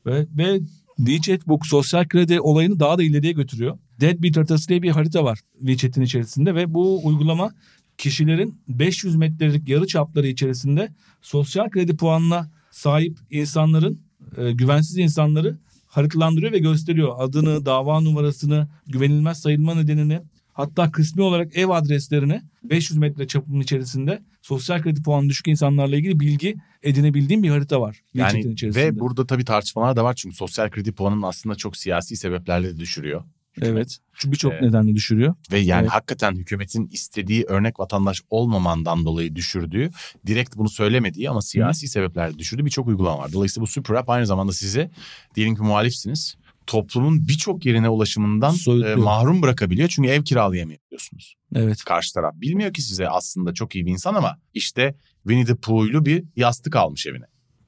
Ve, 0.06 0.28
ve 0.38 0.60
WeChat 0.98 1.48
bu 1.48 1.60
sosyal 1.64 2.08
kredi 2.08 2.42
olayını 2.42 2.80
daha 2.80 2.98
da 2.98 3.04
ileriye 3.04 3.34
götürüyor. 3.34 3.78
Deadbeat 4.02 4.38
haritası 4.38 4.70
diye 4.70 4.82
bir 4.82 4.90
harita 4.90 5.24
var 5.24 5.40
WeChat'in 5.60 6.02
içerisinde 6.02 6.56
ve 6.56 6.74
bu 6.74 7.06
uygulama 7.08 7.52
kişilerin 7.98 8.62
500 8.68 9.16
metrelik 9.16 9.68
yarı 9.68 9.88
çapları 9.88 10.28
içerisinde 10.28 10.94
sosyal 11.22 11.70
kredi 11.70 11.98
puanına 11.98 12.52
sahip 12.72 13.18
insanların, 13.30 14.02
e, 14.38 14.52
güvensiz 14.52 14.98
insanları 14.98 15.58
haritalandırıyor 15.92 16.52
ve 16.52 16.60
gösteriyor. 16.60 17.16
Adını, 17.18 17.66
dava 17.66 18.00
numarasını, 18.00 18.68
güvenilmez 18.88 19.42
sayılma 19.42 19.76
nedenini, 19.76 20.20
hatta 20.54 20.92
kısmi 20.92 21.22
olarak 21.22 21.58
ev 21.58 21.70
adreslerini 21.70 22.42
500 22.64 22.98
metre 22.98 23.28
çapının 23.28 23.60
içerisinde 23.60 24.22
sosyal 24.42 24.82
kredi 24.82 25.04
puanı 25.04 25.30
düşük 25.30 25.48
insanlarla 25.48 25.96
ilgili 25.96 26.20
bilgi 26.20 26.56
edinebildiğim 26.84 27.44
bir 27.44 27.50
harita 27.50 27.82
var. 27.82 28.02
Yani 28.14 28.56
ve 28.64 29.00
burada 29.00 29.28
tabii 29.28 29.46
tartışmalar 29.46 29.96
da 29.96 30.04
var 30.04 30.14
çünkü 30.14 30.36
sosyal 30.36 30.70
kredi 30.70 30.92
puanını 30.92 31.28
aslında 31.28 31.56
çok 31.56 31.78
siyasi 31.78 32.16
sebeplerle 32.16 32.76
de 32.76 32.80
düşürüyor. 32.80 33.24
Hükümet. 33.58 33.74
Evet. 33.74 33.98
Çünkü 34.14 34.32
birçok 34.32 34.54
Ee, 34.54 34.62
nedenle 34.62 34.96
düşürüyor. 34.96 35.36
Ve 35.52 35.60
yani 35.60 35.82
Evet. 35.82 35.92
hakikaten 35.92 36.36
hükümetin 36.36 36.88
istediği 36.88 37.44
örnek 37.44 37.80
vatandaş 37.80 38.22
olmamandan 38.30 39.06
dolayı 39.06 39.36
düşürdüğü, 39.36 39.90
direkt 40.28 40.56
bunu 40.58 40.70
söylemediği 40.70 41.30
ama 41.30 41.42
siyasi 41.42 41.88
sebeplerle 41.88 42.40
düşürdüğü 42.40 42.66
birçok 42.66 42.88
uygulama 42.88 43.18
var. 43.18 43.34
Dolayısıyla 43.34 43.64
bu 43.64 43.68
super 43.68 43.96
app 43.96 44.10
aynı 44.10 44.26
zamanda 44.26 44.52
sizi 44.54 44.90
diyelim 45.36 45.56
ki 45.56 45.62
muhalifsiniz. 45.62 46.36
Toplumun 46.68 47.28
birçok 47.28 47.66
yerine 47.66 47.90
ulaşımından 47.90 48.52
Soyutluyor. 48.52 48.98
e, 48.98 49.02
mahrum 49.02 49.42
bırakabiliyor. 49.42 49.90
Çünkü 49.90 50.10
ev 50.10 50.24
kiralayamıyorsunuz. 50.24 51.36
Evet. 51.56 51.84
Karşı 51.84 52.14
taraf 52.14 52.34
bilmiyor 52.36 52.74
ki 52.74 52.82
size 52.82 53.10
aslında 53.10 53.54
çok 53.54 53.76
iyi 53.76 53.86
bir 53.86 53.92
insan 53.92 54.14
ama 54.16 54.38
işte 54.54 54.96
Winnie 55.24 55.46
the 55.46 55.56
Pooh'lu 55.56 56.06
bir 56.06 56.24
yastık 56.36 56.76
almış 56.76 57.08
evine. 57.08 57.26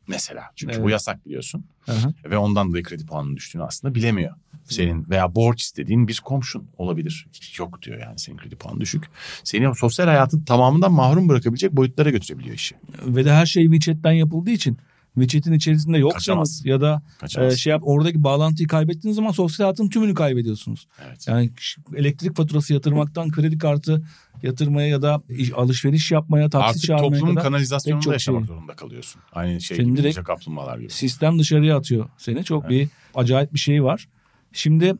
Mesela. 0.07 0.43
Çünkü 0.55 0.73
Evet. 0.75 0.85
bu 0.85 0.89
yasak 0.89 1.25
biliyorsun. 1.25 1.65
Aha. 1.87 2.13
Ve 2.25 2.37
ondan 2.37 2.69
dolayı 2.69 2.83
kredi 2.83 3.05
puanının 3.05 3.35
düştüğünü 3.35 3.63
aslında 3.63 3.95
bilemiyor. 3.95 4.35
Senin 4.65 5.09
veya 5.09 5.35
borç 5.35 5.61
istediğin 5.61 6.07
bir 6.07 6.21
komşun 6.23 6.67
olabilir. 6.77 7.27
Yok 7.59 7.81
diyor 7.81 7.99
yani 7.99 8.19
senin 8.19 8.37
kredi 8.37 8.55
puanın 8.55 8.79
düşük. 8.81 9.03
Seni 9.43 9.75
sosyal 9.75 10.05
hayatın 10.07 10.43
tamamından 10.43 10.91
mahrum 10.91 11.29
bırakabilecek 11.29 11.71
boyutlara 11.71 12.09
götürebiliyor 12.09 12.55
işi. 12.55 12.75
Ve 13.05 13.25
de 13.25 13.33
her 13.33 13.45
şey 13.45 13.63
WeChat'ten 13.63 14.11
yapıldığı 14.11 14.51
için 14.51 14.77
WeChat'in 15.19 15.53
içerisinde 15.53 15.97
yoksanız 15.97 16.65
ya 16.65 16.81
da 16.81 17.01
Kaçamaz. 17.19 17.53
e, 17.53 17.57
şey 17.57 17.71
yap 17.71 17.81
oradaki 17.85 18.23
bağlantıyı 18.23 18.67
kaybettiğiniz 18.67 19.15
zaman 19.15 19.31
sosyal 19.31 19.65
hayatın 19.65 19.89
tümünü 19.89 20.13
kaybediyorsunuz. 20.13 20.87
evet. 21.07 21.27
Yani 21.27 21.51
elektrik 21.95 22.35
faturası 22.37 22.73
yatırmaktan 22.73 23.31
kredi 23.31 23.57
kartı 23.57 24.03
yatırmaya 24.43 24.87
ya 24.87 25.01
da 25.01 25.21
iş- 25.29 25.53
alışveriş 25.53 26.11
yapmaya, 26.11 26.49
taksi 26.49 26.67
Artık 26.69 26.83
çağırmaya 26.83 27.09
toplumun 27.11 27.35
kadar 27.35 27.43
kanalizasyonunda 27.43 28.03
çok 28.03 28.13
yaşamak 28.13 28.41
şey. 28.41 28.47
zorunda 28.47 28.75
kalıyorsun. 28.75 29.21
Aynı 29.33 29.61
şey 29.61 29.77
Senin 29.77 29.87
gibi 29.95 29.97
direkt- 29.97 30.23
kaplumbağalar 30.23 30.77
gibi. 30.77 30.89
sistem 30.89 31.39
dışarıya 31.39 31.77
atıyor 31.77 32.09
seni. 32.17 32.43
Çok 32.43 32.69
bir 32.69 32.87
acayip 33.15 33.53
bir 33.53 33.59
şey 33.59 33.83
var. 33.83 34.07
Şimdi 34.53 34.93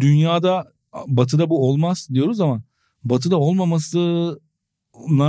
dünyada 0.00 0.72
batıda 1.06 1.50
bu 1.50 1.68
olmaz 1.68 2.08
diyoruz 2.14 2.40
ama 2.40 2.62
batıda 3.04 3.38
olmamasına 3.38 4.40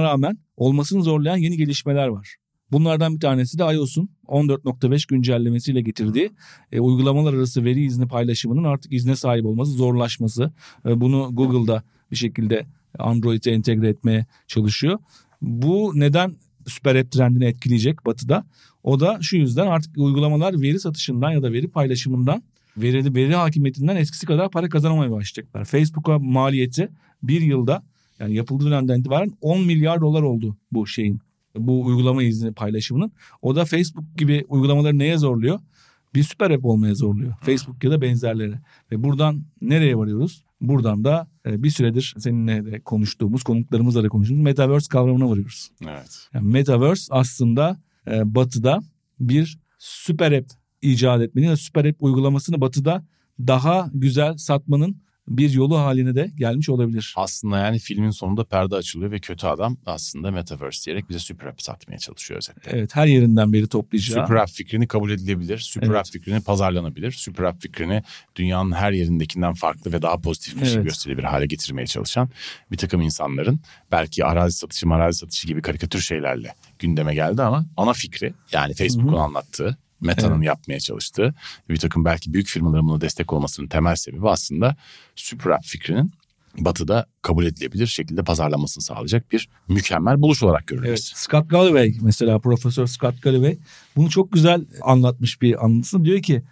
rağmen 0.03 0.38
olmasını 0.57 1.03
zorlayan 1.03 1.38
yeni 1.38 1.57
gelişmeler 1.57 2.07
var. 2.07 2.36
Bunlardan 2.71 3.15
bir 3.15 3.19
tanesi 3.19 3.59
de 3.59 3.63
iOS'un 3.63 4.09
14.5 4.28 5.09
güncellemesiyle 5.09 5.82
getirdiği 5.82 6.32
e, 6.71 6.80
uygulamalar 6.80 7.34
arası 7.34 7.63
veri 7.63 7.86
izni 7.86 8.07
paylaşımının 8.07 8.63
artık 8.63 8.93
izne 8.93 9.15
sahip 9.15 9.45
olması, 9.45 9.71
zorlaşması. 9.71 10.51
E, 10.86 11.01
bunu 11.01 11.30
Google'da 11.32 11.84
bir 12.11 12.15
şekilde 12.15 12.65
Android'e 12.99 13.51
entegre 13.51 13.89
etmeye 13.89 14.25
çalışıyor. 14.47 14.99
Bu 15.41 15.91
neden 15.95 16.36
süper 16.67 16.95
app 16.95 17.11
trendini 17.11 17.45
etkileyecek 17.45 18.05
batıda? 18.05 18.45
O 18.84 18.99
da 18.99 19.19
şu 19.21 19.38
yüzden 19.38 19.67
artık 19.67 19.97
uygulamalar 19.97 20.61
veri 20.61 20.80
satışından 20.80 21.32
ya 21.32 21.43
da 21.43 21.53
veri 21.53 21.67
paylaşımından, 21.67 22.43
veri, 22.78 23.15
veri 23.15 23.36
hakimiyetinden 23.36 23.95
eskisi 23.95 24.25
kadar 24.25 24.51
para 24.51 24.69
kazanamaya 24.69 25.11
başlayacaklar. 25.11 25.65
Facebook'a 25.65 26.19
maliyeti 26.19 26.89
bir 27.23 27.41
yılda 27.41 27.84
yani 28.19 28.36
yapıldığı 28.36 28.65
dönemden 28.65 28.99
itibaren 28.99 29.32
10 29.41 29.65
milyar 29.65 30.01
dolar 30.01 30.21
oldu 30.21 30.57
bu 30.71 30.88
şeyin. 30.88 31.21
Bu 31.55 31.86
uygulama 31.86 32.23
izni 32.23 32.53
paylaşımının. 32.53 33.11
O 33.41 33.55
da 33.55 33.65
Facebook 33.65 34.17
gibi 34.17 34.45
uygulamaları 34.47 34.99
neye 34.99 35.17
zorluyor? 35.17 35.59
Bir 36.15 36.23
süper 36.23 36.51
app 36.51 36.65
olmaya 36.65 36.95
zorluyor. 36.95 37.34
Facebook 37.41 37.84
ya 37.84 37.91
da 37.91 38.01
benzerleri. 38.01 38.53
Ve 38.91 39.03
buradan 39.03 39.43
nereye 39.61 39.97
varıyoruz? 39.97 40.43
Buradan 40.61 41.03
da 41.03 41.28
e, 41.45 41.63
bir 41.63 41.69
süredir 41.69 42.15
seninle 42.17 42.65
de 42.65 42.80
konuştuğumuz, 42.80 43.43
konuklarımızla 43.43 44.03
da 44.03 44.09
konuştuğumuz 44.09 44.43
Metaverse 44.43 44.88
kavramına 44.89 45.30
varıyoruz. 45.30 45.71
Evet. 45.84 46.30
Yani 46.34 46.47
Metaverse 46.47 47.05
aslında 47.09 47.78
e, 48.07 48.36
batıda 48.36 48.80
bir 49.19 49.59
süper 49.80 50.32
app 50.32 50.51
icat 50.92 51.22
etmenin, 51.22 51.56
süper 51.56 51.86
app 51.86 52.04
uygulamasını 52.04 52.62
batıda 52.62 53.06
daha 53.40 53.90
güzel 53.94 54.38
satmanın 54.38 55.02
bir 55.28 55.50
yolu 55.50 55.78
haline 55.78 56.16
de 56.16 56.32
gelmiş 56.38 56.70
olabilir. 56.70 57.14
Aslında 57.18 57.58
yani 57.58 57.80
filmin 57.80 58.12
sonunda 58.12 58.44
perde 58.44 58.76
açılıyor 58.76 59.12
ve 59.12 59.20
kötü 59.20 59.48
adam 59.48 59.78
aslında 59.86 60.32
Metaverse 60.32 60.86
diyerek 60.86 61.10
bize 61.10 61.20
super 61.20 61.48
app 61.48 61.62
satmaya 61.62 61.98
çalışıyor 61.98 62.38
özetle. 62.38 62.72
Evet 62.74 62.96
her 62.96 63.08
yerinden 63.08 63.54
beri 63.54 63.68
toplayacağı. 63.68 64.28
Super 64.28 64.36
app 64.36 64.52
fikrini 64.52 64.88
kabul 64.88 65.12
edilebilir. 65.12 65.58
Super 65.58 65.88
Evet. 65.88 65.98
app 65.98 66.12
fikrini 66.12 66.42
pazarlanabilir. 66.42 67.12
Super 67.12 67.44
app 67.44 67.62
fikrini 67.62 68.04
dünyanın 68.36 68.72
her 68.72 68.92
yerindekinden 68.92 69.54
farklı 69.54 69.94
ve 69.94 70.02
daha 70.02 70.22
pozitif 70.22 70.62
bir 70.62 70.66
şey 70.66 70.76
Evet. 70.76 70.86
gösterebilir 70.86 71.28
hale 71.28 71.46
getirmeye 71.46 71.88
çalışan 71.88 72.30
bir 72.72 72.78
takım 72.78 73.02
insanların 73.02 73.60
belki 73.92 74.26
arazi 74.26 74.58
satışı 74.58 74.88
arazi 74.90 75.18
satışı 75.20 75.48
gibi 75.48 75.62
karikatür 75.62 76.00
şeylerle 76.00 76.54
gündeme 76.80 77.16
geldi 77.16 77.42
ama 77.42 77.66
ana 77.78 77.94
fikri 77.94 78.34
yani 78.52 78.74
Facebook'un 78.74 79.18
anlattığı 79.18 79.78
Meta'nın 80.02 80.36
Evet. 80.36 80.45
yapmaya 80.45 80.80
çalıştığı 80.80 81.36
bir 81.70 81.78
takım 81.78 82.06
belki 82.06 82.34
büyük 82.34 82.48
firmaların 82.48 82.88
buna 82.88 83.02
destek 83.02 83.34
olmasının 83.34 83.68
temel 83.68 83.95
sebebi 83.95 84.30
aslında 84.30 84.76
super 85.16 85.52
app 85.52 85.66
fikrinin 85.66 86.12
Batı'da 86.58 87.05
kabul 87.22 87.45
edilebilir 87.45 87.88
şekilde 87.88 88.24
pazarlanmasını 88.24 88.84
sağlayacak 88.84 89.32
bir 89.32 89.49
mükemmel 89.68 90.22
buluş 90.22 90.43
olarak 90.43 90.68
görülür. 90.68 90.88
Evet. 90.88 91.12
Scott 91.16 91.49
Galloway 91.49 91.95
mesela 92.01 92.39
Profesör 92.39 92.88
Scott 92.88 93.22
Galloway 93.22 93.58
bunu 93.95 94.10
çok 94.10 94.32
güzel 94.32 94.66
anlatmış 94.82 95.41
bir 95.41 95.66
anlatısını. 95.66 96.05
Diyor 96.05 96.22
ki 96.22 96.43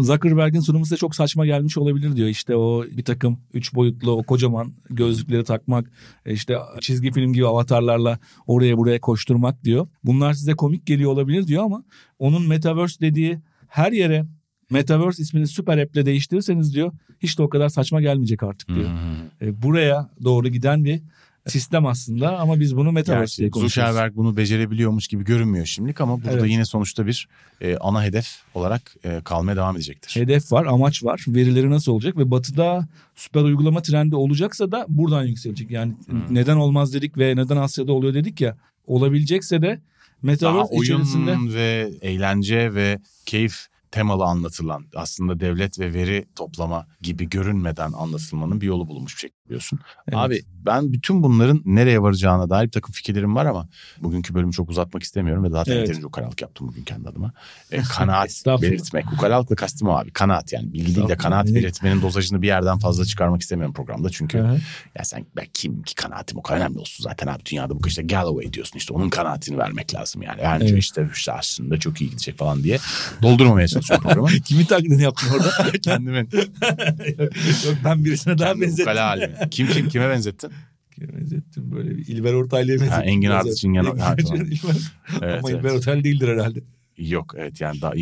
Zuckerberg'in 0.00 0.60
sunumu 0.60 0.84
size 0.84 0.96
çok 0.96 1.14
saçma 1.14 1.46
gelmiş 1.46 1.78
olabilir 1.78 2.16
diyor. 2.16 2.28
İşte 2.28 2.56
o 2.56 2.84
bir 2.84 3.04
takım 3.04 3.40
üç 3.52 3.74
boyutlu 3.74 4.10
o 4.10 4.22
kocaman 4.22 4.72
gözlükleri 4.90 5.44
takmak 5.44 5.90
e, 6.26 6.32
işte 6.32 6.56
çizgi 6.80 7.12
film 7.12 7.32
gibi 7.32 7.46
avatarlarla 7.46 8.18
oraya 8.46 8.78
buraya 8.78 9.00
koşturmak 9.00 9.64
diyor. 9.64 9.88
Bunlar 10.04 10.32
size 10.32 10.52
komik 10.52 10.86
geliyor 10.86 11.12
olabilir 11.12 11.46
diyor 11.46 11.64
ama 11.64 11.84
onun 12.18 12.48
Metaverse 12.48 13.00
dediği 13.00 13.40
her 13.68 13.92
yere 13.92 14.26
Metaverse 14.70 15.22
ismini 15.22 15.46
süper 15.46 15.78
app'le 15.78 16.06
değiştirirseniz 16.06 16.74
diyor 16.74 16.92
hiç 17.20 17.38
de 17.38 17.42
o 17.42 17.48
kadar 17.48 17.68
saçma 17.68 18.00
gelmeyecek 18.00 18.42
artık 18.42 18.68
diyor. 18.68 18.88
Hmm. 18.88 19.48
E, 19.48 19.62
buraya 19.62 20.10
doğru 20.24 20.48
giden 20.48 20.84
bir 20.84 21.00
sistem 21.46 21.86
aslında 21.86 22.38
ama 22.38 22.60
biz 22.60 22.76
bunu 22.76 22.92
Metaverse 22.92 23.36
diye 23.38 23.46
Gerçi 23.48 23.60
konuşuyoruz. 23.60 23.92
Zuckerberg 23.92 24.16
bunu 24.16 24.36
becerebiliyormuş 24.36 25.08
gibi 25.08 25.24
görünmüyor 25.24 25.66
şimdilik 25.66 26.00
ama 26.00 26.16
burada 26.24 26.38
Evet. 26.38 26.50
yine 26.50 26.64
sonuçta 26.64 27.06
bir 27.06 27.28
e, 27.60 27.76
ana 27.76 28.04
hedef 28.04 28.28
olarak 28.54 28.94
e, 29.04 29.20
kalmaya 29.24 29.56
devam 29.56 29.76
edecektir. 29.76 30.20
Hedef 30.20 30.52
var, 30.52 30.66
amaç 30.66 31.04
var. 31.04 31.24
Verileri 31.28 31.70
nasıl 31.70 31.92
olacak 31.92 32.16
ve 32.16 32.30
batıda 32.30 32.88
süper 33.14 33.42
uygulama 33.42 33.82
trendi 33.82 34.16
olacaksa 34.16 34.72
da 34.72 34.86
buradan 34.88 35.24
yükselecek. 35.24 35.70
Yani 35.70 35.94
Hmm. 36.06 36.34
neden 36.34 36.56
olmaz 36.56 36.94
dedik 36.94 37.18
ve 37.18 37.36
neden 37.36 37.56
Asya'da 37.56 37.92
oluyor 37.92 38.14
dedik 38.14 38.40
ya. 38.40 38.56
Olabilecekse 38.86 39.62
de 39.62 39.66
Daha 39.68 39.78
Metaverse 40.22 40.68
oyun 40.74 40.82
içerisinde 40.82 41.54
ve 41.54 41.90
eğlence 42.00 42.74
ve 42.74 42.98
keyif 43.26 43.66
temalı 43.96 44.24
anlatılan 44.24 44.86
aslında 44.94 45.40
devlet 45.40 45.78
ve 45.78 45.94
veri 45.94 46.26
toplama 46.34 46.86
gibi 47.00 47.28
görünmeden 47.28 47.92
anlatılmanın 47.92 48.60
bir 48.60 48.66
yolu 48.66 48.88
bulunmuş 48.88 49.14
bir 49.14 49.20
şey 49.20 49.30
biliyorsun. 49.46 49.80
Evet. 50.08 50.18
Abi 50.18 50.42
ben 50.66 50.92
bütün 50.92 51.22
bunların 51.22 51.62
nereye 51.64 52.02
varacağına 52.02 52.50
dair 52.50 52.66
bir 52.66 52.72
takım 52.72 52.92
fikirlerim 52.92 53.36
var 53.36 53.46
ama 53.46 53.68
bugünkü 54.00 54.34
bölümü 54.34 54.52
çok 54.52 54.70
uzatmak 54.70 55.02
istemiyorum 55.02 55.44
ve 55.44 55.50
zaten 55.50 55.72
Evet. 55.72 55.88
yeterince 55.88 56.06
ukalalık 56.06 56.42
yaptım 56.42 56.68
bugün 56.68 56.84
kendi 56.84 57.08
adıma. 57.08 57.32
E, 57.70 57.82
kanaat 57.96 58.42
belirtmek. 58.62 59.12
Ukalalıkla 59.12 59.56
kastım 59.56 59.88
o 59.88 59.92
abi. 59.92 60.10
Kanaat 60.10 60.52
yani. 60.52 60.72
Bilgi 60.72 60.96
değil 60.96 61.08
de 61.08 61.16
kanaat 61.16 61.46
belirtmenin 61.46 62.02
dozajını 62.02 62.42
bir 62.42 62.46
yerden 62.46 62.78
fazla 62.78 63.04
çıkarmak 63.04 63.42
istemiyorum 63.42 63.74
programda. 63.74 64.10
Çünkü 64.10 64.38
hı. 64.38 64.58
ya 64.98 65.04
sen 65.04 65.26
ben 65.36 65.46
kim 65.54 65.82
ki 65.82 65.94
kanaatim 65.94 66.38
o 66.38 66.42
kadar 66.42 66.60
önemli 66.60 66.78
olsun 66.78 67.04
zaten 67.04 67.26
abi 67.26 67.44
dünyada 67.44 67.82
bu 67.82 67.88
işte 67.88 68.02
Galloway 68.02 68.52
diyorsun 68.52 68.78
işte 68.78 68.94
onun 68.94 69.10
kanaatini 69.10 69.58
vermek 69.58 69.94
lazım 69.94 70.22
yani. 70.22 70.40
Bence 70.42 70.66
Evet. 70.66 70.78
işte, 70.78 71.08
işte 71.14 71.32
aslında 71.32 71.78
çok 71.78 72.00
iyi 72.00 72.10
gidecek 72.10 72.38
falan 72.38 72.62
diye 72.62 72.78
doldurmamaya 73.22 73.68
çalışıyorum 73.68 73.85
programı. 73.88 74.28
kimin 74.44 74.64
taklidini 74.64 75.02
yaptın 75.02 75.28
orada? 75.34 75.50
Kendimin. 75.82 76.28
Yok 77.66 77.74
ben 77.84 78.04
birisine 78.04 78.38
daha 78.38 78.48
Kendi 78.48 78.62
benzettim. 78.62 78.84
ukala 78.84 79.06
halimi. 79.06 79.34
Kim 79.50 79.68
kim 79.68 79.88
kime 79.88 80.08
benzettin? 80.10 80.50
Kime 80.94 81.08
benzettim 81.20 81.72
böyle 81.72 81.96
bir 81.96 82.06
İlber 82.06 82.32
Ortaylı'ya 82.32 82.80
benzettim. 82.80 83.02
Engin 83.08 83.22
Biraz 83.30 83.46
Ardıç'ın 83.46 83.74
evet. 83.74 83.86
yanı- 83.86 84.00
ha, 84.00 84.16
tamam. 84.16 84.42
İlber- 84.46 84.90
Evet, 85.22 85.38
Ama 85.38 85.50
evet. 85.50 85.60
İlber 85.60 85.70
Ortaylı 85.70 86.04
değildir 86.04 86.28
herhalde. 86.28 86.60
Yok 86.98 87.34
evet 87.36 87.60
yani 87.60 87.80
daha 87.80 87.92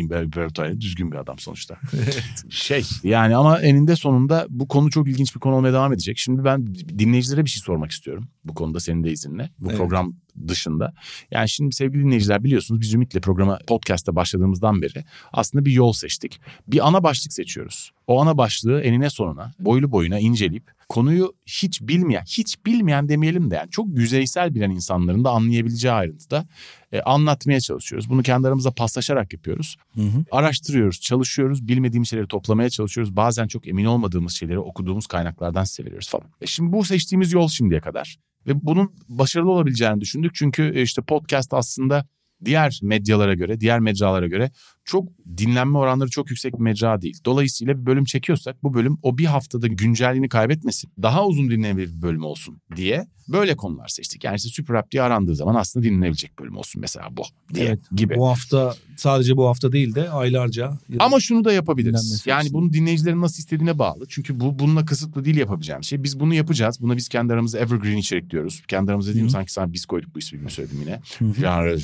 Ortaylı 0.45 0.81
düzgün 0.81 1.11
bir 1.11 1.17
adam 1.17 1.39
sonuçta. 1.39 1.77
Şey 2.49 2.83
yani 3.03 3.35
ama 3.35 3.59
eninde 3.59 3.95
sonunda 3.95 4.47
bu 4.49 4.67
konu 4.67 4.89
çok 4.89 5.07
ilginç 5.07 5.35
bir 5.35 5.39
konu 5.39 5.55
olmaya 5.55 5.73
devam 5.73 5.93
edecek. 5.93 6.17
Şimdi 6.17 6.43
ben 6.43 6.75
dinleyicilere 6.75 7.45
bir 7.45 7.49
şey 7.49 7.61
sormak 7.61 7.91
istiyorum. 7.91 8.27
Bu 8.45 8.53
konuda 8.53 8.79
senin 8.79 9.03
de 9.03 9.11
izinle. 9.11 9.49
Bu 9.59 9.69
Evet. 9.69 9.77
program 9.77 10.13
dışında. 10.47 10.93
Yani 11.31 11.49
şimdi 11.49 11.75
sevgili 11.75 12.03
dinleyiciler 12.03 12.43
biliyorsunuz 12.43 12.81
biz 12.81 12.93
Ümit'le 12.93 13.21
programa 13.21 13.59
podcast'ta 13.67 14.15
başladığımızdan 14.15 14.81
beri 14.81 15.03
aslında 15.33 15.65
bir 15.65 15.71
yol 15.71 15.93
seçtik. 15.93 16.41
Bir 16.67 16.87
ana 16.87 17.03
başlık 17.03 17.33
seçiyoruz. 17.33 17.91
O 18.07 18.21
ana 18.21 18.37
başlığı 18.37 18.81
enine 18.81 19.09
sonuna 19.09 19.51
boylu 19.59 19.91
boyuna 19.91 20.19
inceleyip 20.19 20.71
konuyu 20.89 21.33
hiç 21.45 21.81
bilmeyen, 21.81 22.23
hiç 22.23 22.65
bilmeyen 22.65 23.09
demeyelim 23.09 23.51
de 23.51 23.55
yani 23.55 23.69
çok 23.71 23.87
yüzeysel 23.97 24.55
bilen 24.55 24.69
insanların 24.69 25.23
da 25.23 25.29
anlayabileceği 25.29 25.93
ayrıntıda 25.93 26.47
e, 26.95 27.01
anlatmaya 27.01 27.59
çalışıyoruz. 27.59 28.09
Bunu 28.09 28.23
kendi 28.23 28.47
aramızda 28.47 28.71
paslaşarak 28.71 29.33
yapıyoruz. 29.33 29.75
Hı 29.95 30.01
hı. 30.01 30.25
Araştırıyoruz, 30.31 31.01
çalışıyoruz, 31.01 31.67
bilmediğimiz 31.67 32.09
şeyleri 32.09 32.27
toplamaya 32.27 32.69
çalışıyoruz. 32.69 33.15
Bazen 33.15 33.47
çok 33.47 33.67
emin 33.67 33.85
olmadığımız 33.85 34.33
şeyleri 34.33 34.59
okuduğumuz 34.59 35.07
kaynaklardan 35.07 35.63
size 35.63 35.85
veriyoruz 35.85 36.09
falan. 36.09 36.27
E 36.41 36.45
şimdi 36.45 36.71
bu 36.71 36.83
seçtiğimiz 36.83 37.33
yol 37.33 37.47
şimdiye 37.47 37.81
kadar. 37.81 38.17
Ve 38.47 38.65
bunun 38.65 38.93
başarılı 39.09 39.51
olabileceğini 39.51 40.01
düşündük. 40.01 40.35
Çünkü 40.35 40.71
e, 40.75 40.81
işte 40.81 41.01
podcast 41.01 41.53
aslında 41.53 42.05
diğer 42.45 42.79
medyalara 42.83 43.33
göre, 43.33 43.59
diğer 43.59 43.79
mecralara 43.79 44.27
göre 44.27 44.51
çok 44.85 45.09
dinlenme 45.37 45.77
oranları 45.77 46.09
çok 46.09 46.29
yüksek 46.29 46.53
bir 46.53 46.63
mecra 46.63 47.01
değil. 47.01 47.19
Dolayısıyla 47.25 47.81
bir 47.81 47.85
bölüm 47.85 48.05
çekiyorsak 48.05 48.63
bu 48.63 48.73
bölüm 48.73 48.97
o 49.01 49.17
bir 49.17 49.25
haftada 49.25 49.67
güncelliğini 49.67 50.29
kaybetmesin. 50.29 50.91
Daha 51.01 51.25
uzun 51.25 51.49
dinlenebilir 51.49 51.97
bir 51.97 52.01
bölüm 52.01 52.23
olsun 52.23 52.61
diye 52.75 53.07
böyle 53.27 53.55
konular 53.55 53.87
seçtik. 53.87 54.23
Yani 54.23 54.35
işte 54.35 54.49
Super 54.49 54.75
App 54.75 54.91
diye 54.91 55.03
arandığı 55.03 55.35
zaman 55.35 55.55
aslında 55.55 55.85
dinlenebilecek 55.85 56.39
bölüm 56.39 56.57
olsun 56.57 56.81
mesela 56.81 57.07
bu 57.11 57.21
diye 57.53 57.65
Evet. 57.65 57.79
gibi. 57.95 58.15
Bu 58.15 58.27
hafta 58.27 58.75
sadece 58.97 59.37
bu 59.37 59.47
hafta 59.47 59.71
değil 59.71 59.95
de 59.95 60.09
aylarca. 60.09 60.77
Ama 60.99 61.19
şunu 61.19 61.45
da 61.45 61.53
yapabiliriz. 61.53 62.23
Yani 62.25 62.53
bunu 62.53 62.73
dinleyicilerin 62.73 63.21
nasıl 63.21 63.39
istediğine 63.39 63.79
bağlı. 63.79 64.05
Çünkü 64.09 64.39
bu 64.39 64.59
bununla 64.59 64.85
kısıtlı 64.85 65.25
değil 65.25 65.37
yapabileceğimiz 65.37 65.87
şey. 65.87 66.03
Biz 66.03 66.19
bunu 66.19 66.33
yapacağız. 66.33 66.81
Buna 66.81 66.97
biz 66.97 67.09
kendi 67.09 67.33
aramızda 67.33 67.59
evergreen 67.59 67.97
içerik 67.97 68.29
diyoruz. 68.29 68.61
Kendi 68.67 68.91
aramızda 68.91 69.11
dediğim 69.11 69.29
sanki 69.29 69.53
sana 69.53 69.73
biz 69.73 69.85
koyduk 69.85 70.15
bu 70.15 70.19
ismi 70.19 70.39
gibi 70.39 70.51
söyledim 70.51 70.81
yine. 70.81 71.01
Hı 71.19 71.25
hı. 71.25 71.41
Yani 71.41 71.79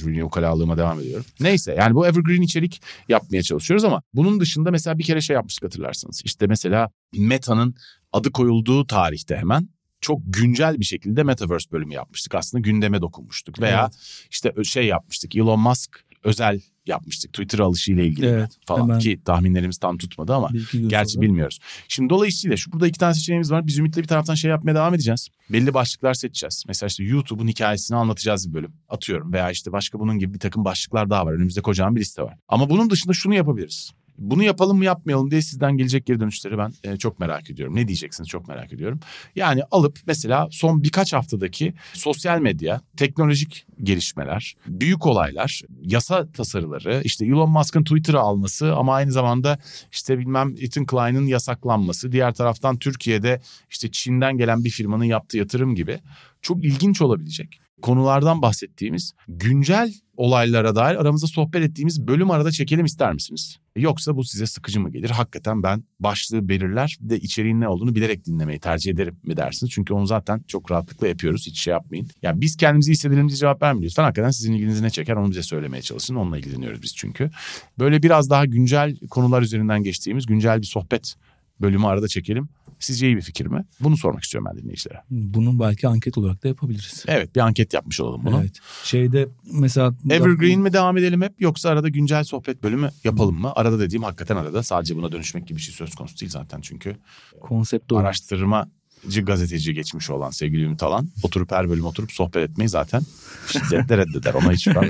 ukalalığıma 0.52 0.78
devam 0.78 1.00
ediyorum. 1.00 1.26
Neyse 1.40 1.76
yani 1.80 1.96
bu 1.96 2.08
evergreen 2.08 2.42
içerik 2.42 2.82
yapmaya 3.10 3.44
çalışıyoruz 3.44 3.84
ama 3.84 4.02
bunun 4.14 4.40
dışında 4.40 4.72
mesela 4.72 4.98
bir 4.98 5.04
kere 5.04 5.22
şey 5.22 5.34
yapmıştık 5.34 5.64
hatırlarsınız. 5.64 6.22
İşte 6.26 6.48
mesela 6.48 6.90
Meta'nın 7.18 7.76
adı 8.12 8.32
koyulduğu 8.32 8.88
tarihte 8.88 9.36
hemen 9.38 9.70
çok 10.02 10.20
güncel 10.26 10.80
bir 10.80 10.86
şekilde 10.86 11.24
Metaverse 11.24 11.72
bölümü 11.72 11.94
yapmıştık. 11.94 12.36
Aslında 12.36 12.62
gündeme 12.62 13.02
dokunmuştuk. 13.02 13.62
Veya 13.62 13.82
Evet. 13.82 14.28
işte 14.32 14.54
şey 14.64 14.86
yapmıştık. 14.86 15.36
Elon 15.36 15.60
Musk 15.60 16.06
özel 16.24 16.62
yapmıştık. 16.86 17.34
Twitter 17.34 17.60
alışıyla 17.60 18.04
ilgili 18.04 18.26
Evet, 18.26 18.52
falan 18.66 18.84
hemen. 18.84 19.00
ki 19.00 19.22
tahminlerimiz 19.26 19.78
tam 19.78 19.98
tutmadı 19.98 20.34
ama 20.36 20.50
gerçi 20.88 21.12
sonra. 21.14 21.22
bilmiyoruz. 21.26 21.60
Şimdi 21.88 22.10
dolayısıyla 22.10 22.58
şu 22.58 22.72
burada 22.72 22.88
iki 22.88 23.00
tane 23.00 23.14
seçeneğimiz 23.14 23.52
var. 23.52 23.68
Biz 23.68 23.78
Ümit'le 23.78 23.98
bir 23.98 24.04
taraftan 24.08 24.36
şey 24.36 24.52
yapmaya 24.52 24.76
devam 24.76 24.94
edeceğiz. 24.94 25.28
Belli 25.50 25.74
başlıklar 25.74 26.14
seçeceğiz. 26.14 26.64
Mesela 26.68 26.88
işte 26.88 27.04
YouTube'un 27.04 27.48
hikayesini 27.48 27.98
anlatacağız 27.98 28.50
bir 28.50 28.54
bölüm. 28.54 28.74
Atıyorum 28.90 29.34
veya 29.34 29.52
işte 29.52 29.72
başka 29.72 30.00
bunun 30.00 30.20
gibi 30.20 30.34
bir 30.34 30.40
takım 30.40 30.66
başlıklar 30.66 31.10
daha 31.10 31.26
var. 31.26 31.34
Önümüzde 31.34 31.62
kocaman 31.62 31.96
bir 31.96 32.02
liste 32.02 32.22
var. 32.22 32.38
Ama 32.48 32.70
bunun 32.70 32.90
dışında 32.90 33.14
şunu 33.14 33.36
yapabiliriz. 33.36 33.92
Bunu 34.18 34.44
yapalım 34.44 34.78
mı 34.78 34.86
yapmayalım 34.86 35.32
diye 35.32 35.42
sizden 35.42 35.78
gelecek 35.78 36.06
geri 36.06 36.20
dönüşleri 36.20 36.58
ben 36.58 36.74
e, 36.84 36.98
çok 36.98 37.20
merak 37.20 37.50
ediyorum. 37.50 37.76
Ne 37.76 37.88
diyeceksiniz 37.88 38.30
çok 38.30 38.48
merak 38.48 38.74
ediyorum. 38.74 39.00
Yani 39.36 39.62
alıp 39.72 40.00
mesela 40.08 40.48
son 40.52 40.84
birkaç 40.84 41.14
haftadaki 41.14 41.74
sosyal 41.94 42.40
medya, 42.40 42.82
teknolojik 42.98 43.66
gelişmeler, 43.84 44.56
büyük 44.68 45.06
olaylar, 45.06 45.62
yasa 45.82 46.32
tasarıları, 46.32 47.02
işte 47.04 47.26
Elon 47.26 47.50
Musk'ın 47.50 47.84
Twitter'ı 47.84 48.20
alması 48.20 48.76
ama 48.76 48.96
aynı 48.96 49.12
zamanda 49.12 49.58
işte 49.92 50.20
bilmem 50.20 50.56
Ethan 50.62 50.86
Klein'ın 50.86 51.26
yasaklanması, 51.26 52.12
diğer 52.12 52.34
taraftan 52.34 52.78
Türkiye'de 52.78 53.42
işte 53.70 53.92
Çin'den 53.92 54.38
gelen 54.38 54.64
bir 54.64 54.70
firmanın 54.70 55.04
yaptığı 55.04 55.38
yatırım 55.38 55.76
gibi 55.76 56.00
çok 56.42 56.66
ilginç 56.66 57.02
olabilecek 57.02 57.62
konulardan 57.82 58.42
bahsettiğimiz 58.42 59.14
güncel 59.28 59.94
olaylara 60.18 60.76
dair 60.76 60.96
aramızda 60.96 61.28
sohbet 61.28 61.64
ettiğimiz 61.64 62.08
bölüm 62.08 62.32
arada 62.32 62.52
çekelim 62.52 62.86
ister 62.86 63.14
misiniz? 63.14 63.58
Yoksa 63.76 64.16
bu 64.16 64.24
size 64.24 64.46
sıkıcı 64.46 64.80
mı 64.80 64.92
gelir? 64.92 65.10
Hakikaten 65.10 65.64
ben 65.64 65.84
başlığı 66.00 66.50
belirler 66.50 66.98
de 67.02 67.20
içeriğin 67.20 67.62
ne 67.62 67.68
olduğunu 67.68 67.96
bilerek 67.96 68.26
dinlemeyi 68.26 68.60
tercih 68.60 68.92
ederim 68.92 69.18
mi 69.24 69.38
dersiniz? 69.38 69.72
Çünkü 69.72 69.94
onu 69.94 70.08
zaten 70.08 70.42
çok 70.48 70.72
rahatlıkla 70.72 71.08
yapıyoruz. 71.08 71.48
Hiç 71.48 71.62
şey 71.62 71.72
yapmayın. 71.72 72.08
Yani 72.22 72.42
biz 72.42 72.58
kendimizi 72.58 72.92
hissedelim 72.92 73.30
diye 73.30 73.38
cevap 73.38 73.62
vermiyoruz. 73.62 73.92
Lütfen 73.92 74.04
hakikaten 74.04 74.32
sizin 74.32 74.54
ilginizi 74.54 74.84
ne 74.84 74.90
çeker 74.90 75.16
onu 75.16 75.30
bize 75.30 75.44
söylemeye 75.44 75.82
çalışın. 75.82 76.16
Onunla 76.16 76.38
ilgileniyoruz 76.38 76.82
biz 76.82 76.96
çünkü. 76.96 77.32
Böyle 77.80 78.04
biraz 78.04 78.30
daha 78.30 78.46
güncel 78.46 78.98
konular 79.10 79.42
üzerinden 79.42 79.84
geçtiğimiz 79.84 80.26
güncel 80.26 80.62
bir 80.62 80.68
sohbet 80.68 81.16
bölümü 81.62 81.86
arada 81.86 82.08
çekelim. 82.08 82.50
Sizce 82.80 83.08
iyi 83.08 83.16
bir 83.18 83.22
fikir 83.22 83.46
mi? 83.46 83.66
Bunu 83.80 83.98
sormak 83.98 84.24
istiyorum 84.24 84.50
ben 84.52 84.64
dinleyicilere. 84.64 85.02
Bunun 85.10 85.60
belki 85.60 85.88
anket 85.88 86.18
olarak 86.18 86.44
da 86.44 86.48
yapabiliriz. 86.48 87.04
Evet 87.08 87.36
bir 87.36 87.40
anket 87.40 87.74
yapmış 87.74 88.00
olalım 88.00 88.22
bunu. 88.26 88.40
Evet. 88.42 88.60
Şeyde 88.84 89.28
mesela 89.54 89.94
Evergreen 90.10 90.60
mi 90.60 90.74
devam 90.74 90.98
edelim 90.98 91.22
hep 91.22 91.42
yoksa 91.42 91.70
arada 91.70 91.90
güncel 91.90 92.24
sohbet 92.24 92.64
bölümü 92.64 92.90
yapalım 93.04 93.40
mı? 93.42 93.52
Arada 93.56 93.80
dediğim 93.80 94.04
hakikaten 94.04 94.36
arada 94.36 94.64
sadece 94.64 94.96
buna 94.96 95.12
dönüşmek 95.12 95.48
gibi 95.48 95.58
bir 95.58 95.62
şey 95.64 95.74
söz 95.74 95.96
konusu 95.96 96.20
değil 96.20 96.32
zaten 96.32 96.62
çünkü. 96.62 96.96
konsept 97.42 97.92
o. 97.92 97.98
Araştırmacı 97.98 99.22
gazeteci 99.26 99.74
geçmiş 99.74 100.10
olan 100.10 100.30
sevgili 100.30 100.64
Ümit 100.64 100.84
Alan 100.84 101.10
oturup 101.24 101.52
her 101.52 101.70
bölüm 101.70 101.86
oturup 101.86 102.12
sohbet 102.12 102.50
etmeyi 102.50 102.70
zaten 102.70 103.02
şiddetle 103.48 103.98
reddeder. 103.98 104.34
Ona 104.34 104.52
hiç 104.52 104.68
yok. 104.68 104.84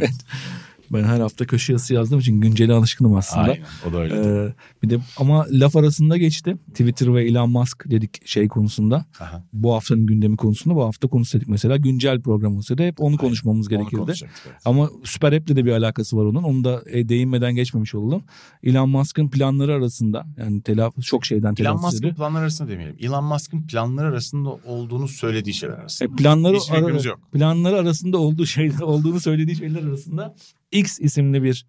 Ben 0.93 1.03
her 1.03 1.19
hafta 1.19 1.45
köşe 1.45 1.73
yazısı 1.73 1.93
yazdığım 1.93 2.19
için 2.19 2.41
güncele 2.41 2.73
alışkınım 2.73 3.15
aslında. 3.15 3.41
Aynen 3.51 3.63
o 3.89 3.93
da 3.93 3.97
öyle. 3.97 4.15
Ee, 4.15 4.53
bir 4.83 4.89
de 4.89 4.97
ama 5.17 5.45
laf 5.51 5.75
arasında 5.75 6.17
geçti. 6.17 6.57
Twitter 6.69 7.13
ve 7.15 7.25
Elon 7.25 7.49
Musk 7.51 7.83
dedik 7.91 8.27
şey 8.27 8.47
konusunda. 8.47 9.05
Aha. 9.19 9.43
Bu 9.53 9.73
haftanın 9.73 10.05
gündemi 10.05 10.37
konusunda 10.37 10.75
bu 10.75 10.83
hafta 10.85 11.07
konuşsaydık 11.07 11.47
mesela 11.47 11.77
güncel 11.77 12.21
program 12.21 12.57
olsaydı 12.57 12.83
hep 12.83 13.01
onu 13.01 13.17
konuşmamız 13.17 13.67
Onu 13.67 13.77
gerekirdi. 13.77 13.95
konuşacaktık, 14.01 14.41
evet. 14.47 14.61
Ama 14.65 14.89
Süper 15.03 15.33
App'le 15.33 15.47
de 15.55 15.65
bir 15.65 15.71
alakası 15.71 16.17
var 16.17 16.25
onun. 16.25 16.43
Onu 16.43 16.63
da 16.63 16.81
e, 16.89 17.09
değinmeden 17.09 17.55
geçmemiş 17.55 17.95
olalım. 17.95 18.23
Elon 18.63 18.89
Musk'ın 18.89 19.29
planları 19.29 19.73
arasında 19.73 20.25
yani 20.37 20.61
telaffuz 20.61 21.05
çok 21.05 21.25
şeyden 21.25 21.47
Elon 21.47 21.55
telaffuz 21.55 21.83
Musk'ın 21.83 21.97
ediyor. 21.99 22.15
planları 22.15 22.41
arasında 22.43 22.69
demeyelim. 22.69 22.95
Elon 22.99 23.23
Musk'ın 23.23 23.67
planları 23.67 24.07
arasında 24.07 24.49
olduğunu 24.49 25.07
söylediği 25.07 25.53
şeyler 25.53 25.73
arasında. 25.77 26.13
E, 26.13 26.15
planları 26.15 26.57
ara- 26.71 26.89
yok. 27.07 27.19
planları 27.33 27.75
arasında 27.77 28.17
olduğu 28.17 28.45
şeyler 28.45 28.79
olduğunu 28.81 29.19
söylediği 29.19 29.55
şeyler 29.57 29.83
arasında 29.83 30.35
X 30.71 30.99
isimli 30.99 31.43
bir 31.43 31.65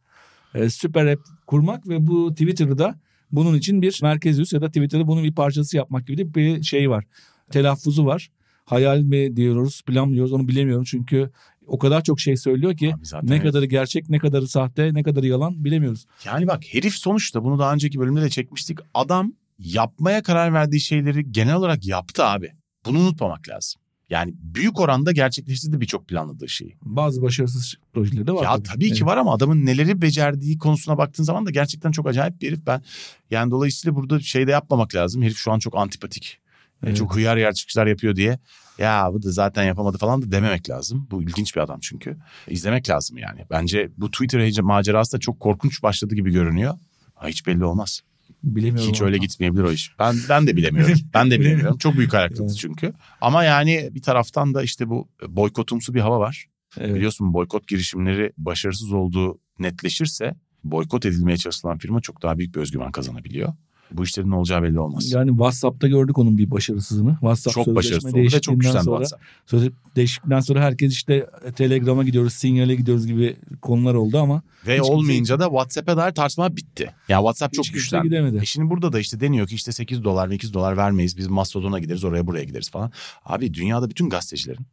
e, 0.55 0.71
süper 0.71 1.07
app 1.07 1.21
kurmak 1.47 1.89
ve 1.89 2.07
bu 2.07 2.31
Twitter'ı 2.31 2.79
da 2.79 3.01
bunun 3.33 3.55
için 3.55 3.83
bir 3.83 4.01
merkez 4.03 4.39
üs 4.39 4.53
ya 4.53 4.63
da 4.63 4.67
Twitter'ı 4.67 5.07
bunun 5.07 5.25
bir 5.25 5.35
parçası 5.35 5.77
yapmak 5.77 6.07
gibi 6.07 6.35
bir 6.35 6.63
şey 6.63 6.91
var. 6.91 7.05
Telaffuzu 7.51 8.07
var. 8.07 8.31
Hayal 8.65 9.01
mi 9.01 9.37
diyoruz, 9.37 9.83
plan 9.83 10.09
mı 10.09 10.15
diyoruz 10.15 10.33
onu 10.33 10.49
bilemiyorum 10.49 10.85
çünkü 10.85 11.31
o 11.67 11.79
kadar 11.79 12.05
çok 12.05 12.21
şey 12.21 12.37
söylüyor 12.37 12.77
ki 12.77 12.95
ne 13.23 13.35
evet. 13.35 13.43
kadarı 13.43 13.65
gerçek, 13.65 14.09
ne 14.09 14.19
kadarı 14.19 14.49
sahte, 14.49 14.95
ne 14.95 15.03
kadarı 15.03 15.27
yalan 15.27 15.65
bilemiyoruz. 15.65 16.07
Yani 16.25 16.47
bak 16.47 16.63
herif 16.71 16.95
sonuçta 16.95 17.45
bunu 17.45 17.59
daha 17.59 17.73
önceki 17.75 18.01
bölümde 18.01 18.23
de 18.23 18.31
çekmiştik. 18.31 18.79
Adam 18.95 19.33
yapmaya 19.59 20.23
karar 20.23 20.53
verdiği 20.53 20.81
şeyleri 20.81 21.33
genel 21.33 21.55
olarak 21.55 21.87
yaptı 21.87 22.25
abi. 22.25 22.53
Bunu 22.87 22.99
unutmamak 22.99 23.49
lazım. 23.49 23.82
Yani 24.13 24.35
büyük 24.39 24.81
oranda 24.81 25.13
gerçekleştirdi 25.13 25.81
birçok 25.81 26.09
planladığı 26.09 26.49
şeyi. 26.49 26.77
Bazı 26.83 27.23
başarısız 27.23 27.75
projeleri 27.93 28.27
de 28.27 28.33
var. 28.33 28.45
Ya 28.45 28.63
tabii 28.63 28.93
ki 28.93 29.07
var 29.07 29.17
ama 29.17 29.35
adamın 29.35 29.67
neleri 29.67 30.03
becerdiği 30.03 30.59
konusuna 30.59 30.99
baktığın 30.99 31.25
zaman 31.25 31.47
da 31.47 31.51
gerçekten 31.51 31.91
çok 31.91 32.07
acayip 32.07 32.41
bir 32.41 32.49
herif. 32.49 32.67
Ben 32.67 32.83
yani 33.31 33.51
dolayısıyla 33.51 33.97
burada 33.97 34.21
şey 34.21 34.47
de 34.47 34.51
yapmamak 34.51 34.95
lazım. 34.95 35.23
Herif 35.23 35.37
şu 35.37 35.53
an 35.53 35.59
çok 35.59 35.77
antipatik. 35.77 36.39
Yani 36.83 36.89
Evet. 36.89 36.97
Çok 36.97 37.17
hıyar 37.17 37.37
yer 37.37 37.53
çıkışlar 37.55 37.87
yapıyor 37.87 38.17
diye. 38.17 38.39
Ya 38.79 39.09
bu 39.13 39.23
da 39.23 39.31
zaten 39.31 39.65
yapamadı 39.65 39.99
falan 39.99 40.23
da 40.23 40.33
dememek 40.33 40.71
lazım. 40.71 41.09
Bu 41.11 41.23
ilginç 41.23 41.57
bir 41.57 41.61
adam 41.61 41.81
çünkü. 41.81 42.17
İzlemek 42.49 42.91
lazım 42.91 43.19
yani. 43.19 43.47
Bence 43.51 43.91
bu 43.97 44.11
Twitter 44.11 44.61
macerası 44.61 45.13
da 45.17 45.21
çok 45.21 45.41
korkunç 45.41 45.83
başladı 45.83 46.15
gibi 46.15 46.33
görünüyor. 46.33 46.79
Ha, 47.15 47.29
hiç 47.29 47.47
belli 47.47 47.65
olmaz. 47.65 48.01
Bilemiyorum. 48.45 48.93
Hiç 48.93 49.03
öyle 49.03 49.19
gitmeyebilir 49.19 49.63
o 49.63 49.73
iş. 49.73 49.93
Ben 49.99 50.17
ben 50.29 50.47
de 50.47 50.57
bilemiyorum. 50.57 50.95
Ben 51.15 51.31
de 51.31 51.41
bilemiyorum. 51.41 51.79
Çok 51.79 51.97
büyük 51.97 52.13
hayal 52.13 52.29
kırıklığı 52.29 52.45
Evet. 52.45 52.59
çünkü. 52.59 52.93
Ama 53.21 53.45
yani 53.45 53.89
bir 53.93 54.03
taraftan 54.03 54.55
da 54.55 54.63
işte 54.63 54.89
bu 54.89 55.09
boykotumsu 55.29 55.95
bir 55.95 56.01
hava 56.01 56.21
var. 56.21 56.47
Evet. 56.81 56.95
Biliyorsun 56.95 57.35
boykot 57.35 57.69
girişimleri 57.69 58.33
başarısız 58.39 58.93
olduğu 58.93 59.39
netleşirse 59.59 60.35
boykot 60.65 61.07
edilmeye 61.07 61.37
çalışılan 61.37 61.79
firma 61.79 62.01
çok 62.01 62.23
daha 62.23 62.39
büyük 62.39 62.55
bir 62.55 62.61
özgüven 62.61 62.93
kazanabiliyor. 62.93 63.55
Bu 63.97 64.05
işlerin 64.05 64.31
ne 64.31 64.35
olacağı 64.35 64.63
belli 64.63 64.81
olmaz. 64.81 65.13
Yani 65.13 65.31
WhatsApp'ta 65.31 65.89
gördük 65.89 66.19
onun 66.19 66.39
bir 66.39 66.51
başarısızını. 66.51 67.11
WhatsApp 67.11 67.55
çok 67.55 67.65
sözleşme 67.65 68.01
çok 68.01 68.15
değişikliğinden 68.15 68.59
güçlendi 68.59 68.85
sonra, 68.85 68.97
WhatsApp. 68.97 69.23
Sözleşme 69.47 69.77
değişiklikten 69.97 70.41
sonra 70.41 70.61
herkes 70.61 70.93
işte 70.93 71.27
Telegram'a 71.57 72.05
gidiyoruz, 72.05 72.33
Signal'e 72.33 72.75
gidiyoruz 72.75 73.07
gibi 73.07 73.37
konular 73.63 73.95
oldu 73.95 74.19
ama 74.19 74.43
Ve 74.67 74.83
olmayınca 74.83 75.41
da 75.41 75.45
WhatsApp'a 75.45 75.97
dair 75.97 76.13
tartışma 76.13 76.57
bitti. 76.57 76.95
Ya 77.09 77.19
WhatsApp 77.19 77.55
çok 77.55 77.65
güçlendi. 77.65 78.09
gidemedi. 78.09 78.39
E 78.43 78.45
şimdi 78.45 78.71
burada 78.71 78.93
da 78.93 79.01
işte 79.01 79.21
deniyor 79.21 79.47
ki 79.47 79.55
işte 79.55 79.73
8 79.73 80.05
dolar 80.05 80.29
8 80.29 80.55
dolar 80.55 80.77
vermeyiz. 80.77 81.17
Biz 81.17 81.29
Mastodon'a 81.29 81.79
gideriz 81.79 82.05
oraya 82.05 82.27
buraya 82.27 82.45
gideriz 82.45 82.71
falan. 82.71 82.93
Abi 83.25 83.55
dünyada 83.55 83.91
bütün 83.91 84.09
gazetecilerin, 84.09 84.67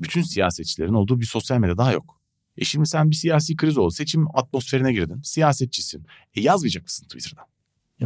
bütün 0.00 0.22
siyasetçilerin 0.22 0.94
olduğu 0.94 1.20
bir 1.20 1.26
sosyal 1.26 1.58
medya 1.58 1.78
daha 1.78 1.92
yok. 1.92 2.20
E 2.56 2.64
şimdi 2.64 2.86
sen 2.86 3.10
bir 3.10 3.16
siyasi 3.16 3.56
kriz 3.56 3.78
oldu. 3.78 3.90
Seçim 3.90 4.36
atmosferine 4.36 4.92
girdin. 4.92 5.20
Siyasetçisin. 5.24 6.06
E 6.34 6.40
yazmayacak 6.40 6.82
mısın 6.82 7.04
Twitter'dan? 7.04 7.44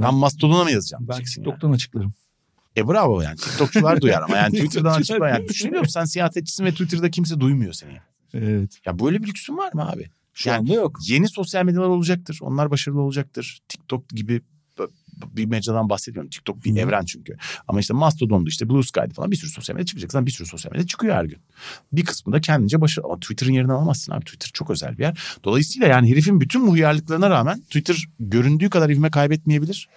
Ya 0.02 0.08
ben 0.08 0.14
Mastodon'a 0.14 0.64
mı 0.64 0.70
yazacağım? 0.70 1.06
ben 1.08 1.22
TikTok'tan 1.24 1.72
açıklarım. 1.72 2.12
yani. 2.76 2.86
E 2.86 2.88
bravo 2.88 3.20
yani. 3.20 3.36
TikTokçular 3.36 4.00
duyar 4.00 4.22
ama 4.22 4.36
yani 4.36 4.52
Twitter'dan 4.52 4.92
TikTokçular 4.92 5.00
açıkla. 5.00 5.28
Yani 5.28 5.48
düşünüyor 5.48 5.80
musun 5.80 5.92
sen 5.92 6.04
siyasetçisin 6.04 6.64
ve 6.64 6.70
Twitter'da 6.70 7.10
kimse 7.10 7.40
duymuyor 7.40 7.72
seni. 7.72 7.98
Evet. 8.34 8.78
Ya 8.86 8.98
böyle 8.98 9.22
bir 9.22 9.28
lüksün 9.28 9.56
var 9.56 9.72
mı 9.72 9.90
abi? 9.90 10.10
Şu 10.34 10.48
Yani 10.48 10.58
anda 10.58 10.72
yok. 10.74 10.98
Yeni 11.08 11.28
sosyal 11.28 11.64
medyalar 11.64 11.88
olacaktır. 11.88 12.38
Onlar 12.42 12.70
başarılı 12.70 13.00
olacaktır. 13.00 13.60
TikTok 13.68 14.08
gibi 14.08 14.40
bir 15.36 15.44
mecradan 15.46 15.90
bahsetmiyorum. 15.90 16.30
TikTok 16.30 16.64
bir 16.64 16.74
Hı. 16.74 16.78
evren 16.78 17.04
çünkü. 17.04 17.36
Ama 17.68 17.80
işte 17.80 17.94
Mastodon'du 17.94 18.48
işte 18.48 18.68
Blue 18.68 18.82
Sky'dı 18.82 19.14
falan 19.14 19.30
bir 19.30 19.36
sürü 19.36 19.50
sosyal 19.50 19.76
medya 19.76 19.86
çıkacak. 19.86 20.12
Zaten 20.12 20.26
bir 20.26 20.30
sürü 20.30 20.48
sosyal 20.48 20.72
medya 20.72 20.86
çıkıyor 20.86 21.14
her 21.14 21.24
gün. 21.24 21.38
Bir 21.92 22.04
kısmı 22.04 22.32
da 22.32 22.40
kendince 22.40 22.80
başarılı. 22.80 23.06
Ama 23.08 23.20
Twitter'ın 23.20 23.52
yerini 23.52 23.72
alamazsın 23.72 24.12
abi. 24.12 24.24
Twitter 24.24 24.50
çok 24.54 24.70
özel 24.70 24.98
bir 24.98 25.02
yer. 25.02 25.18
Dolayısıyla 25.44 25.88
yani 25.88 26.10
herifin 26.10 26.40
bütün 26.40 26.66
bu 26.66 26.74
hıyarlıklarına 26.74 27.30
rağmen 27.30 27.60
Twitter 27.60 28.04
göründüğü 28.20 28.70
kadar 28.70 28.90
ivme 28.90 29.10
kaybetmeyebilir. 29.10 29.88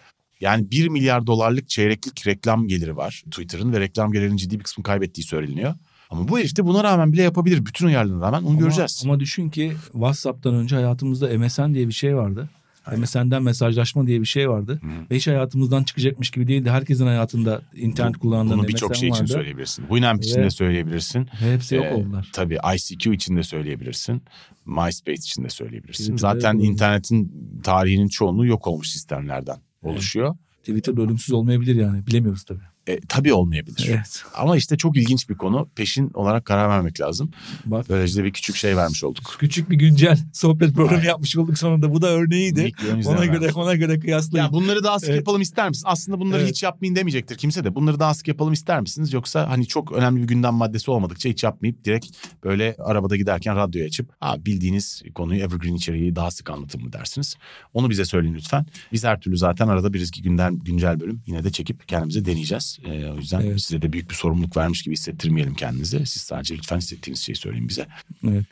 Yani 0.42 0.72
1 0.72 0.88
milyar 0.88 1.28
dolarlık 1.28 1.70
çeyreklik 1.70 2.28
reklam 2.28 2.68
geliri 2.68 2.98
var 2.98 3.24
Twitter'ın 3.32 3.74
ve 3.74 3.80
reklam 3.80 4.12
gelirinin 4.12 4.38
ciddi 4.38 4.60
bir 4.60 4.64
kısmını 4.64 4.84
kaybettiği 4.84 5.26
söyleniyor. 5.26 5.74
Ama 6.10 6.28
bu 6.28 6.40
herif 6.40 6.56
de 6.58 6.66
buna 6.66 6.84
rağmen 6.84 7.14
bile 7.14 7.22
yapabilir. 7.22 7.66
Bütün 7.66 7.88
uyarlığına 7.88 8.26
rağmen 8.26 8.42
onu 8.42 8.50
Ama- 8.50 8.60
göreceğiz. 8.60 9.02
Ama 9.06 9.20
düşün 9.20 9.50
ki 9.50 9.74
WhatsApp'tan 9.92 10.56
önce 10.56 10.76
hayatımızda 10.76 11.38
MSN 11.38 11.74
diye 11.74 11.88
bir 11.88 11.94
şey 11.94 12.16
vardı. 12.16 12.50
Aynen. 12.86 13.02
MSN'den 13.02 13.44
mesajlaşma 13.44 14.08
diye 14.08 14.22
bir 14.22 14.26
şey 14.26 14.50
vardı. 14.50 14.80
Hı. 14.84 14.88
Ve 15.12 15.16
hiç 15.16 15.28
hayatımızdan 15.28 15.84
çıkacakmış 15.84 16.30
gibi 16.32 16.48
değildi. 16.48 16.70
Herkesin 16.70 17.06
hayatında 17.06 17.62
internet 17.76 18.18
kullandığı 18.18 18.54
Bunu 18.54 18.68
birçok 18.68 18.96
şey 18.96 19.10
için 19.10 19.20
vardı. 19.22 19.34
söyleyebilirsin. 19.34 19.82
Winamp 19.82 20.24
için 20.24 20.42
de 20.44 20.50
söyleyebilirsin. 20.50 21.26
Hepsi 21.26 21.76
yok 21.76 21.86
Ee, 21.86 21.94
oldular. 21.94 22.30
Tabii 22.34 22.58
ICQ 22.76 23.14
için 23.14 23.38
de 23.38 23.44
söyleyebilirsin. 23.44 24.22
MySpace 24.66 25.14
için 25.14 25.44
de 25.44 25.50
söyleyebilirsin. 25.50 26.04
Twitter'da 26.16 26.34
Zaten 26.34 26.54
yok 26.54 26.64
internetin 26.66 27.32
tarihinin 27.64 28.08
çoğunluğu 28.08 28.46
yok 28.46 28.68
olmuş 28.68 28.90
sistemlerden 28.90 29.58
oluşuyor. 29.84 30.36
Twitter'da 30.60 31.02
ölümsüz 31.02 31.32
olmayabilir 31.34 31.76
yani. 31.76 32.08
Bilemiyoruz 32.08 32.44
tabii. 32.44 32.71
E, 32.88 33.00
tabii 33.10 33.34
olmayabilir. 33.34 33.88
Evet. 33.90 34.24
Ama 34.36 34.58
işte 34.58 34.78
çok 34.78 34.98
ilginç 34.98 35.30
bir 35.30 35.36
konu. 35.36 35.70
Peşin 35.76 36.12
olarak 36.14 36.46
karar 36.46 36.70
vermek 36.70 37.02
lazım. 37.02 37.32
Bak 37.66 37.86
Böylece 37.90 38.20
de 38.20 38.24
bir 38.26 38.32
küçük 38.34 38.56
şey 38.56 38.78
vermiş 38.78 39.04
olduk. 39.04 39.36
küçük 39.40 39.70
bir 39.70 39.76
güncel 39.76 40.18
sohbet 40.34 40.74
programı 40.74 40.98
Aynen. 40.98 41.10
yapmış 41.10 41.38
olduk 41.38 41.58
sonunda. 41.58 41.94
Bu 41.94 42.02
da 42.02 42.08
örneğiydi. 42.10 42.72
Ona 43.06 43.26
göre 43.26 43.42
vermiş. 43.42 43.56
ona 43.56 43.76
göre 43.76 44.00
kıyaslayın. 44.00 44.46
Ya 44.46 44.52
bunları 44.52 44.84
daha 44.84 45.00
sık 45.00 45.10
Evet. 45.10 45.18
yapalım 45.18 45.42
ister 45.42 45.70
misiniz? 45.70 45.84
Aslında 45.88 46.20
bunları 46.20 46.42
Evet. 46.42 46.50
hiç 46.52 46.64
yapmayın 46.64 46.96
demeyecektir 46.96 47.38
kimse 47.38 47.64
de. 47.64 47.76
Bunları 47.76 48.00
daha 48.00 48.14
sık 48.14 48.28
yapalım 48.28 48.54
ister 48.54 48.82
misiniz? 48.82 49.14
Yoksa 49.14 49.50
hani 49.50 49.68
çok 49.68 49.92
önemli 49.92 50.22
bir 50.22 50.28
gündem 50.28 50.54
maddesi 50.54 50.92
olmadıkça 50.92 51.30
hiç 51.30 51.44
yapmayıp 51.44 51.84
direkt 51.86 52.08
böyle 52.44 52.76
arabada 52.80 53.16
giderken 53.18 53.56
radyoya 53.56 53.88
açıp 53.88 54.10
ha 54.20 54.46
bildiğiniz 54.46 55.04
konuyu 55.16 55.42
evergreen 55.42 55.74
içeriği 55.76 56.16
daha 56.16 56.32
sık 56.32 56.50
anlatın 56.50 56.84
mı 56.84 56.94
dersiniz? 56.94 57.36
Onu 57.74 57.90
bize 57.90 58.06
söyleyin 58.06 58.36
lütfen. 58.36 58.66
Biz 58.92 59.04
her 59.04 59.20
türlü 59.22 59.38
zaten 59.38 59.68
arada 59.68 59.94
bir 59.94 60.02
iki 60.02 60.22
günden 60.22 60.56
güncel 60.60 61.00
bölüm 61.00 61.22
yine 61.28 61.44
de 61.44 61.52
çekip 61.52 61.88
kendimize 61.88 62.26
deneyeceğiz. 62.26 62.71
Ee, 62.86 63.06
o 63.12 63.16
yüzden 63.18 63.42
Evet. 63.42 63.62
size 63.62 63.82
de 63.82 63.94
büyük 63.94 64.10
bir 64.10 64.16
sorumluluk 64.16 64.58
vermiş 64.58 64.84
gibi 64.84 64.94
hissettirmeyelim 64.96 65.54
kendinizi. 65.54 66.06
Siz 66.06 66.22
sadece 66.22 66.56
lütfen 66.58 66.78
hissettiğiniz 66.78 67.20
şeyi 67.22 67.36
söyleyin 67.36 67.70
bize. 67.70 67.88
Evet. 68.28 68.46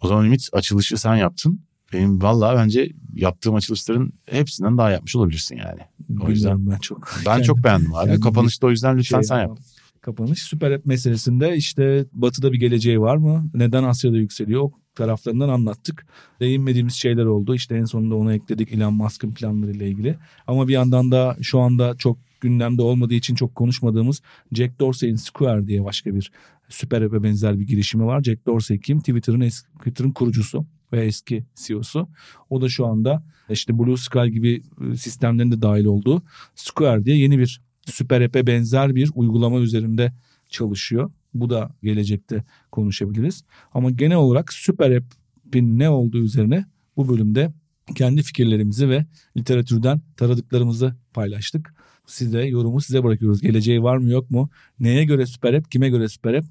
O 0.00 0.08
zaman 0.08 0.24
Ümit 0.26 0.48
açılışı 0.52 0.96
sen 0.96 1.14
yaptın. 1.16 1.60
Benim 1.92 2.22
vallahi 2.22 2.56
bence 2.56 2.92
yaptığım 3.14 3.54
açılışların 3.54 4.12
hepsinden 4.26 4.78
daha 4.78 4.90
yapmış 4.90 5.16
olabilirsin 5.16 5.56
yani. 5.56 5.80
O 6.20 6.30
yüzden 6.30 6.50
Bilmiyorum 6.58 6.68
ben 6.70 6.78
çok. 6.78 7.10
ben 7.18 7.24
Kendim- 7.24 7.44
çok 7.46 7.64
beğendim 7.64 7.94
abi. 7.94 8.20
Kapanışta 8.20 8.66
o 8.66 8.70
yüzden 8.70 8.98
lütfen 8.98 9.18
şey 9.20 9.24
sen 9.28 9.40
yap. 9.40 9.58
Kapanış 10.00 10.42
süper 10.42 10.70
app 10.70 10.86
meselesinde 10.86 11.56
işte 11.56 12.04
batıda 12.12 12.52
bir 12.52 12.58
geleceği 12.60 13.00
var 13.00 13.16
mı? 13.16 13.50
Neden 13.54 13.84
Asya'da 13.84 14.16
yükseliyor? 14.16 14.62
O 14.62 14.72
taraflarından 14.94 15.48
anlattık. 15.48 16.06
Değinmediğimiz 16.40 16.94
şeyler 16.94 17.24
oldu. 17.24 17.54
İşte 17.54 17.76
en 17.76 17.84
sonunda 17.84 18.14
onu 18.14 18.32
ekledik 18.32 18.72
Elon 18.72 18.94
Musk'ın 18.94 19.34
planlarıyla 19.34 19.86
ilgili. 19.86 20.18
Ama 20.46 20.68
bir 20.68 20.72
yandan 20.72 21.10
da 21.12 21.36
şu 21.42 21.60
anda 21.60 21.96
çok 21.96 22.18
gündemde 22.42 22.82
olmadığı 22.82 23.14
için 23.14 23.34
çok 23.34 23.54
konuşmadığımız 23.54 24.22
Jack 24.52 24.80
Dorsey'in 24.80 25.16
Square 25.16 25.66
diye 25.66 25.84
başka 25.84 26.14
bir 26.14 26.32
süper 26.68 27.02
app'e 27.02 27.22
benzer 27.22 27.58
bir 27.58 27.66
girişimi 27.66 28.04
var. 28.04 28.22
Jack 28.22 28.46
Dorsey 28.46 28.80
kim? 28.80 28.98
Twitter'ın 28.98 29.40
eski, 29.40 29.68
Twitter'ın 29.78 30.10
kurucusu 30.10 30.66
ve 30.92 31.04
eski 31.04 31.44
CEO'su. 31.54 32.08
O 32.50 32.60
da 32.60 32.68
şu 32.68 32.86
anda 32.86 33.24
işte 33.50 33.78
Blue 33.78 33.96
Sky 33.96 34.26
gibi 34.26 34.62
e, 34.92 34.96
sistemlerin 34.96 35.52
de 35.52 35.62
dahil 35.62 35.84
olduğu 35.84 36.22
Square 36.54 37.04
diye 37.04 37.16
yeni 37.18 37.38
bir 37.38 37.60
süper 37.86 38.20
app'e 38.20 38.46
benzer 38.46 38.94
bir 38.94 39.10
uygulama 39.14 39.60
üzerinde 39.60 40.12
çalışıyor. 40.48 41.10
Bu 41.34 41.50
da 41.50 41.76
gelecekte 41.82 42.44
konuşabiliriz. 42.70 43.44
Ama 43.74 43.90
genel 43.90 44.16
olarak 44.16 44.52
süper 44.52 44.90
app'in 44.90 45.78
ne 45.78 45.90
olduğu 45.90 46.18
üzerine 46.18 46.64
bu 46.96 47.08
bölümde 47.08 47.52
kendi 47.94 48.22
fikirlerimizi 48.22 48.88
ve 48.88 49.06
literatürden 49.36 50.00
taradıklarımızı 50.16 50.96
paylaştık. 51.14 51.74
Size 52.12 52.42
yorumu 52.42 52.80
size 52.80 53.04
bırakıyoruz. 53.04 53.40
Geleceği 53.40 53.82
var 53.82 53.96
mı 53.96 54.10
yok 54.10 54.30
mu? 54.30 54.50
Neye 54.80 55.04
göre 55.04 55.26
süper 55.26 55.54
app? 55.54 55.70
Kime 55.70 55.88
göre 55.88 56.08
süper 56.08 56.34
app? 56.34 56.46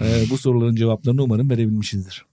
Ee, 0.00 0.24
bu 0.30 0.38
soruların 0.38 0.74
cevaplarını 0.74 1.22
umarım 1.22 1.50
verebilmişizdir. 1.50 2.24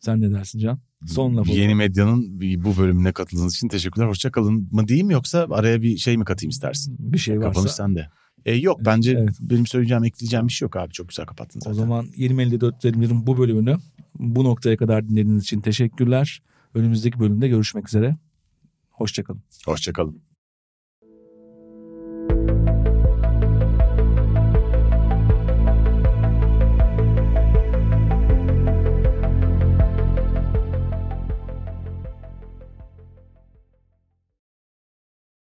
Sen 0.00 0.20
ne 0.20 0.30
dersin 0.32 0.58
Can? 0.58 0.78
Son 1.06 1.36
laf. 1.36 1.48
Yeni 1.48 1.74
medyanın 1.74 2.40
bu 2.40 2.76
bölümüne 2.78 3.12
katıldığınız 3.12 3.54
için 3.54 3.68
teşekkürler. 3.68 4.06
Hoşçakalın 4.06 4.68
mı 4.72 4.88
diyeyim 4.88 5.10
yoksa 5.10 5.46
araya 5.50 5.82
bir 5.82 5.96
şey 5.96 6.16
mi 6.16 6.24
katayım 6.24 6.50
istersin? 6.50 6.96
Bir 6.98 7.18
şey 7.18 7.38
varsa. 7.38 7.48
Kapanış 7.48 7.72
sende. 7.72 8.08
E, 8.46 8.54
yok 8.54 8.80
bence 8.84 9.16
Evet. 9.20 9.36
benim 9.40 9.66
söyleyeceğim 9.66 10.04
ekleyeceğim 10.04 10.48
bir 10.48 10.52
şey 10.52 10.66
yok 10.66 10.76
abi. 10.76 10.92
Çok 10.92 11.08
güzel 11.08 11.26
kapattın 11.26 11.60
zaten. 11.60 11.70
O 11.72 11.74
zaman 11.74 12.06
2054'lerin 12.06 13.26
bu 13.26 13.38
bölümünü 13.38 13.76
bu 14.18 14.44
noktaya 14.44 14.76
kadar 14.76 15.08
dinlediğiniz 15.08 15.42
için 15.42 15.60
teşekkürler. 15.60 16.42
Önümüzdeki 16.74 17.20
bölümde 17.20 17.48
görüşmek 17.48 17.88
üzere. 17.88 18.16
Hoşçakalın. 18.90 19.42
Hoşçakalın. 19.66 20.20